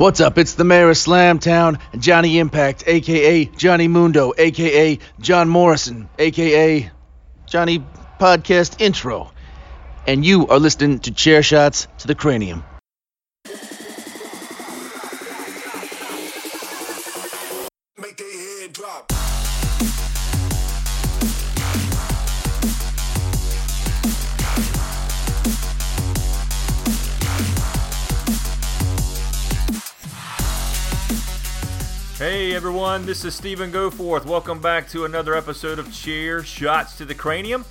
What's 0.00 0.18
up? 0.18 0.38
It's 0.38 0.54
the 0.54 0.64
mayor 0.64 0.88
of 0.88 0.96
Slamtown, 0.96 1.78
Johnny 1.98 2.38
Impact, 2.38 2.84
aka 2.86 3.44
Johnny 3.44 3.86
Mundo, 3.86 4.32
aka 4.38 4.98
John 5.20 5.50
Morrison, 5.50 6.08
aka 6.18 6.90
Johnny 7.44 7.84
Podcast 8.18 8.80
Intro. 8.80 9.30
And 10.06 10.24
you 10.24 10.46
are 10.46 10.58
listening 10.58 11.00
to 11.00 11.10
Chair 11.10 11.42
Shots 11.42 11.86
to 11.98 12.06
the 12.06 12.14
Cranium. 12.14 12.64
Everyone, 32.52 33.06
this 33.06 33.24
is 33.24 33.32
Stephen 33.34 33.70
Goforth. 33.70 34.26
Welcome 34.26 34.60
back 34.60 34.88
to 34.88 35.04
another 35.04 35.36
episode 35.36 35.78
of 35.78 35.92
Chair 35.92 36.42
Shots 36.42 36.98
to 36.98 37.04
the 37.04 37.14
Cranium. 37.14 37.64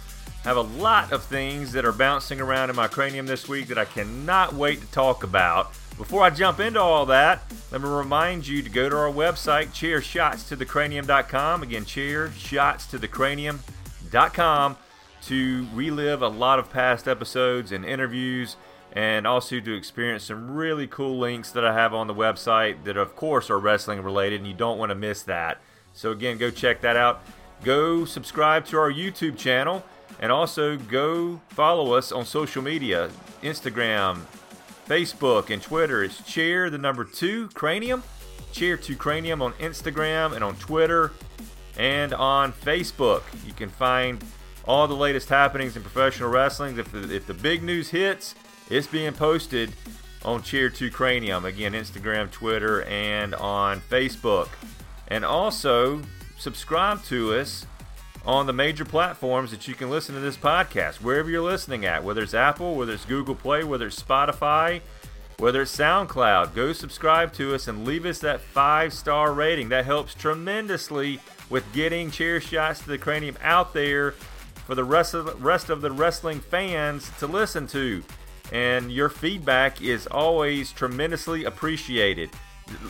I 0.45 0.47
have 0.47 0.55
a 0.55 0.61
lot 0.61 1.11
of 1.11 1.23
things 1.23 1.73
that 1.73 1.83
are 1.83 1.91
bouncing 1.91 2.39
around 2.39 2.69
in 2.69 2.77
my 2.77 2.87
cranium 2.87 3.25
this 3.25 3.49
week 3.49 3.67
that 3.67 3.77
I 3.77 3.83
cannot 3.83 4.53
wait 4.53 4.79
to 4.79 4.87
talk 4.87 5.23
about. 5.23 5.73
Before 5.97 6.23
I 6.23 6.29
jump 6.29 6.61
into 6.61 6.79
all 6.79 7.05
that, 7.07 7.41
let 7.71 7.81
me 7.81 7.89
remind 7.89 8.47
you 8.47 8.63
to 8.63 8.69
go 8.69 8.89
to 8.89 8.95
our 8.95 9.11
website, 9.11 9.67
chairshotstothecranium.com. 9.67 11.61
Again, 11.61 11.83
chairshotstothecranium.com 11.83 14.77
to 15.23 15.67
relive 15.73 16.21
a 16.21 16.29
lot 16.29 16.57
of 16.57 16.71
past 16.71 17.05
episodes 17.07 17.73
and 17.73 17.83
interviews 17.83 18.55
and 18.93 19.27
also 19.27 19.59
to 19.59 19.73
experience 19.73 20.23
some 20.23 20.51
really 20.51 20.87
cool 20.87 21.17
links 21.17 21.51
that 21.51 21.65
I 21.65 21.73
have 21.73 21.93
on 21.93 22.07
the 22.07 22.13
website 22.13 22.83
that, 22.85 22.97
of 22.97 23.15
course, 23.15 23.49
are 23.49 23.59
wrestling 23.59 24.01
related, 24.01 24.39
and 24.39 24.47
you 24.47 24.53
don't 24.53 24.77
want 24.77 24.89
to 24.89 24.95
miss 24.95 25.21
that. 25.23 25.59
So, 25.93 26.11
again, 26.11 26.37
go 26.37 26.49
check 26.49 26.81
that 26.81 26.95
out. 26.95 27.21
Go 27.63 28.05
subscribe 28.05 28.65
to 28.67 28.77
our 28.77 28.91
YouTube 28.91 29.37
channel, 29.37 29.83
and 30.19 30.31
also 30.31 30.77
go 30.77 31.41
follow 31.49 31.93
us 31.93 32.11
on 32.11 32.25
social 32.25 32.61
media 32.61 33.09
Instagram, 33.43 34.21
Facebook, 34.87 35.49
and 35.49 35.61
Twitter. 35.61 36.03
It's 36.03 36.21
Chair, 36.23 36.69
the 36.69 36.77
number 36.77 37.03
two, 37.03 37.49
Cranium. 37.49 38.03
Chair 38.51 38.77
2 38.77 38.95
Cranium 38.95 39.41
on 39.41 39.53
Instagram 39.53 40.33
and 40.33 40.43
on 40.43 40.55
Twitter 40.55 41.11
and 41.77 42.13
on 42.13 42.51
Facebook. 42.51 43.21
You 43.45 43.53
can 43.53 43.69
find 43.69 44.23
all 44.65 44.87
the 44.87 44.95
latest 44.95 45.29
happenings 45.29 45.75
in 45.75 45.81
professional 45.81 46.29
wrestling. 46.29 46.77
If 46.77 46.91
the, 46.91 47.13
if 47.13 47.25
the 47.27 47.33
big 47.33 47.63
news 47.63 47.89
hits, 47.89 48.35
it's 48.69 48.87
being 48.87 49.13
posted 49.13 49.73
on 50.23 50.43
Chair 50.43 50.69
2 50.69 50.91
Cranium. 50.91 51.45
Again, 51.45 51.73
Instagram, 51.73 52.29
Twitter, 52.31 52.83
and 52.83 53.33
on 53.35 53.81
Facebook. 53.81 54.49
And 55.07 55.25
also, 55.25 56.01
subscribe 56.37 57.03
to 57.05 57.33
us 57.33 57.65
on 58.25 58.45
the 58.45 58.53
major 58.53 58.85
platforms 58.85 59.51
that 59.51 59.67
you 59.67 59.73
can 59.73 59.89
listen 59.89 60.13
to 60.13 60.21
this 60.21 60.37
podcast, 60.37 60.95
wherever 60.95 61.29
you're 61.29 61.41
listening 61.41 61.85
at, 61.85 62.03
whether 62.03 62.21
it's 62.21 62.33
Apple, 62.33 62.75
whether 62.75 62.93
it's 62.93 63.05
Google 63.05 63.35
Play, 63.35 63.63
whether 63.63 63.87
it's 63.87 64.01
Spotify, 64.01 64.81
whether 65.37 65.61
it's 65.61 65.75
SoundCloud. 65.75 66.53
Go 66.53 66.73
subscribe 66.73 67.33
to 67.33 67.55
us 67.55 67.67
and 67.67 67.85
leave 67.85 68.05
us 68.05 68.19
that 68.19 68.41
five 68.41 68.93
star 68.93 69.33
rating. 69.33 69.69
That 69.69 69.85
helps 69.85 70.13
tremendously 70.13 71.19
with 71.49 71.71
getting 71.73 72.11
Chair 72.11 72.39
Shots 72.41 72.81
to 72.81 72.89
the 72.89 72.97
Cranium 72.97 73.37
out 73.41 73.73
there 73.73 74.11
for 74.11 74.75
the 74.75 74.83
rest 74.83 75.13
of 75.13 75.25
the, 75.25 75.35
rest 75.35 75.69
of 75.69 75.81
the 75.81 75.91
wrestling 75.91 76.39
fans 76.39 77.09
to 77.19 77.25
listen 77.25 77.65
to 77.67 78.03
and 78.51 78.91
your 78.91 79.09
feedback 79.09 79.81
is 79.81 80.07
always 80.07 80.71
tremendously 80.71 81.45
appreciated. 81.45 82.29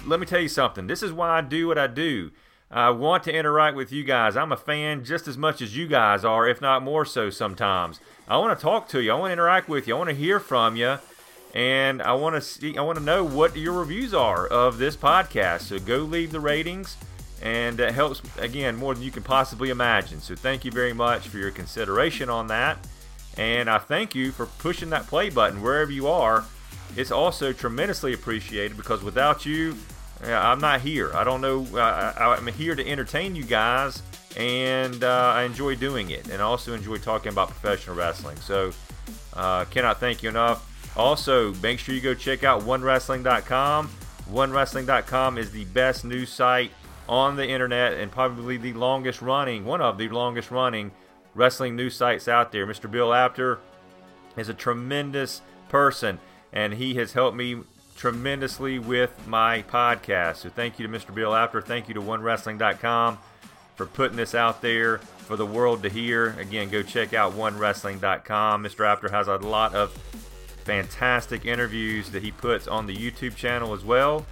Let 0.06 0.20
me 0.20 0.26
tell 0.26 0.42
you 0.42 0.50
something. 0.50 0.88
This 0.88 1.04
is 1.04 1.12
why 1.12 1.38
I 1.38 1.42
do 1.42 1.68
what 1.68 1.78
I 1.78 1.88
do. 1.88 2.32
I 2.72 2.92
want 2.92 3.24
to 3.24 3.34
interact 3.34 3.76
with 3.76 3.92
you 3.92 4.04
guys. 4.04 4.38
I'm 4.38 4.52
a 4.52 4.58
fan 4.58 5.04
just 5.04 5.28
as 5.28 5.38
much 5.38 5.62
as 5.62 5.76
you 5.76 5.88
guys 5.88 6.24
are, 6.24 6.48
if 6.48 6.62
not 6.62 6.84
more 6.84 7.04
so 7.04 7.30
sometimes. 7.30 8.00
I 8.28 8.38
want 8.38 8.58
to 8.58 8.62
talk 8.62 8.88
to 8.90 9.02
you. 9.02 9.12
I 9.12 9.16
want 9.16 9.30
to 9.30 9.34
interact 9.34 9.68
with 9.68 9.88
you. 9.88 9.96
I 9.96 9.98
want 9.98 10.12
to 10.12 10.16
hear 10.16 10.40
from 10.40 10.76
you. 10.76 10.98
And 11.56 12.00
I 12.02 12.14
want 12.14 12.36
to 12.36 12.42
see 12.42 12.78
I 12.78 12.82
want 12.82 13.00
to 13.00 13.04
know 13.04 13.24
what 13.24 13.58
your 13.58 13.74
reviews 13.74 14.14
are 14.14 14.46
of 14.46 14.78
this 14.78 14.96
podcast. 14.96 15.62
So 15.62 15.80
go 15.80 16.00
leave 16.00 16.32
the 16.32 16.40
ratings 16.40 16.96
and 17.42 17.80
it 17.80 17.94
helps 17.94 18.22
again 18.38 18.76
more 18.76 18.94
than 18.94 19.02
you 19.02 19.10
can 19.10 19.24
possibly 19.24 19.72
imagine. 19.72 20.22
So 20.22 20.36
thank 20.36 20.64
you 20.64 20.72
very 20.72 20.94
much 20.94 21.28
for 21.28 21.40
your 21.40 21.50
consideration 21.50 22.30
on 22.30 22.48
that. 22.48 22.78
And 23.40 23.70
I 23.70 23.78
thank 23.78 24.16
you 24.16 24.34
for 24.34 24.48
pushing 24.48 24.90
that 24.90 25.08
play 25.08 25.30
button 25.30 25.62
wherever 25.62 25.90
you 25.90 26.10
are. 26.10 26.44
It's 26.98 27.10
also 27.10 27.54
tremendously 27.54 28.14
appreciated 28.14 28.76
because 28.76 29.02
without 29.02 29.46
you, 29.46 29.78
I'm 30.22 30.60
not 30.60 30.82
here. 30.82 31.16
I 31.16 31.24
don't 31.24 31.40
know. 31.40 31.66
I, 31.80 32.36
am 32.36 32.48
here 32.48 32.76
to 32.76 32.86
entertain 32.86 33.38
you 33.38 33.44
guys, 33.44 34.04
and 34.36 35.06
uh, 35.06 35.32
I 35.34 35.44
enjoy 35.44 35.76
doing 35.76 36.10
it, 36.10 36.28
and 36.28 36.42
I 36.42 36.46
also 36.46 36.74
enjoy 36.74 36.98
talking 36.98 37.32
about 37.32 37.48
professional 37.48 37.96
wrestling. 37.96 38.36
So, 38.42 38.74
uh, 39.34 39.64
cannot 39.66 40.02
thank 40.02 40.22
you 40.22 40.28
enough. 40.28 40.66
Also, 40.98 41.54
make 41.56 41.80
sure 41.80 41.96
you 41.96 42.02
go 42.02 42.14
check 42.14 42.44
out 42.44 42.64
OneWrestling.com. 42.64 43.90
OneWrestling.com 44.30 45.38
is 45.38 45.52
the 45.52 45.64
best 45.64 46.04
news 46.04 46.30
site 46.30 46.72
on 47.08 47.38
the 47.38 47.48
internet 47.48 47.94
and 47.94 48.12
probably 48.12 48.58
the 48.58 48.74
longest 48.74 49.22
running, 49.22 49.64
one 49.64 49.80
of 49.80 49.98
the 49.98 50.10
longest 50.10 50.52
running 50.52 50.92
wrestling 51.36 51.76
news 51.76 51.96
sites 51.96 52.28
out 52.28 52.52
there. 52.52 52.66
Mr. 52.66 52.90
Bill 52.90 53.14
Apter 53.14 53.60
is 54.38 54.50
a 54.50 54.54
tremendous 54.54 55.42
person, 55.70 56.20
and 56.52 56.74
he 56.74 56.96
has 56.96 57.14
helped 57.14 57.38
me 57.38 57.62
tremendously 57.96 58.80
with 58.80 59.28
my 59.28 59.62
podcast. 59.64 60.38
So 60.38 60.50
thank 60.50 60.80
you 60.80 60.88
to 60.88 60.94
Mr. 60.94 61.14
Bill 61.14 61.36
Apter. 61.36 61.62
Thank 61.62 61.88
you 61.88 61.94
to 61.96 62.02
OneWrestling.com 62.02 63.18
for 63.76 63.86
putting 63.86 64.18
this 64.18 64.34
out 64.34 64.62
there 64.62 64.98
for 64.98 65.36
the 65.36 65.46
world 65.46 65.84
to 65.84 65.90
hear. 65.90 66.36
Again, 66.40 66.70
go 66.70 66.82
check 66.82 67.14
out 67.14 67.34
OneWrestling.com. 67.34 68.64
Mr. 68.64 68.86
Apter 68.86 69.10
has 69.10 69.28
a 69.28 69.36
lot 69.38 69.76
of 69.76 69.92
fantastic 70.64 71.46
interviews 71.46 72.10
that 72.12 72.24
he 72.24 72.32
puts 72.32 72.68
on 72.68 72.88
the 72.88 72.96
YouTube 72.96 73.36
channel 73.36 73.74
as 73.74 73.84
well, 73.84 74.26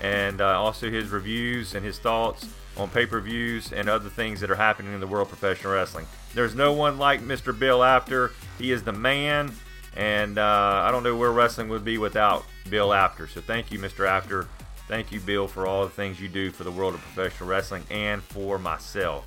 and 0.00 0.40
uh, 0.40 0.60
also 0.60 0.90
his 0.90 1.10
reviews 1.10 1.74
and 1.74 1.84
his 1.84 1.98
thoughts 1.98 2.46
on 2.76 2.88
pay 2.90 3.06
per 3.06 3.20
views 3.20 3.72
and 3.72 3.88
other 3.88 4.08
things 4.08 4.40
that 4.40 4.50
are 4.50 4.56
happening 4.56 4.92
in 4.92 5.00
the 5.00 5.06
world 5.06 5.30
of 5.30 5.38
professional 5.38 5.74
wrestling. 5.74 6.06
There's 6.34 6.54
no 6.54 6.72
one 6.72 6.98
like 6.98 7.20
Mr. 7.20 7.56
Bill 7.56 7.82
Apter. 7.82 8.32
He 8.58 8.72
is 8.72 8.82
the 8.82 8.92
man, 8.92 9.52
and 9.96 10.38
uh, 10.38 10.82
I 10.84 10.90
don't 10.90 11.02
know 11.02 11.16
where 11.16 11.30
wrestling 11.32 11.68
would 11.68 11.84
be 11.84 11.98
without 11.98 12.44
Bill 12.70 12.92
Apter. 12.92 13.26
So 13.26 13.40
thank 13.40 13.70
you, 13.70 13.78
Mr. 13.78 14.06
Apter. 14.06 14.48
Thank 14.88 15.12
you, 15.12 15.20
Bill, 15.20 15.48
for 15.48 15.66
all 15.66 15.84
the 15.84 15.90
things 15.90 16.20
you 16.20 16.28
do 16.28 16.50
for 16.50 16.64
the 16.64 16.70
world 16.70 16.94
of 16.94 17.00
professional 17.00 17.48
wrestling 17.48 17.84
and 17.90 18.22
for 18.22 18.58
myself. 18.58 19.26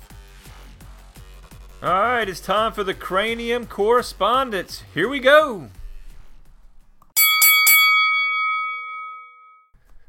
All 1.82 1.90
right, 1.90 2.28
it's 2.28 2.40
time 2.40 2.72
for 2.72 2.84
the 2.84 2.94
Cranium 2.94 3.66
Correspondence. 3.66 4.82
Here 4.94 5.08
we 5.08 5.20
go. 5.20 5.68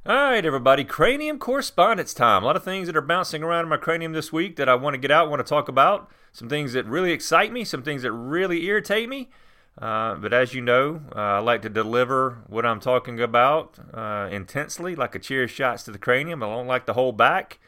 All 0.08 0.16
right, 0.16 0.46
everybody, 0.46 0.86
cranium 0.86 1.38
correspondence 1.38 2.14
time. 2.14 2.42
A 2.42 2.46
lot 2.46 2.56
of 2.56 2.64
things 2.64 2.88
that 2.88 2.96
are 2.96 3.02
bouncing 3.02 3.44
around 3.44 3.64
in 3.64 3.70
my 3.70 3.76
cranium 3.76 4.14
this 4.14 4.32
week 4.32 4.56
that 4.56 4.70
I 4.70 4.76
want 4.76 4.94
to 4.94 4.98
get 4.98 5.12
out, 5.12 5.30
want 5.30 5.46
to 5.46 5.50
talk 5.50 5.68
about. 5.68 6.10
Some 6.32 6.48
things 6.48 6.72
that 6.72 6.86
really 6.86 7.12
excite 7.12 7.52
me, 7.52 7.66
some 7.66 7.84
things 7.84 8.04
that 8.04 8.14
really 8.14 8.64
irritate 8.68 9.10
me. 9.10 9.30
Uh, 9.78 10.16
but 10.16 10.32
as 10.32 10.54
you 10.54 10.62
know, 10.62 11.02
uh, 11.14 11.20
I 11.20 11.40
like 11.40 11.62
to 11.64 11.70
deliver 11.70 12.42
what 12.48 12.66
I'm 12.66 12.80
talking 12.80 13.20
about 13.20 13.80
uh, 13.94 14.30
intensely, 14.32 14.96
like 14.96 15.14
a 15.14 15.20
cheer 15.20 15.44
of 15.44 15.52
shots 15.52 15.84
to 15.84 15.92
the 15.92 15.98
cranium. 15.98 16.42
I 16.42 16.46
don't 16.46 16.68
like 16.68 16.86
to 16.86 16.94
hold 16.94 17.18
back. 17.18 17.60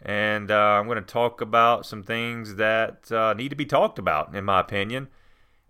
And 0.00 0.48
uh, 0.52 0.54
I'm 0.54 0.86
going 0.86 0.94
to 0.94 1.02
talk 1.02 1.40
about 1.40 1.86
some 1.86 2.04
things 2.04 2.54
that 2.54 3.10
uh, 3.10 3.34
need 3.34 3.48
to 3.48 3.56
be 3.56 3.66
talked 3.66 3.98
about, 3.98 4.32
in 4.32 4.44
my 4.44 4.60
opinion. 4.60 5.08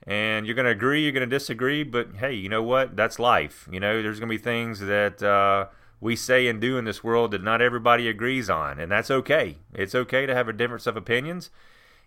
And 0.06 0.44
you're 0.44 0.54
going 0.54 0.66
to 0.66 0.70
agree, 0.70 1.02
you're 1.02 1.12
going 1.12 1.26
to 1.26 1.34
disagree, 1.34 1.82
but 1.82 2.16
hey, 2.16 2.34
you 2.34 2.50
know 2.50 2.62
what? 2.62 2.94
That's 2.94 3.18
life. 3.18 3.66
You 3.72 3.80
know, 3.80 4.02
there's 4.02 4.20
going 4.20 4.28
to 4.28 4.36
be 4.36 4.42
things 4.42 4.80
that 4.80 5.22
uh, 5.22 5.68
we 6.00 6.16
say 6.16 6.46
and 6.46 6.60
do 6.60 6.78
in 6.78 6.84
this 6.84 7.04
world 7.04 7.30
that 7.30 7.42
not 7.42 7.60
everybody 7.60 8.08
agrees 8.08 8.48
on, 8.48 8.78
and 8.78 8.90
that's 8.90 9.10
okay. 9.10 9.58
It's 9.74 9.94
okay 9.94 10.26
to 10.26 10.34
have 10.34 10.48
a 10.48 10.52
difference 10.52 10.86
of 10.86 10.96
opinions. 10.96 11.50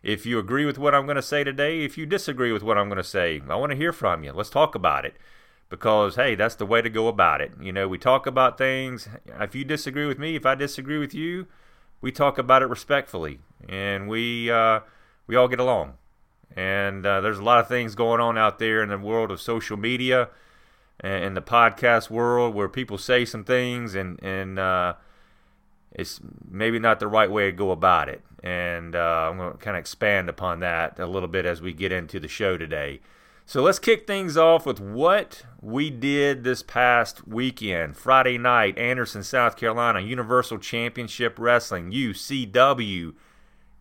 If 0.01 0.25
you 0.25 0.39
agree 0.39 0.65
with 0.65 0.77
what 0.77 0.95
I'm 0.95 1.05
going 1.05 1.15
to 1.15 1.21
say 1.21 1.43
today, 1.43 1.83
if 1.83 1.97
you 1.97 2.05
disagree 2.05 2.51
with 2.51 2.63
what 2.63 2.77
I'm 2.77 2.89
going 2.89 2.97
to 2.97 3.03
say, 3.03 3.41
I 3.47 3.55
want 3.55 3.71
to 3.71 3.77
hear 3.77 3.93
from 3.93 4.23
you. 4.23 4.33
Let's 4.33 4.49
talk 4.49 4.75
about 4.75 5.05
it. 5.05 5.15
Because, 5.69 6.15
hey, 6.15 6.35
that's 6.35 6.55
the 6.55 6.65
way 6.65 6.81
to 6.81 6.89
go 6.89 7.07
about 7.07 7.41
it. 7.41 7.53
You 7.59 7.71
know, 7.71 7.87
we 7.87 7.97
talk 7.97 8.27
about 8.27 8.57
things. 8.57 9.07
If 9.39 9.55
you 9.55 9.63
disagree 9.63 10.05
with 10.05 10.19
me, 10.19 10.35
if 10.35 10.45
I 10.45 10.55
disagree 10.55 10.99
with 10.99 11.13
you, 11.15 11.47
we 12.01 12.11
talk 12.11 12.37
about 12.37 12.61
it 12.61 12.67
respectfully. 12.67 13.39
And 13.67 14.07
we, 14.07 14.51
uh, 14.51 14.81
we 15.25 15.35
all 15.35 15.47
get 15.47 15.59
along. 15.59 15.93
And 16.55 17.05
uh, 17.05 17.21
there's 17.21 17.39
a 17.39 17.43
lot 17.43 17.59
of 17.59 17.67
things 17.67 17.95
going 17.95 18.21
on 18.21 18.37
out 18.37 18.59
there 18.59 18.83
in 18.83 18.89
the 18.89 18.97
world 18.97 19.31
of 19.31 19.41
social 19.41 19.77
media 19.77 20.29
in 21.07 21.33
the 21.33 21.41
podcast 21.41 22.09
world 22.09 22.55
where 22.55 22.69
people 22.69 22.97
say 22.97 23.25
some 23.25 23.43
things 23.43 23.95
and 23.95 24.21
and 24.23 24.57
uh, 24.57 24.93
it's 25.91 26.19
maybe 26.49 26.79
not 26.79 26.99
the 26.99 27.07
right 27.07 27.29
way 27.29 27.45
to 27.45 27.51
go 27.51 27.71
about 27.71 28.09
it. 28.09 28.21
And 28.43 28.95
uh, 28.95 29.29
I'm 29.29 29.37
going 29.37 29.51
to 29.53 29.57
kind 29.57 29.77
of 29.77 29.81
expand 29.81 30.27
upon 30.27 30.59
that 30.59 30.99
a 30.99 31.05
little 31.05 31.29
bit 31.29 31.45
as 31.45 31.61
we 31.61 31.71
get 31.71 31.91
into 31.91 32.19
the 32.19 32.27
show 32.27 32.57
today. 32.57 32.99
So 33.45 33.61
let's 33.61 33.79
kick 33.79 34.07
things 34.07 34.37
off 34.37 34.65
with 34.65 34.79
what 34.79 35.43
we 35.61 35.89
did 35.89 36.43
this 36.43 36.63
past 36.63 37.27
weekend. 37.27 37.97
Friday 37.97 38.37
night, 38.37 38.77
Anderson, 38.77 39.23
South 39.23 39.57
Carolina, 39.57 39.99
Universal 39.99 40.59
Championship 40.59 41.37
Wrestling, 41.37 41.91
UCW 41.91 43.13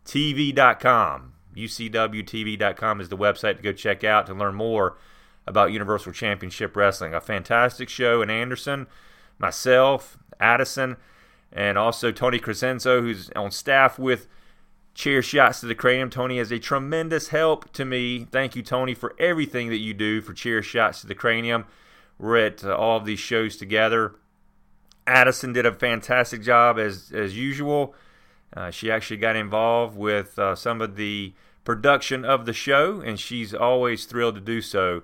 TV.com. 0.05 1.33
UCWTV.com 1.57 3.01
is 3.01 3.09
the 3.09 3.17
website 3.17 3.57
to 3.57 3.63
go 3.63 3.73
check 3.73 4.05
out 4.05 4.27
to 4.27 4.35
learn 4.35 4.55
more 4.55 4.97
about 5.47 5.73
Universal 5.73 6.13
Championship 6.13 6.77
Wrestling. 6.77 7.15
A 7.15 7.21
fantastic 7.21 7.89
show 7.89 8.23
in 8.23 8.31
Anderson. 8.31 8.87
Myself, 9.39 10.19
Addison, 10.39 10.97
and 11.53 11.77
also 11.77 12.13
Tony 12.13 12.39
Crescenzo, 12.39 13.01
who's 13.01 13.31
on 13.31 13.51
staff 13.51 13.99
with 13.99 14.29
Chair 14.95 15.23
Shots 15.23 15.61
to 15.61 15.67
the 15.67 15.75
Cranium. 15.75 16.11
Tony 16.11 16.39
is 16.39 16.53
a 16.53 16.59
tremendous 16.59 17.29
help 17.29 17.73
to 17.73 17.85
me. 17.85 18.27
Thank 18.31 18.55
you, 18.57 18.63
Tony, 18.63 18.95
for 18.95 19.15
everything 19.19 19.69
that 19.71 19.79
you 19.79 19.95
do 19.95 20.21
for 20.21 20.33
Chair 20.33 20.63
Shots 20.63 21.01
to 21.01 21.07
the 21.07 21.15
Cranium. 21.15 21.65
We're 22.19 22.37
at 22.39 22.65
uh, 22.65 22.75
all 22.75 22.99
of 22.99 23.05
these 23.05 23.19
shows 23.19 23.57
together. 23.57 24.15
Addison 25.07 25.53
did 25.53 25.67
a 25.67 25.73
fantastic 25.73 26.43
job 26.43 26.79
as 26.79 27.11
as 27.13 27.37
usual. 27.37 27.95
Uh, 28.55 28.71
she 28.71 28.91
actually 28.91 29.17
got 29.17 29.35
involved 29.35 29.97
with 29.97 30.39
uh, 30.39 30.55
some 30.55 30.81
of 30.81 30.97
the 30.97 31.33
production 31.65 32.25
of 32.25 32.45
the 32.45 32.53
show, 32.53 33.01
and 33.01 33.19
she's 33.19 33.55
always 33.55 34.05
thrilled 34.05 34.35
to 34.35 34.41
do 34.41 34.61
so. 34.61 35.03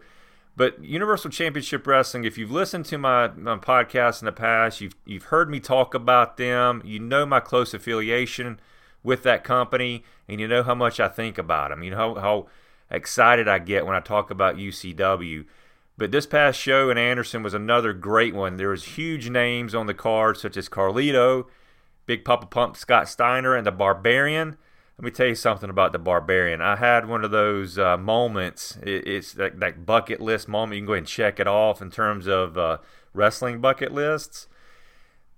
But 0.58 0.82
Universal 0.82 1.30
Championship 1.30 1.86
Wrestling, 1.86 2.24
if 2.24 2.36
you've 2.36 2.50
listened 2.50 2.84
to 2.86 2.98
my, 2.98 3.28
my 3.28 3.58
podcast 3.58 4.20
in 4.22 4.26
the 4.26 4.32
past, 4.32 4.80
you've 4.80 4.96
you've 5.06 5.26
heard 5.26 5.48
me 5.48 5.60
talk 5.60 5.94
about 5.94 6.36
them. 6.36 6.82
You 6.84 6.98
know 6.98 7.24
my 7.24 7.38
close 7.38 7.72
affiliation 7.74 8.58
with 9.04 9.22
that 9.22 9.44
company, 9.44 10.02
and 10.26 10.40
you 10.40 10.48
know 10.48 10.64
how 10.64 10.74
much 10.74 10.98
I 10.98 11.06
think 11.06 11.38
about 11.38 11.70
them. 11.70 11.84
You 11.84 11.92
know 11.92 11.96
how, 11.96 12.20
how 12.20 12.46
excited 12.90 13.46
I 13.46 13.60
get 13.60 13.86
when 13.86 13.94
I 13.94 14.00
talk 14.00 14.32
about 14.32 14.56
UCW. 14.56 15.46
But 15.96 16.10
this 16.10 16.26
past 16.26 16.58
show 16.58 16.90
in 16.90 16.98
Anderson 16.98 17.44
was 17.44 17.54
another 17.54 17.92
great 17.92 18.34
one. 18.34 18.56
There 18.56 18.70
was 18.70 18.82
huge 18.82 19.30
names 19.30 19.76
on 19.76 19.86
the 19.86 19.94
card, 19.94 20.38
such 20.38 20.56
as 20.56 20.68
Carlito, 20.68 21.46
Big 22.04 22.24
Papa 22.24 22.46
Pump, 22.46 22.76
Scott 22.76 23.08
Steiner, 23.08 23.54
and 23.54 23.64
the 23.64 23.70
Barbarian. 23.70 24.56
Let 24.98 25.04
me 25.04 25.10
tell 25.12 25.28
you 25.28 25.36
something 25.36 25.70
about 25.70 25.92
the 25.92 26.00
Barbarian. 26.00 26.60
I 26.60 26.74
had 26.74 27.08
one 27.08 27.24
of 27.24 27.30
those 27.30 27.78
uh, 27.78 27.96
moments. 27.96 28.76
It, 28.82 29.06
it's 29.06 29.32
that, 29.34 29.60
that, 29.60 29.86
bucket 29.86 30.20
list 30.20 30.48
moment. 30.48 30.74
You 30.74 30.80
can 30.80 30.86
go 30.86 30.92
ahead 30.94 31.02
and 31.02 31.06
check 31.06 31.38
it 31.38 31.46
off 31.46 31.80
in 31.80 31.88
terms 31.88 32.26
of 32.26 32.58
uh, 32.58 32.78
wrestling 33.14 33.60
bucket 33.60 33.92
lists. 33.92 34.48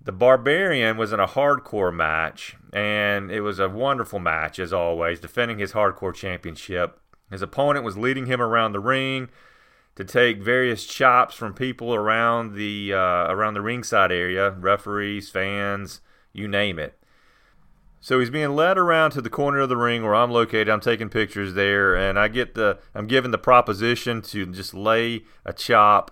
The 0.01 0.13
Barbarian 0.13 0.97
was 0.97 1.13
in 1.13 1.21
a 1.21 1.27
hardcore 1.27 1.95
match, 1.95 2.57
and 2.73 3.31
it 3.31 3.43
was 3.43 3.59
a 3.59 3.69
wonderful 3.69 4.19
match 4.19 4.59
as 4.59 4.73
always, 4.73 5.21
defending 5.21 5.59
his 5.59 5.73
hardcore 5.73 6.15
championship. 6.15 6.99
His 7.31 7.43
opponent 7.43 7.85
was 7.85 7.99
leading 7.99 8.25
him 8.25 8.41
around 8.41 8.73
the 8.73 8.81
ring 8.81 9.29
to 9.95 10.05
take 10.05 10.43
various 10.43 10.87
chops 10.87 11.35
from 11.35 11.53
people 11.53 11.95
around 11.95 12.55
the 12.55 12.95
uh, 12.95 13.27
around 13.31 13.53
the 13.53 13.61
ringside 13.61 14.11
area, 14.11 14.53
referees, 14.53 15.29
fans, 15.29 16.01
you 16.33 16.49
name 16.49 16.79
it. 16.79 17.00
So 18.01 18.19
he's 18.19 18.31
being 18.31 18.57
led 18.57 18.79
around 18.79 19.11
to 19.13 19.21
the 19.21 19.29
corner 19.29 19.61
of 19.61 19.69
the 19.69 19.77
ring 19.77 20.03
where 20.03 20.15
I'm 20.15 20.31
located. 20.31 20.71
I'm 20.71 20.81
taking 20.81 21.11
pictures 21.11 21.53
there, 21.55 21.95
and 21.95 22.19
I 22.19 22.29
get 22.29 22.55
the 22.55 22.79
I'm 22.95 23.07
given 23.07 23.31
the 23.31 23.39
proposition 23.39 24.23
to 24.23 24.47
just 24.47 24.73
lay 24.73 25.25
a 25.45 25.53
chop 25.53 26.11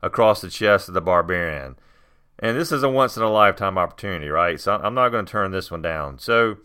across 0.00 0.40
the 0.40 0.50
chest 0.50 0.88
of 0.88 0.94
the 0.94 1.00
barbarian. 1.00 1.76
And 2.38 2.56
this 2.56 2.70
is 2.70 2.82
a 2.82 2.88
once 2.88 3.16
in 3.16 3.22
a 3.22 3.30
lifetime 3.30 3.78
opportunity, 3.78 4.28
right? 4.28 4.60
So 4.60 4.76
I'm 4.76 4.94
not 4.94 5.08
going 5.08 5.24
to 5.24 5.30
turn 5.30 5.50
this 5.50 5.70
one 5.70 5.82
down. 5.82 6.18
So 6.18 6.58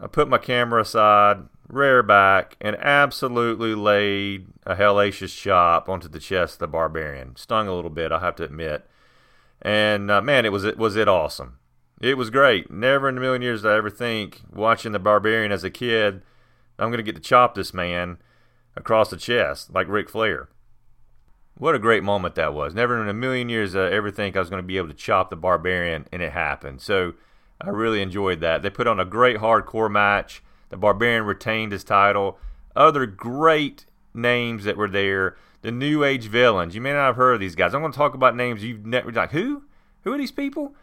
I 0.00 0.06
put 0.06 0.28
my 0.28 0.38
camera 0.38 0.82
aside, 0.82 1.38
rear 1.68 2.02
back, 2.02 2.56
and 2.60 2.76
absolutely 2.76 3.74
laid 3.74 4.46
a 4.64 4.74
hellacious 4.74 5.36
chop 5.36 5.88
onto 5.88 6.08
the 6.08 6.20
chest 6.20 6.54
of 6.54 6.58
the 6.60 6.66
barbarian. 6.68 7.36
Stung 7.36 7.68
a 7.68 7.74
little 7.74 7.90
bit, 7.90 8.12
I 8.12 8.20
have 8.20 8.36
to 8.36 8.44
admit. 8.44 8.88
And 9.62 10.10
uh, 10.10 10.20
man, 10.20 10.44
it 10.44 10.52
was 10.52 10.64
it 10.64 10.78
was 10.78 10.96
it 10.96 11.08
awesome. 11.08 11.58
It 12.00 12.18
was 12.18 12.30
great. 12.30 12.70
Never 12.70 13.08
in 13.08 13.16
a 13.16 13.20
million 13.20 13.42
years 13.42 13.62
did 13.62 13.70
I 13.70 13.76
ever 13.76 13.90
think 13.90 14.42
watching 14.52 14.92
the 14.92 14.98
barbarian 14.98 15.50
as 15.50 15.64
a 15.64 15.70
kid, 15.70 16.22
I'm 16.78 16.88
going 16.88 16.98
to 16.98 17.02
get 17.02 17.14
to 17.14 17.22
chop 17.22 17.54
this 17.54 17.72
man 17.72 18.18
across 18.76 19.08
the 19.08 19.16
chest 19.16 19.72
like 19.72 19.88
Ric 19.88 20.10
Flair. 20.10 20.48
What 21.58 21.74
a 21.74 21.78
great 21.78 22.02
moment 22.02 22.34
that 22.34 22.52
was. 22.52 22.74
Never 22.74 23.00
in 23.00 23.08
a 23.08 23.14
million 23.14 23.48
years 23.48 23.72
did 23.72 23.80
I 23.80 23.96
ever 23.96 24.10
think 24.10 24.36
I 24.36 24.40
was 24.40 24.50
going 24.50 24.62
to 24.62 24.66
be 24.66 24.76
able 24.76 24.88
to 24.88 24.94
chop 24.94 25.30
the 25.30 25.36
Barbarian, 25.36 26.06
and 26.12 26.20
it 26.20 26.32
happened. 26.32 26.82
So 26.82 27.14
I 27.62 27.70
really 27.70 28.02
enjoyed 28.02 28.40
that. 28.40 28.60
They 28.60 28.68
put 28.68 28.86
on 28.86 29.00
a 29.00 29.06
great 29.06 29.38
hardcore 29.38 29.90
match. 29.90 30.42
The 30.68 30.76
Barbarian 30.76 31.24
retained 31.24 31.72
his 31.72 31.82
title. 31.82 32.38
Other 32.74 33.06
great 33.06 33.86
names 34.12 34.64
that 34.64 34.76
were 34.76 34.88
there. 34.88 35.38
The 35.62 35.70
New 35.70 36.04
Age 36.04 36.26
villains. 36.26 36.74
You 36.74 36.82
may 36.82 36.92
not 36.92 37.06
have 37.06 37.16
heard 37.16 37.32
of 37.32 37.40
these 37.40 37.54
guys. 37.54 37.72
I'm 37.72 37.80
going 37.80 37.92
to 37.92 37.96
talk 37.96 38.12
about 38.12 38.36
names 38.36 38.62
you've 38.62 38.84
never 38.84 39.10
like. 39.10 39.32
Who? 39.32 39.62
Who 40.04 40.12
are 40.12 40.18
these 40.18 40.32
people? 40.32 40.74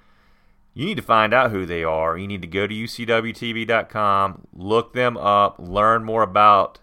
You 0.74 0.86
need 0.86 0.98
to 0.98 1.04
find 1.04 1.34
out 1.34 1.52
who 1.52 1.66
they 1.66 1.84
are. 1.84 2.18
You 2.18 2.28
need 2.28 2.42
to 2.42 2.48
go 2.48 2.66
to 2.66 2.74
ucwtv.com, 2.74 4.48
look 4.54 4.94
them 4.94 5.18
up, 5.18 5.58
learn 5.60 6.04
more 6.04 6.24
about 6.24 6.80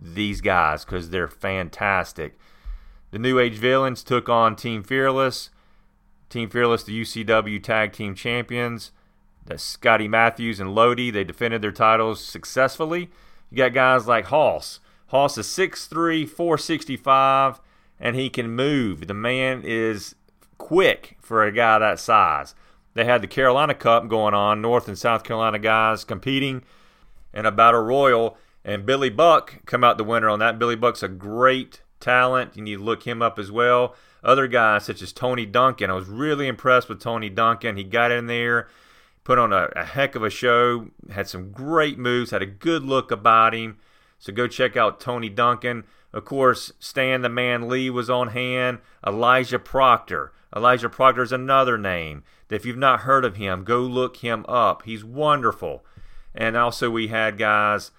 these 0.00 0.40
guys 0.40 0.84
because 0.84 1.10
they're 1.10 1.28
fantastic. 1.28 2.38
The 3.10 3.18
New 3.18 3.38
Age 3.38 3.56
Villains 3.56 4.02
took 4.02 4.28
on 4.28 4.56
Team 4.56 4.82
Fearless. 4.82 5.50
Team 6.28 6.50
Fearless, 6.50 6.84
the 6.84 7.00
UCW 7.00 7.62
Tag 7.62 7.92
Team 7.92 8.14
Champions. 8.14 8.92
That's 9.46 9.62
Scotty 9.62 10.08
Matthews 10.08 10.60
and 10.60 10.74
Lodi. 10.74 11.10
They 11.10 11.24
defended 11.24 11.62
their 11.62 11.72
titles 11.72 12.22
successfully. 12.22 13.10
You 13.50 13.56
got 13.56 13.72
guys 13.72 14.06
like 14.06 14.26
Hoss. 14.26 14.80
Hoss 15.06 15.38
is 15.38 15.46
6'3, 15.46 16.28
465, 16.28 17.60
and 17.98 18.14
he 18.14 18.28
can 18.28 18.50
move. 18.50 19.06
The 19.06 19.14
man 19.14 19.62
is 19.64 20.14
quick 20.58 21.16
for 21.20 21.44
a 21.44 21.52
guy 21.52 21.78
that 21.78 21.98
size. 21.98 22.54
They 22.98 23.04
had 23.04 23.22
the 23.22 23.28
Carolina 23.28 23.76
Cup 23.76 24.08
going 24.08 24.34
on, 24.34 24.60
North 24.60 24.88
and 24.88 24.98
South 24.98 25.22
Carolina 25.22 25.60
guys 25.60 26.02
competing 26.02 26.64
in 27.32 27.46
a 27.46 27.52
battle 27.52 27.82
royal, 27.82 28.36
and 28.64 28.84
Billy 28.84 29.08
Buck 29.08 29.64
come 29.66 29.84
out 29.84 29.98
the 29.98 30.02
winner 30.02 30.28
on 30.28 30.40
that. 30.40 30.58
Billy 30.58 30.74
Buck's 30.74 31.04
a 31.04 31.08
great 31.08 31.80
talent. 32.00 32.56
You 32.56 32.62
need 32.64 32.78
to 32.78 32.82
look 32.82 33.06
him 33.06 33.22
up 33.22 33.38
as 33.38 33.52
well. 33.52 33.94
Other 34.24 34.48
guys 34.48 34.86
such 34.86 35.00
as 35.00 35.12
Tony 35.12 35.46
Duncan. 35.46 35.90
I 35.90 35.94
was 35.94 36.08
really 36.08 36.48
impressed 36.48 36.88
with 36.88 37.00
Tony 37.00 37.28
Duncan. 37.30 37.76
He 37.76 37.84
got 37.84 38.10
in 38.10 38.26
there, 38.26 38.66
put 39.22 39.38
on 39.38 39.52
a, 39.52 39.68
a 39.76 39.84
heck 39.84 40.16
of 40.16 40.24
a 40.24 40.30
show, 40.30 40.88
had 41.08 41.28
some 41.28 41.52
great 41.52 42.00
moves, 42.00 42.32
had 42.32 42.42
a 42.42 42.46
good 42.46 42.82
look 42.82 43.12
about 43.12 43.54
him. 43.54 43.78
So 44.18 44.32
go 44.32 44.48
check 44.48 44.76
out 44.76 44.98
Tony 44.98 45.28
Duncan. 45.28 45.84
Of 46.12 46.24
course, 46.24 46.72
Stan 46.80 47.22
the 47.22 47.28
Man 47.28 47.68
Lee 47.68 47.90
was 47.90 48.10
on 48.10 48.30
hand. 48.30 48.78
Elijah 49.06 49.60
Proctor. 49.60 50.32
Elijah 50.56 50.88
Proctor 50.88 51.22
is 51.22 51.30
another 51.30 51.78
name. 51.78 52.24
If 52.50 52.64
you've 52.64 52.76
not 52.76 53.00
heard 53.00 53.24
of 53.24 53.36
him, 53.36 53.64
go 53.64 53.80
look 53.80 54.18
him 54.18 54.44
up. 54.48 54.82
He's 54.84 55.04
wonderful. 55.04 55.84
And 56.34 56.56
also, 56.56 56.90
we 56.90 57.08
had 57.08 57.38
guys 57.38 57.90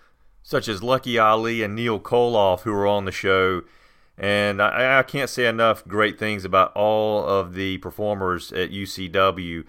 such 0.43 0.67
as 0.67 0.81
Lucky 0.81 1.19
Ali 1.19 1.61
and 1.61 1.75
Neil 1.75 1.99
Koloff 1.99 2.61
who 2.61 2.71
were 2.71 2.87
on 2.87 3.05
the 3.05 3.11
show. 3.11 3.61
And 4.17 4.61
I, 4.61 4.99
I, 4.99 5.03
can't 5.03 5.29
say 5.29 5.45
enough 5.45 5.87
great 5.87 6.19
things 6.19 6.43
about 6.43 6.73
all 6.73 7.25
of 7.25 7.53
the 7.53 7.77
performers 7.77 8.51
at 8.51 8.71
UCW. 8.71 9.65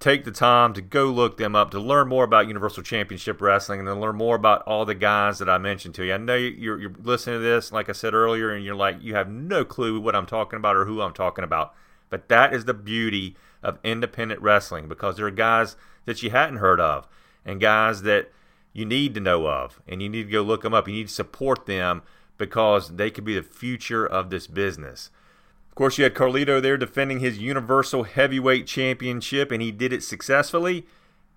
Take 0.00 0.24
the 0.24 0.32
time 0.32 0.72
to 0.74 0.82
go 0.82 1.06
look 1.06 1.36
them 1.36 1.54
up 1.54 1.70
to 1.70 1.80
learn 1.80 2.08
more 2.08 2.24
about 2.24 2.48
Universal 2.48 2.82
Championship 2.82 3.40
Wrestling 3.40 3.80
and 3.80 3.86
to 3.86 3.94
learn 3.94 4.16
more 4.16 4.36
about 4.36 4.62
all 4.62 4.84
the 4.84 4.94
guys 4.94 5.38
that 5.38 5.48
I 5.48 5.58
mentioned 5.58 5.94
to 5.94 6.04
you. 6.04 6.14
I 6.14 6.16
know 6.16 6.34
you're, 6.34 6.80
you're 6.80 6.94
listening 7.02 7.36
to 7.36 7.42
this, 7.42 7.70
like 7.70 7.88
I 7.88 7.92
said 7.92 8.12
earlier, 8.12 8.50
and 8.50 8.64
you're 8.64 8.74
like, 8.74 8.96
you 9.00 9.14
have 9.14 9.30
no 9.30 9.64
clue 9.64 10.00
what 10.00 10.16
I'm 10.16 10.26
talking 10.26 10.56
about 10.56 10.76
or 10.76 10.86
who 10.86 11.00
I'm 11.00 11.12
talking 11.12 11.44
about. 11.44 11.74
But 12.08 12.28
that 12.28 12.52
is 12.52 12.64
the 12.64 12.74
beauty 12.74 13.36
of 13.62 13.78
independent 13.84 14.40
wrestling 14.40 14.88
because 14.88 15.16
there 15.16 15.26
are 15.26 15.30
guys 15.30 15.76
that 16.06 16.22
you 16.22 16.30
hadn't 16.30 16.56
heard 16.56 16.80
of 16.80 17.06
and 17.44 17.60
guys 17.60 18.02
that 18.02 18.30
you 18.72 18.84
need 18.84 19.14
to 19.14 19.20
know 19.20 19.46
of, 19.46 19.80
and 19.88 20.00
you 20.02 20.08
need 20.08 20.24
to 20.24 20.30
go 20.30 20.42
look 20.42 20.62
them 20.62 20.74
up. 20.74 20.86
You 20.86 20.94
need 20.94 21.08
to 21.08 21.14
support 21.14 21.66
them 21.66 22.02
because 22.38 22.96
they 22.96 23.10
could 23.10 23.24
be 23.24 23.34
the 23.34 23.42
future 23.42 24.06
of 24.06 24.30
this 24.30 24.46
business. 24.46 25.10
Of 25.68 25.74
course, 25.74 25.98
you 25.98 26.04
had 26.04 26.14
Carlito 26.14 26.60
there 26.60 26.76
defending 26.76 27.20
his 27.20 27.38
Universal 27.38 28.04
Heavyweight 28.04 28.66
Championship, 28.66 29.50
and 29.50 29.60
he 29.62 29.70
did 29.72 29.92
it 29.92 30.02
successfully. 30.02 30.86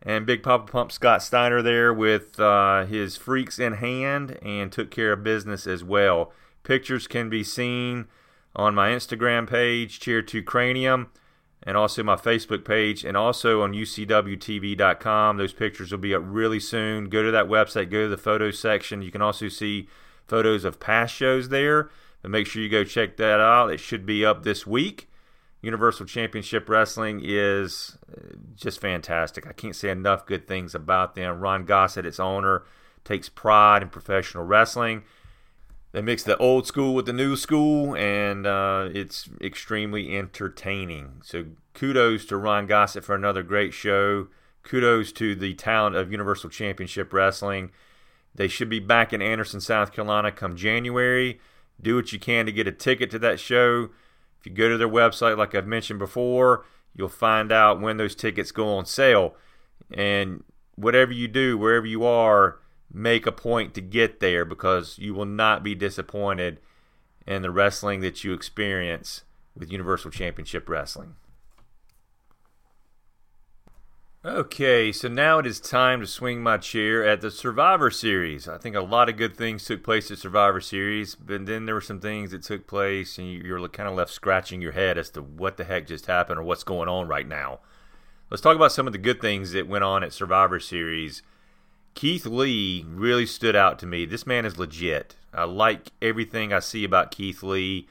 And 0.01 0.25
Big 0.25 0.43
Papa 0.43 0.69
Pump 0.69 0.91
Scott 0.91 1.23
Steiner 1.23 1.61
there 1.61 1.93
with 1.93 2.39
uh, 2.39 2.85
his 2.85 3.15
freaks 3.15 3.57
in 3.57 3.73
hand 3.73 4.37
and 4.41 4.71
took 4.71 4.91
care 4.91 5.13
of 5.13 5.23
business 5.23 5.65
as 5.65 5.83
well. 5.83 6.33
Pictures 6.63 7.07
can 7.07 7.29
be 7.29 7.43
seen 7.43 8.07
on 8.55 8.75
my 8.75 8.89
Instagram 8.89 9.49
page, 9.49 9.99
Chair 9.99 10.21
2 10.21 10.43
Cranium, 10.43 11.09
and 11.65 11.77
also 11.77 12.03
my 12.03 12.15
Facebook 12.15 12.65
page, 12.65 13.03
and 13.05 13.15
also 13.15 13.61
on 13.61 13.73
UCWTV.com. 13.73 15.37
Those 15.37 15.53
pictures 15.53 15.91
will 15.91 15.99
be 15.99 16.13
up 16.13 16.23
really 16.25 16.59
soon. 16.59 17.09
Go 17.09 17.23
to 17.23 17.31
that 17.31 17.47
website, 17.47 17.89
go 17.89 18.03
to 18.03 18.09
the 18.09 18.17
photos 18.17 18.59
section. 18.59 19.01
You 19.01 19.11
can 19.11 19.21
also 19.21 19.47
see 19.47 19.87
photos 20.27 20.65
of 20.65 20.79
past 20.79 21.13
shows 21.13 21.49
there. 21.49 21.89
But 22.21 22.31
make 22.31 22.47
sure 22.47 22.61
you 22.61 22.69
go 22.69 22.83
check 22.83 23.17
that 23.17 23.39
out. 23.39 23.71
It 23.71 23.79
should 23.79 24.05
be 24.05 24.25
up 24.25 24.43
this 24.43 24.65
week. 24.65 25.09
Universal 25.61 26.07
Championship 26.07 26.67
Wrestling 26.67 27.21
is 27.23 27.97
uh, 28.11 28.35
just 28.55 28.81
fantastic. 28.81 29.47
I 29.47 29.53
can't 29.53 29.75
say 29.75 29.89
enough 29.89 30.25
good 30.25 30.45
things 30.45 30.75
about 30.75 31.15
them. 31.15 31.39
Ron 31.39 31.63
Gossett, 31.65 32.05
its 32.05 32.19
owner, 32.19 32.63
takes 33.05 33.29
pride 33.29 33.81
in 33.81 33.89
professional 33.89 34.43
wrestling. 34.43 35.03
They 35.93 36.01
mix 36.01 36.23
the 36.23 36.35
old 36.37 36.65
school 36.65 36.95
with 36.95 37.05
the 37.05 37.13
new 37.13 37.35
school, 37.35 37.95
and 37.95 38.47
uh, 38.47 38.89
it's 38.91 39.29
extremely 39.39 40.17
entertaining. 40.17 41.21
So 41.23 41.45
kudos 41.75 42.25
to 42.25 42.37
Ron 42.37 42.65
Gossett 42.65 43.05
for 43.05 43.13
another 43.13 43.43
great 43.43 43.73
show. 43.73 44.27
Kudos 44.63 45.11
to 45.13 45.35
the 45.35 45.53
talent 45.53 45.95
of 45.95 46.11
Universal 46.11 46.49
Championship 46.49 47.13
Wrestling. 47.13 47.69
They 48.33 48.47
should 48.47 48.69
be 48.69 48.79
back 48.79 49.13
in 49.13 49.21
Anderson, 49.21 49.61
South 49.61 49.91
Carolina 49.91 50.31
come 50.31 50.55
January. 50.55 51.39
Do 51.79 51.95
what 51.95 52.11
you 52.11 52.19
can 52.19 52.47
to 52.47 52.51
get 52.51 52.67
a 52.67 52.71
ticket 52.71 53.11
to 53.11 53.19
that 53.19 53.39
show. 53.39 53.89
If 54.39 54.47
you 54.47 54.51
go 54.51 54.69
to 54.69 54.77
their 54.77 54.89
website, 54.89 55.37
like 55.37 55.53
I've 55.53 55.67
mentioned 55.67 55.99
before, 55.99 56.65
you'll 56.95 57.07
find 57.07 57.51
out 57.51 57.79
when 57.79 57.97
those 57.97 58.15
tickets 58.15 58.51
go 58.51 58.75
on 58.77 58.85
sale. 58.85 59.35
And 59.93 60.43
whatever 60.75 61.11
you 61.11 61.27
do, 61.27 61.55
wherever 61.55 61.85
you 61.85 62.03
are, 62.03 62.57
make 62.93 63.25
a 63.25 63.31
point 63.31 63.73
to 63.73 63.81
get 63.81 64.19
there 64.19 64.45
because 64.45 64.97
you 64.99 65.13
will 65.13 65.25
not 65.25 65.63
be 65.63 65.75
disappointed 65.75 66.59
in 67.25 67.41
the 67.41 67.51
wrestling 67.51 68.01
that 68.01 68.23
you 68.23 68.33
experience 68.33 69.23
with 69.57 69.71
Universal 69.71 70.11
Championship 70.11 70.69
Wrestling. 70.69 71.15
Okay, 74.25 74.93
so 74.93 75.09
now 75.09 75.39
it 75.39 75.45
is 75.45 75.59
time 75.59 75.99
to 75.99 76.07
swing 76.07 76.41
my 76.41 76.57
chair 76.57 77.05
at 77.05 77.19
the 77.19 77.29
Survivor 77.29 77.91
Series. 77.91 78.47
I 78.47 78.57
think 78.57 78.73
a 78.73 78.79
lot 78.79 79.09
of 79.09 79.17
good 79.17 79.35
things 79.35 79.65
took 79.65 79.83
place 79.83 80.09
at 80.11 80.17
Survivor 80.17 80.61
Series, 80.61 81.13
but 81.13 81.45
then 81.45 81.65
there 81.65 81.75
were 81.75 81.81
some 81.81 81.99
things 81.99 82.31
that 82.31 82.41
took 82.41 82.65
place, 82.65 83.17
and 83.17 83.29
you're 83.29 83.67
kind 83.67 83.89
of 83.89 83.95
left 83.95 84.11
scratching 84.11 84.61
your 84.61 84.71
head 84.71 84.97
as 84.97 85.09
to 85.09 85.21
what 85.21 85.57
the 85.57 85.65
heck 85.65 85.87
just 85.87 86.05
happened 86.05 86.39
or 86.39 86.43
what's 86.43 86.63
going 86.63 86.87
on 86.87 87.09
right 87.09 87.27
now. 87.27 87.59
Let's 88.29 88.39
talk 88.39 88.55
about 88.55 88.71
some 88.71 88.87
of 88.87 88.93
the 88.93 88.97
good 88.97 89.19
things 89.19 89.51
that 89.51 89.67
went 89.67 89.83
on 89.83 90.05
at 90.05 90.13
Survivor 90.13 90.57
Series. 90.57 91.21
Keith 91.95 92.25
Lee 92.25 92.85
really 92.87 93.25
stood 93.25 93.55
out 93.55 93.79
to 93.79 93.85
me. 93.85 94.05
This 94.05 94.25
man 94.25 94.45
is 94.45 94.57
legit. 94.57 95.15
I 95.33 95.43
like 95.45 95.91
everything 96.01 96.51
I 96.51 96.59
see 96.59 96.83
about 96.83 97.11
Keith 97.11 97.43
Lee. 97.43 97.87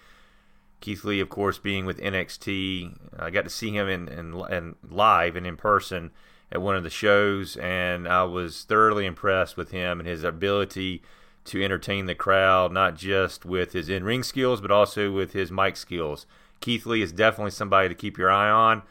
Keith 0.81 1.05
Lee, 1.05 1.21
of 1.21 1.29
course, 1.29 1.59
being 1.59 1.87
with 1.87 2.01
NXT. 2.01 2.97
I 3.19 3.31
got 3.31 3.45
to 3.45 3.51
see 3.51 3.71
him 3.71 3.89
in, 3.89 4.09
in, 4.09 4.35
in 4.51 4.77
live 4.89 5.37
and 5.37 5.47
in 5.47 5.57
person 5.57 6.11
at 6.51 6.61
one 6.61 6.77
of 6.77 6.83
the 6.83 6.91
shows, 6.91 7.57
and 7.57 8.07
I 8.07 8.25
was 8.25 8.65
thoroughly 8.65 9.07
impressed 9.07 9.57
with 9.57 9.71
him 9.71 10.01
and 10.01 10.09
his 10.09 10.25
ability 10.25 11.03
to 11.47 11.65
entertain 11.65 12.07
the 12.07 12.15
crowd, 12.15 12.73
not 12.73 12.97
just 12.97 13.45
with 13.45 13.73
his 13.73 13.89
in 13.89 14.05
ring 14.05 14.23
skills, 14.23 14.61
but 14.61 14.71
also 14.71 15.11
with 15.11 15.33
his 15.33 15.51
mic 15.51 15.77
skills. 15.77 16.27
Keith 16.61 16.85
Lee 16.87 17.03
is 17.03 17.13
definitely 17.13 17.51
somebody 17.51 17.89
to 17.89 17.95
keep 17.95 18.19
your 18.19 18.31
eye 18.31 18.51
on, 18.51 18.83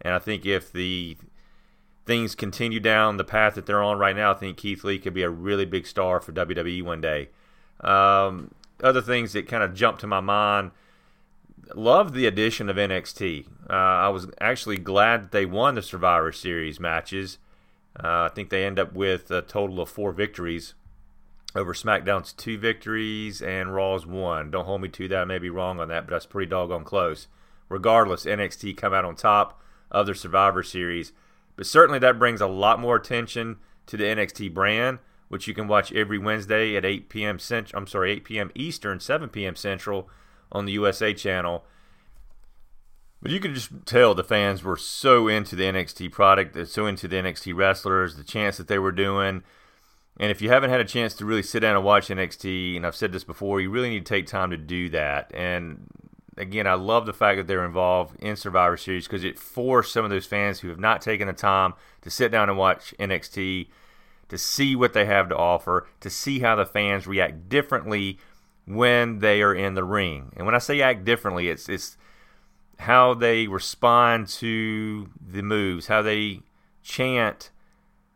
and 0.00 0.14
I 0.14 0.18
think 0.18 0.46
if 0.46 0.72
the 0.72 1.16
things 2.04 2.34
continue 2.34 2.80
down 2.80 3.16
the 3.16 3.24
path 3.24 3.54
that 3.54 3.66
they're 3.66 3.82
on 3.82 3.98
right 3.98 4.16
now, 4.16 4.32
I 4.32 4.34
think 4.34 4.56
Keith 4.56 4.84
Lee 4.84 4.98
could 4.98 5.14
be 5.14 5.22
a 5.22 5.30
really 5.30 5.64
big 5.64 5.86
star 5.86 6.20
for 6.20 6.32
WWE 6.32 6.82
one 6.82 7.00
day. 7.00 7.28
Um, 7.80 8.52
other 8.82 9.00
things 9.00 9.32
that 9.32 9.48
kind 9.48 9.62
of 9.62 9.74
jumped 9.74 10.00
to 10.00 10.06
my 10.06 10.20
mind 10.20 10.72
Love 11.74 12.12
the 12.12 12.26
addition 12.26 12.68
of 12.68 12.76
NXT. 12.76 13.46
Uh, 13.70 13.72
I 13.72 14.08
was 14.08 14.26
actually 14.40 14.76
glad 14.78 15.24
that 15.24 15.32
they 15.32 15.46
won 15.46 15.74
the 15.74 15.82
Survivor 15.82 16.32
Series 16.32 16.78
matches. 16.78 17.38
Uh, 18.02 18.24
I 18.24 18.30
think 18.34 18.50
they 18.50 18.64
end 18.64 18.78
up 18.78 18.92
with 18.92 19.30
a 19.30 19.42
total 19.42 19.80
of 19.80 19.88
four 19.88 20.12
victories 20.12 20.74
over 21.54 21.74
SmackDown's 21.74 22.32
two 22.32 22.58
victories 22.58 23.42
and 23.42 23.74
Raw's 23.74 24.06
one. 24.06 24.50
Don't 24.50 24.64
hold 24.64 24.80
me 24.80 24.88
to 24.88 25.08
that. 25.08 25.22
I 25.22 25.24
may 25.24 25.38
be 25.38 25.50
wrong 25.50 25.80
on 25.80 25.88
that, 25.88 26.06
but 26.06 26.12
that's 26.12 26.26
pretty 26.26 26.48
doggone 26.48 26.84
close. 26.84 27.28
Regardless, 27.68 28.24
NXT 28.24 28.76
come 28.76 28.94
out 28.94 29.04
on 29.04 29.14
top 29.14 29.60
of 29.90 30.06
the 30.06 30.14
Survivor 30.14 30.62
Series. 30.62 31.12
But 31.56 31.66
certainly 31.66 31.98
that 32.00 32.18
brings 32.18 32.40
a 32.40 32.46
lot 32.46 32.80
more 32.80 32.96
attention 32.96 33.58
to 33.86 33.96
the 33.96 34.04
NXT 34.04 34.54
brand, 34.54 34.98
which 35.28 35.46
you 35.46 35.54
can 35.54 35.68
watch 35.68 35.92
every 35.92 36.18
Wednesday 36.18 36.76
at 36.76 36.84
8 36.84 37.08
p.m. 37.08 37.38
Central. 37.38 37.78
I'm 37.78 37.86
sorry, 37.86 38.12
8 38.12 38.24
p.m. 38.24 38.50
Eastern, 38.54 39.00
7 39.00 39.28
p.m. 39.28 39.56
Central 39.56 40.08
on 40.50 40.64
the 40.64 40.72
USA 40.72 41.14
channel. 41.14 41.64
But 43.20 43.30
you 43.30 43.38
could 43.38 43.54
just 43.54 43.70
tell 43.86 44.14
the 44.14 44.24
fans 44.24 44.64
were 44.64 44.76
so 44.76 45.28
into 45.28 45.54
the 45.54 45.64
NXT 45.64 46.10
product, 46.10 46.68
so 46.68 46.86
into 46.86 47.06
the 47.06 47.16
NXT 47.16 47.54
wrestlers, 47.54 48.16
the 48.16 48.24
chance 48.24 48.56
that 48.56 48.66
they 48.66 48.80
were 48.80 48.92
doing. 48.92 49.44
And 50.18 50.30
if 50.30 50.42
you 50.42 50.50
haven't 50.50 50.70
had 50.70 50.80
a 50.80 50.84
chance 50.84 51.14
to 51.14 51.24
really 51.24 51.42
sit 51.42 51.60
down 51.60 51.76
and 51.76 51.84
watch 51.84 52.08
NXT, 52.08 52.76
and 52.76 52.84
I've 52.84 52.96
said 52.96 53.12
this 53.12 53.24
before, 53.24 53.60
you 53.60 53.70
really 53.70 53.90
need 53.90 54.04
to 54.04 54.14
take 54.14 54.26
time 54.26 54.50
to 54.50 54.56
do 54.56 54.88
that. 54.90 55.30
And 55.32 55.86
again, 56.36 56.66
I 56.66 56.74
love 56.74 57.06
the 57.06 57.12
fact 57.12 57.38
that 57.38 57.46
they're 57.46 57.64
involved 57.64 58.18
in 58.20 58.36
Survivor 58.36 58.76
Series 58.76 59.06
because 59.06 59.24
it 59.24 59.38
forced 59.38 59.92
some 59.92 60.04
of 60.04 60.10
those 60.10 60.26
fans 60.26 60.60
who 60.60 60.68
have 60.68 60.78
not 60.78 61.02
taken 61.02 61.26
the 61.26 61.32
time 61.32 61.74
to 62.02 62.10
sit 62.10 62.32
down 62.32 62.48
and 62.48 62.58
watch 62.58 62.94
NXT 62.98 63.68
to 64.28 64.38
see 64.38 64.74
what 64.74 64.94
they 64.94 65.04
have 65.04 65.28
to 65.28 65.36
offer, 65.36 65.86
to 66.00 66.08
see 66.08 66.40
how 66.40 66.56
the 66.56 66.64
fans 66.64 67.06
react 67.06 67.48
differently 67.48 68.18
when 68.64 69.18
they 69.18 69.42
are 69.42 69.54
in 69.54 69.74
the 69.74 69.84
ring. 69.84 70.32
And 70.36 70.46
when 70.46 70.54
I 70.54 70.58
say 70.58 70.80
act 70.80 71.04
differently, 71.04 71.48
it's 71.48 71.68
it's 71.68 71.96
how 72.78 73.14
they 73.14 73.46
respond 73.46 74.28
to 74.28 75.10
the 75.20 75.42
moves, 75.42 75.86
how 75.86 76.02
they 76.02 76.40
chant 76.82 77.50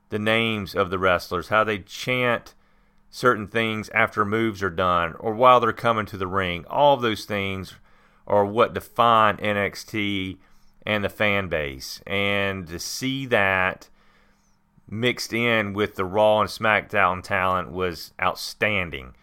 the 0.08 0.18
names 0.18 0.74
of 0.74 0.90
the 0.90 0.98
wrestlers, 0.98 1.48
how 1.48 1.64
they 1.64 1.78
chant 1.80 2.54
certain 3.10 3.46
things 3.46 3.88
after 3.90 4.24
moves 4.24 4.62
are 4.62 4.70
done 4.70 5.14
or 5.20 5.34
while 5.34 5.60
they're 5.60 5.72
coming 5.72 6.06
to 6.06 6.16
the 6.16 6.26
ring. 6.26 6.64
All 6.68 6.94
of 6.94 7.02
those 7.02 7.24
things 7.24 7.74
are 8.26 8.44
what 8.44 8.74
define 8.74 9.36
NXT 9.36 10.38
and 10.84 11.04
the 11.04 11.08
fan 11.08 11.48
base. 11.48 12.00
And 12.06 12.66
to 12.68 12.78
see 12.78 13.26
that 13.26 13.88
mixed 14.88 15.32
in 15.32 15.72
with 15.72 15.96
the 15.96 16.04
Raw 16.04 16.40
and 16.40 16.50
SmackDown 16.50 17.22
talent 17.22 17.72
was 17.72 18.12
outstanding. 18.22 19.14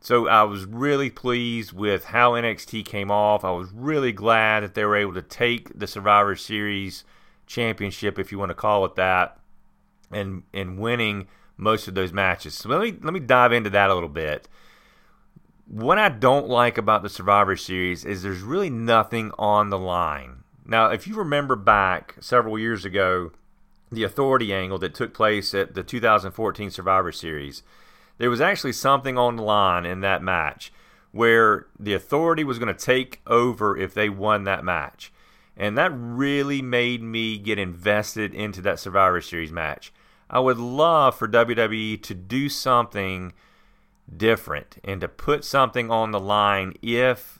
So 0.00 0.28
I 0.28 0.44
was 0.44 0.64
really 0.64 1.10
pleased 1.10 1.72
with 1.72 2.06
how 2.06 2.32
NXT 2.32 2.84
came 2.84 3.10
off. 3.10 3.44
I 3.44 3.50
was 3.50 3.72
really 3.72 4.12
glad 4.12 4.62
that 4.62 4.74
they 4.74 4.84
were 4.84 4.96
able 4.96 5.14
to 5.14 5.22
take 5.22 5.76
the 5.76 5.86
Survivor 5.86 6.36
Series 6.36 7.04
championship, 7.46 8.18
if 8.18 8.30
you 8.30 8.38
want 8.38 8.50
to 8.50 8.54
call 8.54 8.84
it 8.84 8.94
that, 8.96 9.38
and 10.10 10.44
and 10.54 10.78
winning 10.78 11.26
most 11.56 11.88
of 11.88 11.94
those 11.94 12.12
matches. 12.12 12.54
So 12.54 12.68
let 12.68 12.80
me 12.80 12.96
let 13.02 13.12
me 13.12 13.20
dive 13.20 13.52
into 13.52 13.70
that 13.70 13.90
a 13.90 13.94
little 13.94 14.08
bit. 14.08 14.48
What 15.66 15.98
I 15.98 16.08
don't 16.08 16.48
like 16.48 16.78
about 16.78 17.02
the 17.02 17.08
Survivor 17.08 17.56
Series 17.56 18.04
is 18.04 18.22
there's 18.22 18.42
really 18.42 18.70
nothing 18.70 19.32
on 19.38 19.70
the 19.70 19.78
line. 19.78 20.44
Now, 20.64 20.90
if 20.90 21.06
you 21.06 21.14
remember 21.16 21.56
back 21.56 22.14
several 22.20 22.58
years 22.58 22.84
ago, 22.84 23.32
the 23.90 24.04
authority 24.04 24.54
angle 24.54 24.78
that 24.78 24.94
took 24.94 25.12
place 25.12 25.54
at 25.54 25.74
the 25.74 25.82
2014 25.82 26.70
Survivor 26.70 27.12
Series 27.12 27.62
there 28.18 28.30
was 28.30 28.40
actually 28.40 28.72
something 28.72 29.18
on 29.18 29.36
the 29.36 29.42
line 29.42 29.84
in 29.84 30.00
that 30.00 30.22
match 30.22 30.72
where 31.12 31.66
the 31.78 31.94
authority 31.94 32.44
was 32.44 32.58
going 32.58 32.74
to 32.74 32.84
take 32.84 33.20
over 33.26 33.76
if 33.76 33.94
they 33.94 34.08
won 34.08 34.44
that 34.44 34.64
match. 34.64 35.12
And 35.56 35.76
that 35.78 35.92
really 35.94 36.60
made 36.60 37.02
me 37.02 37.38
get 37.38 37.58
invested 37.58 38.34
into 38.34 38.60
that 38.62 38.78
Survivor 38.78 39.20
Series 39.20 39.52
match. 39.52 39.92
I 40.28 40.40
would 40.40 40.58
love 40.58 41.16
for 41.16 41.28
WWE 41.28 42.02
to 42.02 42.14
do 42.14 42.48
something 42.48 43.32
different 44.14 44.78
and 44.84 45.00
to 45.00 45.08
put 45.08 45.44
something 45.44 45.90
on 45.90 46.10
the 46.10 46.20
line 46.20 46.74
if 46.82 47.38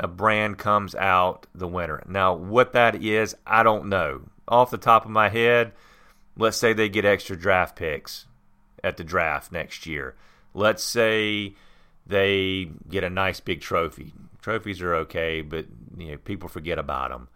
a 0.00 0.08
brand 0.08 0.58
comes 0.58 0.94
out 0.94 1.46
the 1.54 1.68
winner. 1.68 2.02
Now, 2.06 2.34
what 2.34 2.72
that 2.72 3.02
is, 3.02 3.34
I 3.46 3.62
don't 3.62 3.88
know. 3.88 4.22
Off 4.46 4.70
the 4.70 4.78
top 4.78 5.04
of 5.04 5.10
my 5.10 5.28
head, 5.28 5.72
let's 6.36 6.56
say 6.56 6.72
they 6.72 6.88
get 6.88 7.04
extra 7.04 7.36
draft 7.36 7.76
picks 7.76 8.26
at 8.82 8.96
the 8.96 9.04
draft 9.04 9.52
next 9.52 9.86
year. 9.86 10.14
Let's 10.54 10.82
say 10.82 11.54
they 12.06 12.70
get 12.88 13.04
a 13.04 13.10
nice 13.10 13.40
big 13.40 13.60
trophy. 13.60 14.14
Trophies 14.40 14.80
are 14.80 14.94
okay, 14.94 15.42
but 15.42 15.66
you 15.96 16.12
know 16.12 16.16
people 16.16 16.48
forget 16.48 16.78
about 16.78 17.10
them. 17.10 17.28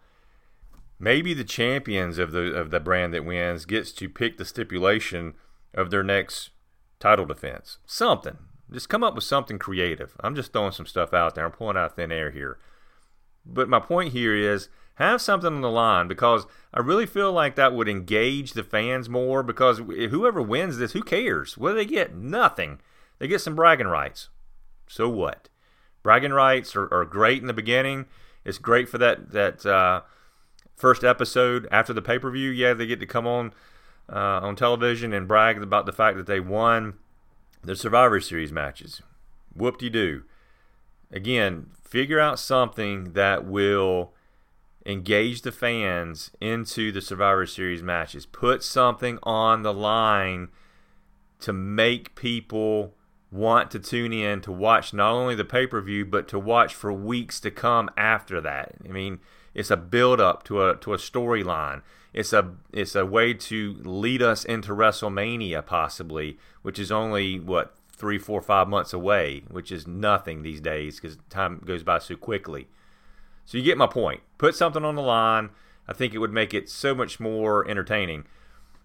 Maybe 0.99 1.33
the 1.33 1.43
champions 1.43 2.17
of 2.17 2.31
the 2.31 2.55
of 2.55 2.71
the 2.71 2.79
brand 2.79 3.13
that 3.13 3.25
wins 3.25 3.65
gets 3.65 3.91
to 3.93 4.09
pick 4.09 4.37
the 4.37 4.45
stipulation 4.45 5.35
of 5.73 5.91
their 5.91 6.03
next 6.03 6.49
title 6.99 7.25
defense. 7.25 7.77
Something. 7.85 8.37
Just 8.71 8.89
come 8.89 9.03
up 9.03 9.15
with 9.15 9.23
something 9.23 9.59
creative. 9.59 10.15
I'm 10.21 10.35
just 10.35 10.53
throwing 10.53 10.71
some 10.71 10.85
stuff 10.85 11.13
out 11.13 11.35
there. 11.35 11.45
I'm 11.45 11.51
pulling 11.51 11.77
out 11.77 11.95
thin 11.95 12.11
air 12.11 12.31
here. 12.31 12.57
But 13.45 13.69
my 13.69 13.79
point 13.79 14.13
here 14.13 14.35
is 14.35 14.69
have 14.95 15.21
something 15.21 15.53
on 15.53 15.61
the 15.61 15.69
line 15.69 16.07
because 16.07 16.45
I 16.73 16.79
really 16.79 17.05
feel 17.05 17.31
like 17.31 17.55
that 17.55 17.73
would 17.73 17.89
engage 17.89 18.53
the 18.53 18.63
fans 18.63 19.09
more 19.09 19.43
because 19.43 19.79
whoever 19.79 20.41
wins 20.41 20.77
this, 20.77 20.93
who 20.93 21.03
cares? 21.03 21.57
What 21.57 21.71
do 21.71 21.75
they 21.75 21.85
get? 21.85 22.15
Nothing. 22.15 22.79
They 23.19 23.27
get 23.27 23.41
some 23.41 23.55
bragging 23.55 23.87
rights. 23.87 24.29
So 24.87 25.09
what? 25.09 25.49
Bragging 26.03 26.33
rights 26.33 26.75
are, 26.75 26.93
are 26.93 27.05
great 27.05 27.41
in 27.41 27.47
the 27.47 27.53
beginning. 27.53 28.05
It's 28.45 28.57
great 28.57 28.89
for 28.89 28.97
that 28.97 29.31
that 29.31 29.65
uh, 29.65 30.01
first 30.75 31.03
episode 31.03 31.67
after 31.71 31.93
the 31.93 32.01
pay 32.01 32.19
per 32.19 32.29
view. 32.29 32.49
Yeah, 32.49 32.73
they 32.73 32.85
get 32.85 32.99
to 32.99 33.05
come 33.05 33.25
on 33.25 33.53
uh, 34.11 34.39
on 34.41 34.55
television 34.55 35.13
and 35.13 35.27
brag 35.27 35.61
about 35.61 35.85
the 35.85 35.93
fact 35.93 36.17
that 36.17 36.27
they 36.27 36.39
won 36.39 36.95
the 37.63 37.75
Survivor 37.75 38.19
Series 38.19 38.51
matches. 38.51 39.01
Whoop 39.55 39.77
de 39.77 39.89
doo. 39.89 40.23
Again, 41.11 41.67
figure 41.83 42.19
out 42.19 42.39
something 42.39 43.13
that 43.13 43.45
will 43.45 44.13
engage 44.85 45.43
the 45.43 45.51
fans 45.51 46.31
into 46.41 46.91
the 46.91 47.01
Survivor 47.01 47.45
Series 47.45 47.81
matches. 47.81 48.25
Put 48.25 48.63
something 48.63 49.19
on 49.23 49.61
the 49.61 49.73
line 49.73 50.49
to 51.39 51.53
make 51.53 52.15
people 52.15 52.93
want 53.31 53.71
to 53.71 53.79
tune 53.79 54.13
in 54.13 54.41
to 54.41 54.51
watch 54.51 54.93
not 54.93 55.11
only 55.11 55.35
the 55.35 55.45
pay 55.45 55.65
per 55.65 55.81
view, 55.81 56.05
but 56.05 56.27
to 56.27 56.39
watch 56.39 56.73
for 56.73 56.91
weeks 56.91 57.39
to 57.39 57.51
come 57.51 57.89
after 57.97 58.39
that. 58.41 58.75
I 58.83 58.89
mean, 58.89 59.19
it's 59.53 59.71
a 59.71 59.77
build 59.77 60.19
up 60.19 60.43
to 60.45 60.67
a 60.67 60.75
to 60.77 60.93
a 60.93 60.97
storyline. 60.97 61.81
It's 62.13 62.33
a 62.33 62.51
it's 62.71 62.95
a 62.95 63.05
way 63.05 63.33
to 63.33 63.75
lead 63.83 64.21
us 64.21 64.45
into 64.45 64.73
WrestleMania 64.73 65.65
possibly, 65.65 66.37
which 66.61 66.79
is 66.79 66.91
only 66.91 67.39
what 67.39 67.75
three, 67.95 68.17
four, 68.17 68.41
five 68.41 68.67
months 68.67 68.93
away, 68.93 69.43
which 69.49 69.71
is 69.71 69.87
nothing 69.87 70.41
these 70.41 70.59
days 70.59 70.99
because 70.99 71.17
time 71.29 71.61
goes 71.65 71.83
by 71.83 71.99
so 71.99 72.15
quickly. 72.15 72.67
So 73.45 73.57
you 73.57 73.63
get 73.63 73.77
my 73.77 73.87
point. 73.87 74.21
Put 74.37 74.55
something 74.55 74.83
on 74.83 74.95
the 74.95 75.01
line. 75.01 75.49
I 75.87 75.93
think 75.93 76.13
it 76.13 76.19
would 76.19 76.31
make 76.31 76.53
it 76.53 76.69
so 76.69 76.95
much 76.95 77.19
more 77.19 77.67
entertaining. 77.67 78.25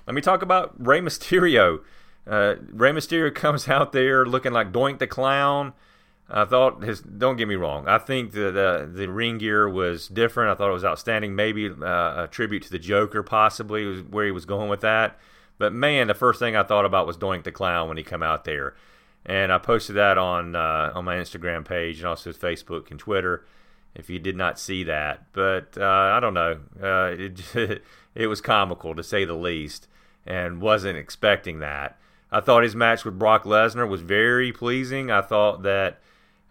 Let 0.06 0.14
me 0.14 0.20
talk 0.20 0.42
about 0.42 0.74
Rey 0.78 1.00
Mysterio. 1.00 1.80
Uh, 2.26 2.56
Rey 2.72 2.92
Mysterio 2.92 3.34
comes 3.34 3.68
out 3.68 3.92
there 3.92 4.24
looking 4.26 4.52
like 4.52 4.72
Doink 4.72 4.98
the 4.98 5.06
Clown. 5.06 5.72
I 6.30 6.44
thought 6.44 6.82
his. 6.82 7.00
Don't 7.00 7.36
get 7.36 7.48
me 7.48 7.54
wrong. 7.54 7.88
I 7.88 7.98
think 7.98 8.32
the 8.32 8.50
the, 8.50 8.90
the 8.92 9.08
ring 9.08 9.38
gear 9.38 9.68
was 9.68 10.08
different. 10.08 10.50
I 10.50 10.54
thought 10.54 10.68
it 10.68 10.74
was 10.74 10.84
outstanding. 10.84 11.34
Maybe 11.34 11.68
uh, 11.70 12.24
a 12.24 12.28
tribute 12.30 12.64
to 12.64 12.70
the 12.70 12.78
Joker, 12.78 13.22
possibly 13.22 13.86
was 13.86 14.02
where 14.02 14.26
he 14.26 14.30
was 14.30 14.44
going 14.44 14.68
with 14.68 14.82
that. 14.82 15.18
But 15.56 15.72
man, 15.72 16.06
the 16.06 16.14
first 16.14 16.38
thing 16.38 16.54
I 16.54 16.62
thought 16.64 16.84
about 16.84 17.06
was 17.06 17.16
Doink 17.16 17.44
the 17.44 17.52
Clown 17.52 17.88
when 17.88 17.96
he 17.96 18.04
come 18.04 18.22
out 18.22 18.44
there, 18.44 18.74
and 19.24 19.50
I 19.50 19.58
posted 19.58 19.96
that 19.96 20.18
on 20.18 20.54
uh, 20.54 20.92
on 20.94 21.06
my 21.06 21.16
Instagram 21.16 21.64
page 21.66 21.98
and 21.98 22.06
also 22.06 22.32
Facebook 22.32 22.90
and 22.90 23.00
Twitter. 23.00 23.46
If 23.94 24.10
you 24.10 24.18
did 24.18 24.36
not 24.36 24.60
see 24.60 24.84
that, 24.84 25.32
but 25.32 25.76
uh, 25.78 25.84
I 25.84 26.20
don't 26.20 26.34
know, 26.34 26.58
uh, 26.80 27.14
it 27.18 27.82
it 28.14 28.26
was 28.26 28.42
comical 28.42 28.94
to 28.94 29.02
say 29.02 29.24
the 29.24 29.32
least, 29.32 29.88
and 30.26 30.60
wasn't 30.60 30.98
expecting 30.98 31.60
that. 31.60 31.98
I 32.30 32.40
thought 32.40 32.64
his 32.64 32.76
match 32.76 33.06
with 33.06 33.18
Brock 33.18 33.44
Lesnar 33.44 33.88
was 33.88 34.02
very 34.02 34.52
pleasing. 34.52 35.10
I 35.10 35.22
thought 35.22 35.62
that 35.62 36.00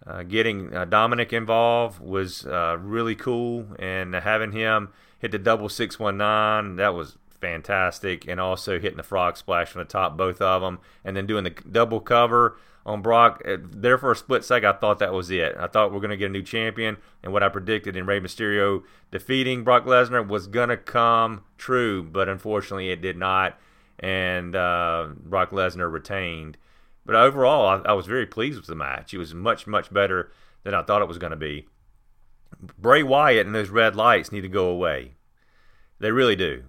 uh, 0.07 0.23
getting 0.23 0.73
uh, 0.75 0.85
Dominic 0.85 1.33
involved 1.33 1.99
was 1.99 2.45
uh, 2.45 2.77
really 2.79 3.15
cool, 3.15 3.67
and 3.77 4.13
having 4.13 4.51
him 4.51 4.89
hit 5.19 5.31
the 5.31 5.39
double 5.39 5.69
six 5.69 5.99
one 5.99 6.17
nine 6.17 6.75
that 6.77 6.93
was 6.93 7.17
fantastic, 7.41 8.27
and 8.27 8.39
also 8.39 8.79
hitting 8.79 8.97
the 8.97 9.03
frog 9.03 9.37
splash 9.37 9.69
from 9.69 9.79
the 9.79 9.85
top, 9.85 10.17
both 10.17 10.41
of 10.41 10.61
them, 10.61 10.79
and 11.03 11.15
then 11.15 11.25
doing 11.25 11.43
the 11.43 11.49
double 11.49 11.99
cover 11.99 12.57
on 12.85 13.01
Brock. 13.01 13.41
Uh, 13.45 13.57
there 13.61 13.97
for 13.97 14.11
a 14.11 14.15
split 14.15 14.43
second, 14.43 14.69
I 14.69 14.73
thought 14.73 14.99
that 14.99 15.13
was 15.13 15.29
it. 15.29 15.55
I 15.59 15.67
thought 15.67 15.91
we 15.91 15.97
are 15.97 16.01
going 16.01 16.11
to 16.11 16.17
get 16.17 16.29
a 16.29 16.33
new 16.33 16.43
champion, 16.43 16.97
and 17.21 17.33
what 17.33 17.43
I 17.43 17.49
predicted 17.49 17.95
in 17.95 18.05
Rey 18.05 18.19
Mysterio 18.19 18.83
defeating 19.11 19.63
Brock 19.63 19.85
Lesnar 19.85 20.27
was 20.27 20.47
going 20.47 20.69
to 20.69 20.77
come 20.77 21.43
true, 21.57 22.01
but 22.01 22.29
unfortunately, 22.29 22.89
it 22.89 23.01
did 23.01 23.17
not 23.17 23.57
and 23.99 24.55
uh, 24.55 25.07
Brock 25.23 25.51
Lesnar 25.51 25.91
retained. 25.91 26.57
But 27.07 27.15
overall, 27.15 27.81
I, 27.85 27.91
I, 27.91 27.93
was 27.93 28.05
very 28.05 28.25
pleased 28.25 28.57
with 28.57 28.67
the 28.67 28.75
match. 28.75 29.13
It 29.13 29.17
was 29.17 29.33
much, 29.33 29.65
much 29.65 29.91
better 29.91 30.29
than 30.63 30.73
I 30.73 30.83
thought 30.83 31.01
it 31.01 31.07
was 31.07 31.17
going 31.17 31.31
to 31.31 31.37
be. 31.37 31.65
Bray 32.77 33.01
Wyatt 33.01 33.45
and 33.45 33.55
those 33.55 33.69
red 33.69 33.95
lights 33.95 34.31
need 34.31 34.41
to 34.41 34.49
go 34.49 34.67
away. 34.67 35.13
They 35.99 36.11
really 36.11 36.35
do. 36.35 36.65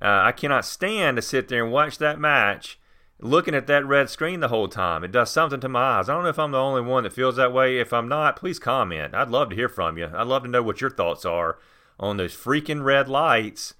Uh, 0.00 0.20
I 0.24 0.32
cannot 0.32 0.66
stand 0.66 1.16
to 1.16 1.22
sit 1.22 1.48
there 1.48 1.64
and 1.64 1.72
watch 1.72 1.96
that 1.98 2.20
match 2.20 2.78
looking 3.18 3.54
at 3.54 3.66
that 3.68 3.86
red 3.86 4.10
screen 4.10 4.40
the 4.40 4.48
whole 4.48 4.68
time. 4.68 5.04
It 5.04 5.12
does 5.12 5.30
something 5.30 5.60
to 5.60 5.68
my 5.68 5.98
eyes. 5.98 6.08
I 6.08 6.14
don't 6.14 6.24
know 6.24 6.28
if 6.28 6.38
I'm 6.38 6.50
the 6.50 6.58
only 6.58 6.82
one 6.82 7.04
that 7.04 7.12
feels 7.12 7.36
that 7.36 7.52
way. 7.52 7.78
If 7.78 7.94
I'm 7.94 8.08
not, 8.08 8.36
please 8.36 8.58
comment. 8.58 9.14
I'd 9.14 9.30
love 9.30 9.50
to 9.50 9.56
hear 9.56 9.70
from 9.70 9.96
you. 9.96 10.10
I'd 10.12 10.26
love 10.26 10.42
to 10.42 10.50
know 10.50 10.62
what 10.62 10.82
your 10.82 10.90
thoughts 10.90 11.24
are 11.24 11.58
on 11.98 12.18
those 12.18 12.36
freaking 12.36 12.84
red 12.84 13.08
lights 13.08 13.74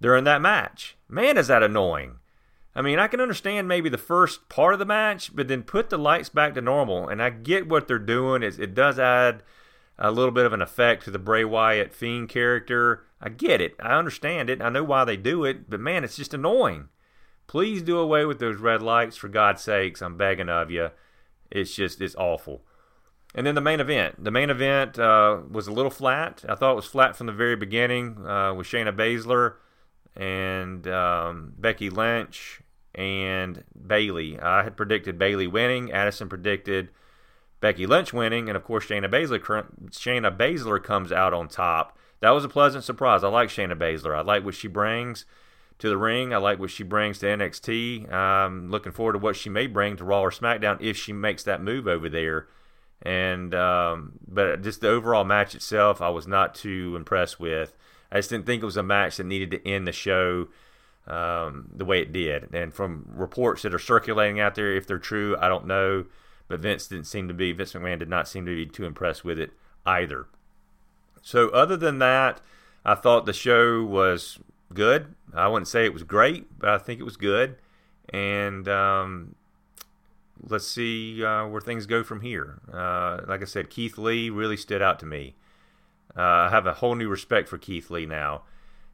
during 0.00 0.24
that 0.24 0.42
match. 0.42 0.96
Man, 1.08 1.38
is 1.38 1.46
that 1.46 1.62
annoying. 1.62 2.16
I 2.74 2.80
mean, 2.80 2.98
I 2.98 3.06
can 3.06 3.20
understand 3.20 3.68
maybe 3.68 3.88
the 3.88 3.98
first 3.98 4.48
part 4.48 4.72
of 4.72 4.78
the 4.78 4.86
match, 4.86 5.34
but 5.34 5.48
then 5.48 5.62
put 5.62 5.90
the 5.90 5.98
lights 5.98 6.30
back 6.30 6.54
to 6.54 6.62
normal. 6.62 7.08
And 7.08 7.22
I 7.22 7.30
get 7.30 7.68
what 7.68 7.86
they're 7.86 7.98
doing. 7.98 8.42
It, 8.42 8.58
it 8.58 8.74
does 8.74 8.98
add 8.98 9.42
a 9.98 10.10
little 10.10 10.32
bit 10.32 10.46
of 10.46 10.54
an 10.54 10.62
effect 10.62 11.04
to 11.04 11.10
the 11.10 11.18
Bray 11.18 11.44
Wyatt 11.44 11.94
Fiend 11.94 12.30
character. 12.30 13.04
I 13.20 13.28
get 13.28 13.60
it. 13.60 13.74
I 13.78 13.98
understand 13.98 14.48
it. 14.48 14.62
I 14.62 14.70
know 14.70 14.84
why 14.84 15.04
they 15.04 15.18
do 15.18 15.44
it. 15.44 15.68
But 15.68 15.80
man, 15.80 16.02
it's 16.02 16.16
just 16.16 16.32
annoying. 16.32 16.88
Please 17.46 17.82
do 17.82 17.98
away 17.98 18.24
with 18.24 18.38
those 18.38 18.56
red 18.56 18.80
lights 18.80 19.18
for 19.18 19.28
God's 19.28 19.60
sakes. 19.60 20.00
I'm 20.00 20.16
begging 20.16 20.48
of 20.48 20.70
you. 20.70 20.90
It's 21.50 21.74
just, 21.74 22.00
it's 22.00 22.14
awful. 22.14 22.62
And 23.34 23.46
then 23.46 23.54
the 23.54 23.60
main 23.60 23.80
event. 23.80 24.24
The 24.24 24.30
main 24.30 24.48
event 24.48 24.98
uh, 24.98 25.40
was 25.50 25.66
a 25.66 25.72
little 25.72 25.90
flat. 25.90 26.42
I 26.48 26.54
thought 26.54 26.72
it 26.72 26.76
was 26.76 26.86
flat 26.86 27.16
from 27.16 27.26
the 27.26 27.32
very 27.32 27.56
beginning 27.56 28.26
uh, 28.26 28.54
with 28.54 28.66
Shayna 28.66 28.96
Baszler 28.96 29.56
and 30.16 30.86
um, 30.88 31.52
Becky 31.58 31.90
Lynch 31.90 32.61
and 32.94 33.64
Bayley. 33.86 34.38
I 34.38 34.62
had 34.62 34.76
predicted 34.76 35.18
Bayley 35.18 35.46
winning. 35.46 35.92
Addison 35.92 36.28
predicted 36.28 36.90
Becky 37.60 37.86
Lynch 37.86 38.12
winning, 38.12 38.48
and 38.48 38.56
of 38.56 38.64
course 38.64 38.86
Shayna 38.86 39.10
Baszler. 39.10 39.40
Shayna 39.90 40.36
Baszler 40.36 40.82
comes 40.82 41.12
out 41.12 41.32
on 41.32 41.48
top. 41.48 41.96
That 42.20 42.30
was 42.30 42.44
a 42.44 42.48
pleasant 42.48 42.84
surprise. 42.84 43.24
I 43.24 43.28
like 43.28 43.48
Shayna 43.48 43.76
Baszler. 43.76 44.16
I 44.16 44.22
like 44.22 44.44
what 44.44 44.54
she 44.54 44.68
brings 44.68 45.24
to 45.78 45.88
the 45.88 45.96
ring. 45.96 46.32
I 46.32 46.36
like 46.36 46.58
what 46.58 46.70
she 46.70 46.84
brings 46.84 47.18
to 47.18 47.26
NXT. 47.26 48.12
I'm 48.12 48.70
looking 48.70 48.92
forward 48.92 49.14
to 49.14 49.18
what 49.18 49.36
she 49.36 49.50
may 49.50 49.66
bring 49.66 49.96
to 49.96 50.04
Raw 50.04 50.20
or 50.20 50.30
SmackDown 50.30 50.78
if 50.80 50.96
she 50.96 51.12
makes 51.12 51.42
that 51.44 51.62
move 51.62 51.88
over 51.88 52.08
there. 52.08 52.46
And 53.02 53.52
um, 53.54 54.12
but 54.28 54.62
just 54.62 54.80
the 54.80 54.88
overall 54.88 55.24
match 55.24 55.54
itself, 55.54 56.00
I 56.00 56.10
was 56.10 56.28
not 56.28 56.54
too 56.54 56.94
impressed 56.96 57.40
with. 57.40 57.74
I 58.12 58.18
just 58.18 58.30
didn't 58.30 58.46
think 58.46 58.62
it 58.62 58.66
was 58.66 58.76
a 58.76 58.82
match 58.82 59.16
that 59.16 59.26
needed 59.26 59.50
to 59.50 59.68
end 59.68 59.88
the 59.88 59.92
show 59.92 60.48
um, 61.06 61.68
the 61.74 61.84
way 61.84 62.00
it 62.00 62.12
did. 62.12 62.54
And 62.54 62.72
from 62.72 63.06
reports 63.08 63.62
that 63.62 63.74
are 63.74 63.78
circulating 63.78 64.40
out 64.40 64.54
there, 64.54 64.72
if 64.72 64.86
they're 64.86 64.98
true, 64.98 65.36
I 65.38 65.48
don't 65.48 65.66
know. 65.66 66.06
But 66.48 66.60
Vince 66.60 66.86
didn't 66.86 67.06
seem 67.06 67.28
to 67.28 67.34
be, 67.34 67.52
Vince 67.52 67.72
McMahon 67.72 67.98
did 67.98 68.08
not 68.08 68.28
seem 68.28 68.44
to 68.46 68.54
be 68.54 68.66
too 68.66 68.84
impressed 68.84 69.24
with 69.24 69.38
it 69.38 69.52
either. 69.86 70.26
So, 71.22 71.48
other 71.50 71.76
than 71.76 71.98
that, 72.00 72.40
I 72.84 72.94
thought 72.94 73.26
the 73.26 73.32
show 73.32 73.82
was 73.84 74.38
good. 74.74 75.14
I 75.32 75.48
wouldn't 75.48 75.68
say 75.68 75.84
it 75.84 75.94
was 75.94 76.02
great, 76.02 76.58
but 76.58 76.68
I 76.68 76.78
think 76.78 77.00
it 77.00 77.04
was 77.04 77.16
good. 77.16 77.56
And 78.12 78.68
um, 78.68 79.34
let's 80.42 80.66
see 80.66 81.24
uh, 81.24 81.46
where 81.46 81.60
things 81.60 81.86
go 81.86 82.02
from 82.02 82.20
here. 82.20 82.60
Uh, 82.72 83.20
like 83.26 83.42
I 83.42 83.46
said, 83.46 83.70
Keith 83.70 83.96
Lee 83.98 84.30
really 84.30 84.56
stood 84.56 84.82
out 84.82 84.98
to 85.00 85.06
me. 85.06 85.36
Uh, 86.16 86.20
I 86.20 86.50
have 86.50 86.66
a 86.66 86.74
whole 86.74 86.94
new 86.94 87.08
respect 87.08 87.48
for 87.48 87.56
Keith 87.56 87.90
Lee 87.90 88.04
now, 88.04 88.42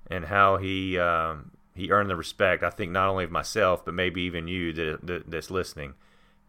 and 0.08 0.26
how 0.26 0.58
he 0.58 0.98
um, 0.98 1.50
he 1.78 1.90
earned 1.90 2.10
the 2.10 2.16
respect. 2.16 2.62
I 2.62 2.70
think 2.70 2.90
not 2.90 3.08
only 3.08 3.24
of 3.24 3.30
myself, 3.30 3.84
but 3.84 3.94
maybe 3.94 4.22
even 4.22 4.48
you 4.48 4.72
that, 4.72 5.06
that, 5.06 5.30
that's 5.30 5.50
listening. 5.50 5.94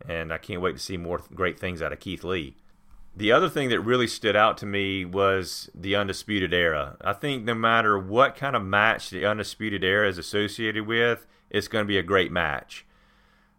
And 0.08 0.34
I 0.34 0.38
can't 0.38 0.62
wait 0.62 0.74
to 0.74 0.82
see 0.82 0.98
more 0.98 1.22
great 1.34 1.60
things 1.60 1.82
out 1.82 1.94
of 1.94 2.00
Keith 2.00 2.24
Lee. 2.24 2.56
The 3.16 3.32
other 3.32 3.50
thing 3.50 3.70
that 3.70 3.82
really 3.82 4.08
stood 4.08 4.36
out 4.36 4.58
to 4.60 4.66
me 4.66 5.06
was 5.06 5.70
the 5.76 5.96
Undisputed 5.96 6.54
Era. 6.54 6.98
I 7.02 7.14
think 7.14 7.44
no 7.44 7.54
matter 7.54 7.98
what 8.00 8.36
kind 8.36 8.56
of 8.56 8.64
match 8.64 9.10
the 9.10 9.26
Undisputed 9.26 9.84
Era 9.84 10.08
is 10.08 10.18
associated 10.18 10.88
with, 10.88 11.28
it's 11.50 11.68
going 11.68 11.84
to 11.84 11.88
be 11.88 11.98
a 11.98 12.04
great 12.04 12.32
match. 12.32 12.86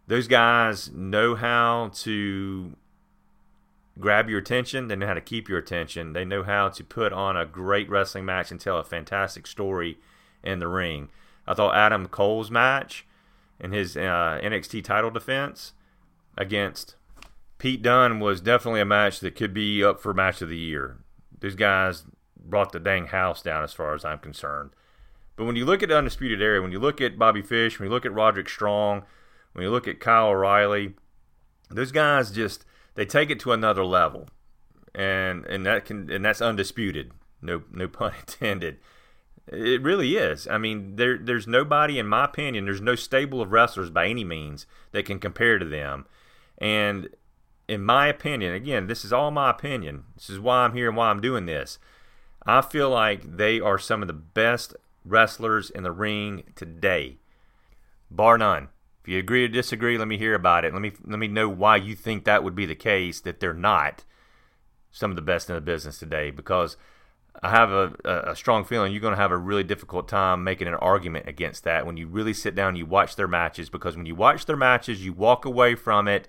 Those 0.07 0.27
guys 0.27 0.91
know 0.91 1.35
how 1.35 1.91
to 1.95 2.75
grab 3.99 4.29
your 4.29 4.39
attention. 4.39 4.87
They 4.87 4.95
know 4.95 5.07
how 5.07 5.13
to 5.13 5.21
keep 5.21 5.47
your 5.47 5.59
attention. 5.59 6.13
They 6.13 6.25
know 6.25 6.43
how 6.43 6.69
to 6.69 6.83
put 6.83 7.13
on 7.13 7.37
a 7.37 7.45
great 7.45 7.89
wrestling 7.89 8.25
match 8.25 8.51
and 8.51 8.59
tell 8.59 8.77
a 8.77 8.83
fantastic 8.83 9.47
story 9.47 9.99
in 10.43 10.59
the 10.59 10.67
ring. 10.67 11.09
I 11.51 11.53
thought 11.53 11.75
Adam 11.75 12.07
Cole's 12.07 12.49
match 12.49 13.05
in 13.59 13.73
his 13.73 13.97
uh, 13.97 14.39
NXT 14.41 14.83
title 14.85 15.11
defense 15.11 15.73
against 16.37 16.95
Pete 17.57 17.81
Dunne 17.81 18.21
was 18.21 18.39
definitely 18.39 18.79
a 18.79 18.85
match 18.85 19.19
that 19.19 19.35
could 19.35 19.53
be 19.53 19.83
up 19.83 19.99
for 19.99 20.13
match 20.13 20.41
of 20.41 20.47
the 20.47 20.57
year. 20.57 20.99
These 21.41 21.55
guys 21.55 22.05
brought 22.37 22.71
the 22.71 22.79
dang 22.79 23.07
house 23.07 23.41
down 23.41 23.65
as 23.65 23.73
far 23.73 23.93
as 23.93 24.05
I'm 24.05 24.19
concerned. 24.19 24.71
But 25.35 25.43
when 25.43 25.57
you 25.57 25.65
look 25.65 25.83
at 25.83 25.89
the 25.89 25.97
Undisputed 25.97 26.41
Era, 26.41 26.61
when 26.61 26.71
you 26.71 26.79
look 26.79 27.01
at 27.01 27.19
Bobby 27.19 27.41
Fish, 27.41 27.79
when 27.79 27.87
you 27.89 27.93
look 27.93 28.05
at 28.05 28.13
Roderick 28.13 28.47
Strong, 28.47 29.03
when 29.51 29.63
you 29.63 29.71
look 29.71 29.87
at 29.87 29.99
Kyle 29.99 30.29
O'Reilly, 30.29 30.93
those 31.69 31.91
guys 31.91 32.31
just 32.31 32.63
they 32.95 33.05
take 33.05 33.29
it 33.29 33.41
to 33.41 33.51
another 33.51 33.83
level, 33.83 34.29
and 34.95 35.45
and 35.45 35.65
that 35.65 35.83
can 35.83 36.09
and 36.09 36.23
that's 36.23 36.41
undisputed. 36.41 37.11
No 37.41 37.63
no 37.71 37.89
pun 37.89 38.13
intended. 38.19 38.77
It 39.51 39.81
really 39.81 40.15
is. 40.15 40.47
I 40.47 40.57
mean, 40.57 40.95
there 40.95 41.17
there's 41.17 41.45
nobody, 41.45 41.99
in 41.99 42.07
my 42.07 42.25
opinion, 42.25 42.65
there's 42.65 42.81
no 42.81 42.95
stable 42.95 43.41
of 43.41 43.51
wrestlers 43.51 43.89
by 43.89 44.07
any 44.07 44.23
means 44.23 44.65
that 44.91 45.05
can 45.05 45.19
compare 45.19 45.59
to 45.59 45.65
them. 45.65 46.05
And 46.57 47.09
in 47.67 47.83
my 47.83 48.07
opinion, 48.07 48.53
again, 48.53 48.87
this 48.87 49.03
is 49.03 49.11
all 49.11 49.29
my 49.29 49.49
opinion. 49.49 50.05
This 50.15 50.29
is 50.29 50.39
why 50.39 50.59
I'm 50.59 50.73
here 50.73 50.87
and 50.87 50.97
why 50.97 51.09
I'm 51.09 51.21
doing 51.21 51.45
this. 51.45 51.79
I 52.45 52.61
feel 52.61 52.89
like 52.89 53.37
they 53.37 53.59
are 53.59 53.77
some 53.77 54.01
of 54.01 54.07
the 54.07 54.13
best 54.13 54.75
wrestlers 55.03 55.69
in 55.69 55.83
the 55.83 55.91
ring 55.91 56.43
today, 56.55 57.17
bar 58.09 58.37
none. 58.37 58.69
If 59.01 59.07
you 59.07 59.17
agree 59.17 59.45
or 59.45 59.47
disagree, 59.47 59.97
let 59.97 60.07
me 60.07 60.17
hear 60.17 60.35
about 60.35 60.63
it. 60.63 60.73
Let 60.73 60.81
me 60.81 60.93
let 61.05 61.19
me 61.19 61.27
know 61.27 61.49
why 61.49 61.75
you 61.75 61.95
think 61.95 62.23
that 62.23 62.43
would 62.43 62.55
be 62.55 62.65
the 62.65 62.75
case 62.75 63.19
that 63.21 63.39
they're 63.39 63.53
not 63.53 64.03
some 64.91 65.09
of 65.09 65.15
the 65.15 65.21
best 65.21 65.49
in 65.49 65.55
the 65.55 65.61
business 65.61 65.97
today. 65.97 66.29
Because 66.29 66.77
I 67.41 67.49
have 67.49 67.71
a, 67.71 67.93
a 68.05 68.35
strong 68.35 68.65
feeling 68.65 68.91
you're 68.91 69.01
going 69.01 69.15
to 69.15 69.21
have 69.21 69.31
a 69.31 69.37
really 69.37 69.63
difficult 69.63 70.07
time 70.07 70.43
making 70.43 70.67
an 70.67 70.75
argument 70.75 71.27
against 71.27 71.63
that 71.63 71.85
when 71.85 71.97
you 71.97 72.07
really 72.07 72.33
sit 72.33 72.55
down 72.55 72.69
and 72.69 72.77
you 72.77 72.85
watch 72.85 73.15
their 73.15 73.27
matches. 73.27 73.69
Because 73.69 73.95
when 73.95 74.05
you 74.05 74.15
watch 74.15 74.45
their 74.45 74.57
matches, 74.57 75.03
you 75.03 75.13
walk 75.13 75.45
away 75.45 75.75
from 75.75 76.07
it 76.07 76.27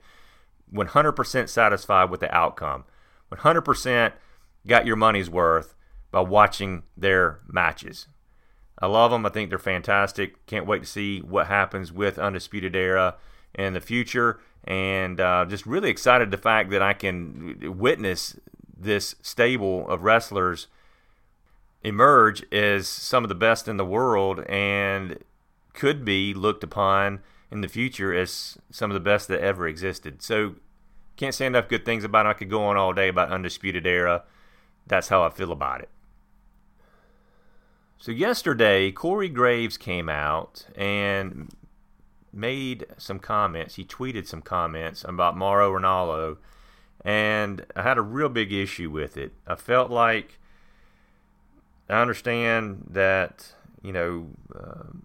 100% 0.73 1.49
satisfied 1.49 2.11
with 2.11 2.21
the 2.21 2.35
outcome. 2.35 2.85
100% 3.33 4.13
got 4.67 4.87
your 4.87 4.97
money's 4.97 5.29
worth 5.29 5.75
by 6.11 6.21
watching 6.21 6.83
their 6.97 7.41
matches. 7.47 8.07
I 8.79 8.87
love 8.87 9.11
them. 9.11 9.27
I 9.27 9.29
think 9.29 9.49
they're 9.49 9.59
fantastic. 9.59 10.45
Can't 10.47 10.67
wait 10.67 10.83
to 10.83 10.89
see 10.89 11.21
what 11.21 11.47
happens 11.47 11.93
with 11.93 12.19
Undisputed 12.19 12.75
Era 12.75 13.17
in 13.55 13.75
the 13.75 13.81
future. 13.81 14.41
And 14.65 15.21
uh, 15.21 15.45
just 15.47 15.67
really 15.67 15.91
excited 15.91 16.31
the 16.31 16.39
fact 16.39 16.71
that 16.71 16.83
I 16.83 16.93
can 16.93 17.77
witness 17.79 18.39
this 18.77 19.15
stable 19.23 19.89
of 19.89 20.03
wrestlers 20.03 20.69
emerge 21.83 22.45
as 22.53 22.89
some 22.89 23.25
of 23.25 23.29
the 23.29 23.35
best 23.35 23.69
in 23.69 23.77
the 23.77 23.85
world 23.85 24.41
and 24.49 25.19
could 25.73 26.05
be 26.05 26.35
looked 26.35 26.63
upon 26.63 27.21
in 27.51 27.61
the 27.61 27.69
future 27.69 28.15
as 28.15 28.59
some 28.71 28.91
of 28.91 28.95
the 28.95 29.01
best 29.01 29.29
that 29.29 29.41
ever 29.41 29.67
existed. 29.67 30.23
So 30.23 30.55
can't 31.17 31.35
say 31.35 31.47
enough 31.47 31.69
good 31.69 31.85
things 31.85 32.05
about 32.05 32.27
it. 32.27 32.31
I 32.31 32.35
could 32.35 32.51
go 32.51 32.65
on 32.65 32.77
all 32.77 32.93
day 32.93 33.09
about 33.09 33.31
Undisputed 33.31 33.87
Era. 33.87 34.23
That's 34.87 35.09
how 35.09 35.23
I 35.23 35.31
feel 35.31 35.53
about 35.53 35.81
it. 35.81 35.89
So 37.99 38.11
yesterday, 38.11 38.91
Corey 38.91 39.29
Graves 39.29 39.77
came 39.77 40.09
out 40.09 40.67
and 40.75 41.55
made 42.33 42.87
some 42.99 43.19
comments. 43.19 43.77
He 43.77 43.85
tweeted 43.85 44.27
some 44.27 44.43
comments 44.43 45.05
about 45.05 45.37
Mauro 45.37 45.71
Ranallo, 45.71 46.39
and 47.05 47.65
I 47.77 47.83
had 47.83 47.99
a 47.99 48.03
real 48.03 48.29
big 48.29 48.53
issue 48.53 48.91
with 48.91 49.17
it. 49.17 49.33
I 49.47 49.55
felt 49.55 49.91
like 49.91 50.41
I 51.93 52.01
understand 52.01 52.87
that 52.91 53.53
you 53.83 53.93
know 53.93 54.29
uh, 54.55 54.97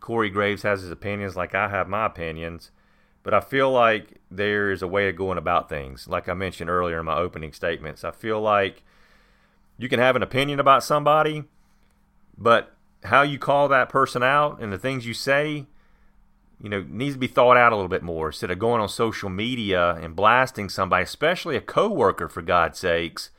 Corey 0.00 0.30
Graves 0.30 0.62
has 0.62 0.82
his 0.82 0.90
opinions, 0.90 1.36
like 1.36 1.54
I 1.54 1.68
have 1.68 1.88
my 1.88 2.06
opinions, 2.06 2.70
but 3.22 3.34
I 3.34 3.40
feel 3.40 3.70
like 3.70 4.20
there 4.30 4.70
is 4.70 4.82
a 4.82 4.88
way 4.88 5.08
of 5.08 5.16
going 5.16 5.38
about 5.38 5.68
things. 5.68 6.08
Like 6.08 6.28
I 6.28 6.34
mentioned 6.34 6.70
earlier 6.70 7.00
in 7.00 7.06
my 7.06 7.16
opening 7.16 7.52
statements, 7.52 8.04
I 8.04 8.10
feel 8.10 8.40
like 8.40 8.82
you 9.78 9.88
can 9.88 10.00
have 10.00 10.16
an 10.16 10.22
opinion 10.22 10.60
about 10.60 10.84
somebody, 10.84 11.44
but 12.36 12.74
how 13.04 13.22
you 13.22 13.38
call 13.38 13.68
that 13.68 13.88
person 13.88 14.22
out 14.22 14.60
and 14.60 14.72
the 14.72 14.78
things 14.78 15.06
you 15.06 15.14
say 15.14 15.66
you 16.64 16.68
know, 16.68 16.84
needs 16.88 17.14
to 17.14 17.18
be 17.18 17.26
thought 17.26 17.56
out 17.56 17.72
a 17.72 17.76
little 17.76 17.88
bit 17.88 18.02
more 18.02 18.28
instead 18.28 18.50
of 18.50 18.58
going 18.58 18.80
on 18.80 18.88
social 18.88 19.28
media 19.28 19.96
and 19.96 20.16
blasting 20.16 20.68
somebody, 20.68 21.02
especially 21.02 21.56
a 21.56 21.60
coworker, 21.60 22.28
for 22.28 22.42
God's 22.42 22.78
sakes, 22.78 23.30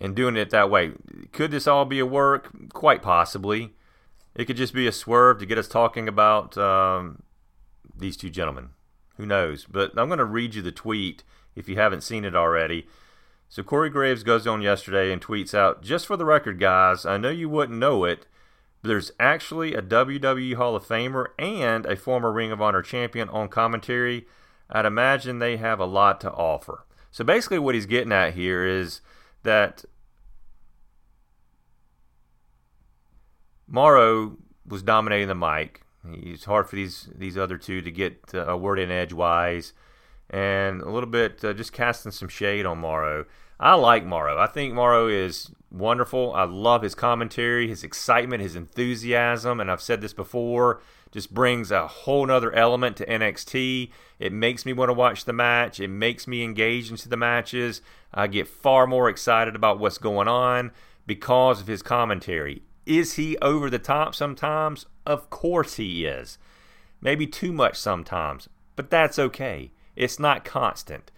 and 0.00 0.14
doing 0.14 0.36
it 0.36 0.50
that 0.50 0.70
way. 0.70 0.92
Could 1.32 1.50
this 1.50 1.66
all 1.66 1.84
be 1.84 1.98
a 1.98 2.06
work? 2.06 2.50
Quite 2.72 3.02
possibly. 3.02 3.74
It 4.34 4.46
could 4.46 4.56
just 4.56 4.74
be 4.74 4.86
a 4.86 4.92
swerve 4.92 5.38
to 5.38 5.46
get 5.46 5.58
us 5.58 5.68
talking 5.68 6.08
about 6.08 6.58
um, 6.58 7.22
these 7.96 8.16
two 8.16 8.30
gentlemen. 8.30 8.70
Who 9.16 9.26
knows? 9.26 9.64
But 9.64 9.92
I'm 9.96 10.08
going 10.08 10.18
to 10.18 10.24
read 10.24 10.54
you 10.54 10.62
the 10.62 10.72
tweet 10.72 11.22
if 11.54 11.68
you 11.68 11.76
haven't 11.76 12.02
seen 12.02 12.24
it 12.24 12.34
already. 12.34 12.86
So 13.48 13.62
Corey 13.62 13.90
Graves 13.90 14.24
goes 14.24 14.46
on 14.46 14.62
yesterday 14.62 15.12
and 15.12 15.22
tweets 15.22 15.54
out, 15.54 15.82
"Just 15.82 16.06
for 16.06 16.16
the 16.16 16.24
record, 16.24 16.58
guys, 16.58 17.06
I 17.06 17.18
know 17.18 17.30
you 17.30 17.48
wouldn't 17.48 17.78
know 17.78 18.04
it." 18.04 18.26
But 18.82 18.88
there's 18.88 19.12
actually 19.20 19.74
a 19.74 19.82
WWE 19.82 20.56
Hall 20.56 20.74
of 20.74 20.84
Famer 20.84 21.26
and 21.38 21.86
a 21.86 21.94
former 21.94 22.32
Ring 22.32 22.50
of 22.50 22.60
Honor 22.60 22.82
champion 22.82 23.28
on 23.28 23.48
commentary. 23.48 24.26
I'd 24.68 24.86
imagine 24.86 25.38
they 25.38 25.56
have 25.58 25.78
a 25.78 25.84
lot 25.84 26.20
to 26.22 26.32
offer. 26.32 26.84
So 27.12 27.22
basically, 27.22 27.60
what 27.60 27.76
he's 27.76 27.86
getting 27.86 28.12
at 28.12 28.34
here 28.34 28.66
is 28.66 29.00
that 29.44 29.84
Mauro 33.66 34.36
was 34.66 34.82
dominating 34.82 35.28
the 35.28 35.34
mic. 35.34 35.82
It's 36.12 36.44
hard 36.44 36.68
for 36.68 36.76
these 36.76 37.08
these 37.14 37.38
other 37.38 37.56
two 37.56 37.80
to 37.80 37.90
get 37.90 38.20
uh, 38.34 38.46
a 38.46 38.56
word 38.56 38.78
in 38.78 38.90
edgewise, 38.90 39.72
and 40.28 40.82
a 40.82 40.90
little 40.90 41.08
bit 41.08 41.42
uh, 41.44 41.54
just 41.54 41.72
casting 41.72 42.12
some 42.12 42.28
shade 42.28 42.66
on 42.66 42.78
Mauro. 42.78 43.24
I 43.58 43.74
like 43.74 44.04
Mauro. 44.04 44.38
I 44.38 44.46
think 44.46 44.74
Mauro 44.74 45.08
is 45.08 45.50
wonderful. 45.70 46.32
I 46.34 46.44
love 46.44 46.82
his 46.82 46.94
commentary, 46.94 47.68
his 47.68 47.84
excitement, 47.84 48.42
his 48.42 48.56
enthusiasm, 48.56 49.60
and 49.60 49.70
I've 49.70 49.80
said 49.80 50.00
this 50.00 50.12
before, 50.12 50.80
just 51.12 51.32
brings 51.32 51.70
a 51.70 51.86
whole 51.86 52.26
nother 52.26 52.52
element 52.52 52.96
to 52.96 53.06
NXT. 53.06 53.90
It 54.18 54.32
makes 54.32 54.66
me 54.66 54.72
want 54.72 54.88
to 54.88 54.94
watch 54.94 55.24
the 55.24 55.32
match. 55.32 55.78
It 55.78 55.88
makes 55.88 56.26
me 56.26 56.42
engage 56.42 56.90
into 56.90 57.08
the 57.08 57.16
matches. 57.16 57.80
I 58.12 58.26
get 58.26 58.48
far 58.48 58.86
more 58.86 59.08
excited 59.08 59.54
about 59.54 59.78
what's 59.78 59.98
going 59.98 60.28
on 60.28 60.72
because 61.06 61.60
of 61.60 61.66
his 61.66 61.82
commentary. 61.82 62.62
Is 62.86 63.14
he 63.14 63.38
over 63.38 63.70
the 63.70 63.78
top 63.78 64.14
sometimes? 64.14 64.86
Of 65.06 65.30
course 65.30 65.76
he 65.76 66.04
is. 66.04 66.38
Maybe 67.00 67.26
too 67.26 67.52
much 67.52 67.76
sometimes, 67.76 68.48
but 68.76 68.90
that's 68.90 69.18
okay. 69.18 69.70
It's 69.94 70.18
not 70.18 70.44
constant. 70.44 71.10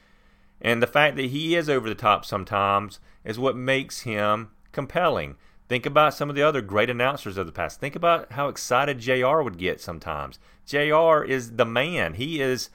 And 0.61 0.83
the 0.83 0.87
fact 0.87 1.17
that 1.17 1.27
he 1.27 1.55
is 1.55 1.69
over 1.69 1.89
the 1.89 1.95
top 1.95 2.25
sometimes 2.25 2.99
is 3.25 3.39
what 3.39 3.57
makes 3.57 4.01
him 4.01 4.51
compelling. 4.73 5.37
Think 5.69 5.85
about 5.85 6.15
some 6.15 6.31
of 6.31 6.37
the 6.37 6.43
other 6.43 6.61
great 6.61 6.91
announcers 6.91 7.37
of 7.37 7.47
the 7.47 7.53
past. 7.53 7.81
Think 7.81 7.97
about 7.97 8.33
how 8.33 8.49
excited 8.49 9.01
JR 9.01 9.41
would 9.41 9.59
get 9.59 9.81
sometimes. 9.81 10.39
JR 10.65 11.23
is 11.23 11.57
the 11.57 11.65
man. 11.65 12.15
He 12.15 12.41
is 12.41 12.71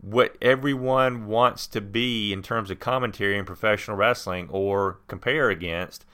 what 0.00 0.36
everyone 0.40 1.26
wants 1.26 1.66
to 1.68 1.80
be 1.80 2.32
in 2.32 2.42
terms 2.42 2.70
of 2.70 2.80
commentary 2.80 3.36
in 3.36 3.44
professional 3.44 3.96
wrestling 3.96 4.48
or 4.50 4.98
compare 5.08 5.50
against 5.50 6.04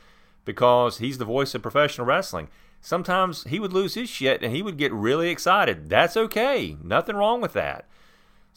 because 0.44 0.98
he's 0.98 1.18
the 1.18 1.24
voice 1.24 1.54
of 1.54 1.62
professional 1.62 2.06
wrestling. 2.06 2.48
Sometimes 2.80 3.44
he 3.44 3.58
would 3.58 3.72
lose 3.72 3.94
his 3.94 4.08
shit 4.08 4.42
and 4.42 4.54
he 4.54 4.62
would 4.62 4.76
get 4.76 4.92
really 4.92 5.28
excited. 5.28 5.88
That's 5.88 6.16
okay. 6.16 6.76
Nothing 6.82 7.16
wrong 7.16 7.40
with 7.40 7.52
that. 7.54 7.86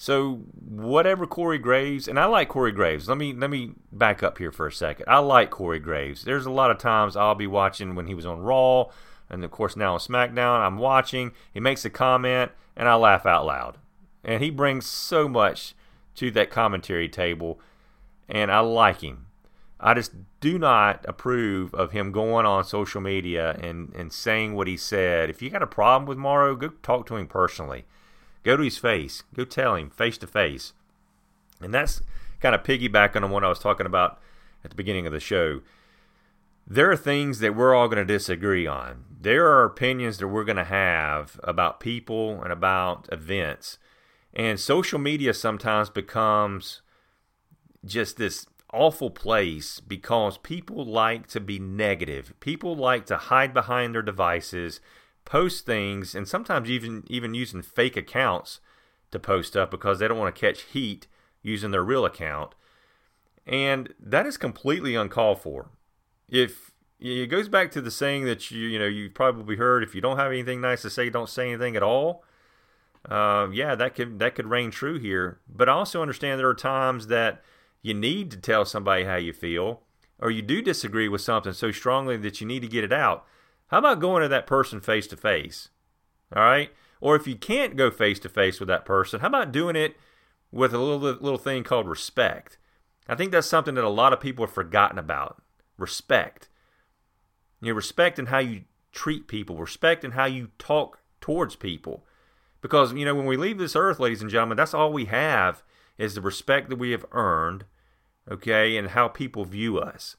So 0.02 0.36
whatever 0.56 1.28
Corey 1.28 1.58
Graves, 1.58 2.08
and 2.08 2.18
I 2.18 2.24
like 2.24 2.48
Corey 2.48 2.72
Graves. 2.72 3.10
Let 3.10 3.18
me 3.18 3.34
let 3.34 3.50
me 3.50 3.74
back 3.92 4.24
up 4.24 4.38
here 4.38 4.50
for 4.50 4.66
a 4.66 4.72
second. 4.72 5.04
I 5.10 5.20
like 5.20 5.50
Corey 5.50 5.80
Graves. 5.80 6.24
There's 6.24 6.46
a 6.46 6.52
lot 6.52 6.72
of 6.72 6.78
times 6.78 7.18
I'll 7.18 7.36
be 7.36 7.48
watching 7.48 7.96
when 7.96 8.08
he 8.08 8.14
was 8.14 8.26
on 8.26 8.40
Raw, 8.40 8.86
and 9.30 9.44
of 9.44 9.52
course 9.52 9.76
now 9.76 9.96
on 9.96 10.00
SmackDown. 10.00 10.62
I'm 10.62 10.78
watching. 10.78 11.34
He 11.54 11.60
makes 11.60 11.84
a 11.84 11.90
comment, 11.90 12.54
and 12.78 12.88
I 12.88 12.96
laugh 12.96 13.26
out 13.26 13.46
loud. 13.46 13.78
And 14.24 14.42
he 14.42 14.50
brings 14.50 14.86
so 14.86 15.28
much 15.28 15.76
to 16.16 16.32
that 16.32 16.50
commentary 16.50 17.10
table, 17.10 17.60
and 18.30 18.50
I 18.50 18.62
like 18.62 19.02
him. 19.02 19.26
I 19.82 19.96
just 19.96 20.14
do 20.40 20.58
not 20.58 21.04
approve 21.10 21.74
of 21.74 21.92
him 21.92 22.14
going 22.14 22.46
on 22.46 22.64
social 22.64 23.02
media 23.02 23.60
and, 23.62 23.94
and 23.94 24.14
saying 24.14 24.56
what 24.56 24.68
he 24.68 24.78
said. 24.78 25.30
If 25.30 25.42
you 25.42 25.50
got 25.50 25.62
a 25.62 25.68
problem 25.68 26.08
with 26.08 26.18
Mauro, 26.18 26.56
go 26.56 26.70
talk 26.84 27.06
to 27.08 27.18
him 27.18 27.28
personally. 27.28 27.84
Go 28.44 28.58
to 28.58 28.64
his 28.64 28.78
face. 28.78 29.24
Go 29.34 29.46
tell 29.46 29.76
him 29.76 29.90
face 29.90 30.18
to 30.20 30.28
face. 30.28 30.74
And 31.62 31.74
that's 31.74 32.02
kind 32.40 32.56
of 32.56 32.64
piggybacking 32.64 33.24
on 33.24 33.32
what 33.32 33.44
I 33.44 33.50
was 33.50 33.60
talking 33.60 33.86
about 33.86 34.20
at 34.64 34.70
the 34.70 34.76
beginning 34.76 35.06
of 35.06 35.14
the 35.14 35.20
show. 35.20 35.62
There 36.66 36.92
are 36.92 36.98
things 36.98 37.40
that 37.40 37.56
we're 37.56 37.74
all 37.74 37.88
going 37.88 38.06
to 38.06 38.14
disagree 38.14 38.68
on. 38.68 39.06
There 39.22 39.48
are 39.48 39.64
opinions 39.64 40.20
that 40.20 40.28
we're 40.28 40.44
going 40.44 40.58
to 40.58 40.64
have 40.64 41.40
about 41.44 41.80
people 41.80 42.42
and 42.42 42.52
about 42.52 43.10
events. 43.12 43.80
And 44.34 44.60
social 44.60 45.00
media 45.00 45.34
sometimes 45.34 45.90
becomes 45.90 46.82
just 47.84 48.18
this 48.18 48.46
awful 48.72 49.10
place 49.10 49.80
because 49.80 50.38
people 50.38 50.86
like 50.86 51.28
to 51.28 51.40
be 51.40 51.60
negative. 51.60 52.34
People 52.40 52.76
like 52.76 53.06
to 53.08 53.18
hide 53.18 53.54
behind 53.54 53.96
their 53.96 54.04
devices 54.04 54.80
post 55.30 55.64
things 55.64 56.16
and 56.16 56.28
sometimes 56.28 56.70
even 56.70 57.04
even 57.08 57.36
using 57.36 57.62
fake 57.62 57.96
accounts 57.96 58.60
to 59.12 59.20
post 59.20 59.50
stuff 59.50 59.70
because 59.70 60.00
they 60.00 60.08
don't 60.08 60.18
want 60.18 60.36
to 60.36 60.40
catch 60.40 60.64
heat 60.64 61.06
using 61.44 61.70
their 61.72 61.84
real 61.84 62.04
account. 62.04 62.56
And 63.46 63.94
that 64.00 64.26
is 64.26 64.38
completely 64.38 64.96
uncalled 64.96 65.40
for. 65.40 65.70
If 66.28 66.72
it 67.00 67.28
goes 67.28 67.48
back 67.48 67.72
to 67.72 67.82
the 67.82 67.92
saying 67.92 68.26
that 68.26 68.50
you 68.50 68.68
you 68.68 68.80
know 68.80 68.88
you've 68.88 69.14
probably 69.14 69.56
heard 69.56 69.84
if 69.84 69.94
you 69.94 70.02
don't 70.02 70.18
have 70.18 70.32
anything 70.32 70.62
nice 70.62 70.82
to 70.82 70.90
say, 70.90 71.10
don't 71.10 71.30
say 71.30 71.50
anything 71.50 71.76
at 71.76 71.84
all. 71.84 72.24
Uh, 73.08 73.48
yeah, 73.54 73.76
that 73.76 73.94
could 73.94 74.18
that 74.18 74.34
could 74.34 74.48
reign 74.48 74.72
true 74.72 74.98
here. 74.98 75.40
But 75.48 75.70
I 75.70 75.74
also 75.74 76.02
understand 76.02 76.40
there 76.40 76.50
are 76.50 76.56
times 76.56 77.06
that 77.08 77.44
you 77.84 77.94
need 77.94 78.32
to 78.32 78.38
tell 78.38 78.66
somebody 78.66 79.06
how 79.06 79.16
you 79.16 79.32
feel, 79.32 79.84
or 80.18 80.32
you 80.32 80.42
do 80.42 80.62
disagree 80.62 81.08
with 81.08 81.22
something 81.22 81.54
so 81.54 81.72
strongly 81.72 82.18
that 82.18 82.42
you 82.42 82.48
need 82.48 82.62
to 82.62 82.68
get 82.68 82.84
it 82.84 82.92
out. 82.92 83.26
How 83.70 83.80
about 83.80 84.00
going 84.00 84.22
to 84.24 84.28
that 84.28 84.48
person 84.48 84.82
face 84.82 85.08
to 85.08 85.18
face? 85.18 85.70
All 86.36 86.44
right? 86.44 86.72
Or 87.02 87.16
if 87.16 87.28
you 87.28 87.36
can't 87.36 87.76
go 87.76 87.90
face 87.90 88.20
to 88.20 88.30
face 88.30 88.60
with 88.60 88.68
that 88.68 88.86
person, 88.86 89.22
how 89.22 89.28
about 89.28 89.52
doing 89.52 89.76
it 89.76 89.96
with 90.52 90.74
a 90.74 90.78
little 90.78 91.00
little 91.00 91.38
thing 91.38 91.64
called 91.64 91.88
respect? 91.88 92.58
I 93.08 93.16
think 93.16 93.32
that's 93.32 93.48
something 93.48 93.76
that 93.76 93.84
a 93.84 93.90
lot 93.90 94.14
of 94.14 94.20
people 94.20 94.46
have 94.46 94.54
forgotten 94.54 95.00
about. 95.00 95.42
Respect. 95.78 96.50
You 97.62 97.70
know, 97.70 97.76
respect 97.76 98.20
in 98.20 98.28
how 98.28 98.40
you 98.40 98.64
treat 98.92 99.28
people, 99.28 99.58
respect 99.58 100.04
in 100.04 100.12
how 100.12 100.26
you 100.26 100.50
talk 100.58 101.00
towards 101.22 101.56
people. 101.56 102.06
Because, 102.62 102.94
you 102.94 103.06
know, 103.06 103.16
when 103.16 103.26
we 103.26 103.38
leave 103.38 103.58
this 103.58 103.76
earth, 103.76 104.00
ladies 104.00 104.22
and 104.22 104.30
gentlemen, 104.30 104.58
that's 104.58 104.74
all 104.74 104.92
we 104.92 105.06
have 105.06 105.64
is 105.98 106.16
the 106.16 106.22
respect 106.22 106.70
that 106.70 106.78
we 106.78 106.92
have 106.92 107.06
earned, 107.12 107.66
okay, 108.30 108.76
and 108.78 108.90
how 108.90 109.08
people 109.08 109.46
view 109.46 109.80
us. 109.80 110.16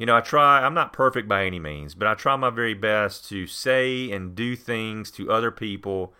You 0.00 0.06
know, 0.06 0.16
I 0.16 0.22
try, 0.22 0.64
I'm 0.64 0.72
not 0.72 0.94
perfect 0.94 1.28
by 1.28 1.44
any 1.44 1.58
means, 1.58 1.94
but 1.94 2.08
I 2.08 2.14
try 2.14 2.34
my 2.34 2.48
very 2.48 2.72
best 2.72 3.28
to 3.28 3.46
say 3.46 4.10
and 4.10 4.34
do 4.34 4.56
things 4.56 5.10
to 5.10 5.30
other 5.30 5.50
people 5.50 6.14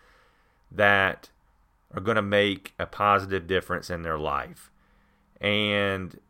that 0.70 1.30
are 1.94 2.02
going 2.02 2.16
to 2.16 2.22
make 2.22 2.74
a 2.78 2.84
positive 2.84 3.46
difference 3.46 3.88
in 3.88 4.02
their 4.02 4.18
life. 4.18 4.70
And 5.40 6.20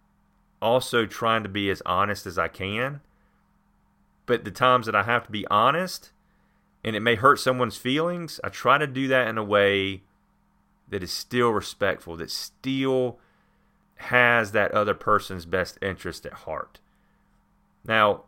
also 0.63 1.07
trying 1.07 1.43
to 1.43 1.49
be 1.49 1.71
as 1.71 1.83
honest 1.85 2.25
as 2.25 2.39
I 2.39 2.47
can. 2.47 3.01
But 4.27 4.45
the 4.45 4.53
times 4.53 4.87
that 4.87 4.95
I 4.95 5.03
have 5.03 5.25
to 5.25 5.33
be 5.33 5.45
honest 5.49 6.13
and 6.85 6.95
it 6.95 7.01
may 7.01 7.17
hurt 7.17 7.41
someone's 7.41 7.77
feelings, 7.77 8.39
I 8.45 8.51
try 8.51 8.79
to 8.79 8.87
do 8.87 9.09
that 9.09 9.27
in 9.27 9.39
a 9.39 9.43
way 9.43 10.03
that 10.89 11.03
is 11.03 11.11
still 11.11 11.51
respectful, 11.51 12.17
that 12.19 12.31
still 12.31 13.19
has 13.97 14.53
that 14.53 14.71
other 14.71 14.95
person's 14.95 15.47
best 15.47 15.79
interest 15.83 16.25
at 16.27 16.33
heart. 16.33 16.79
Now, 17.85 18.25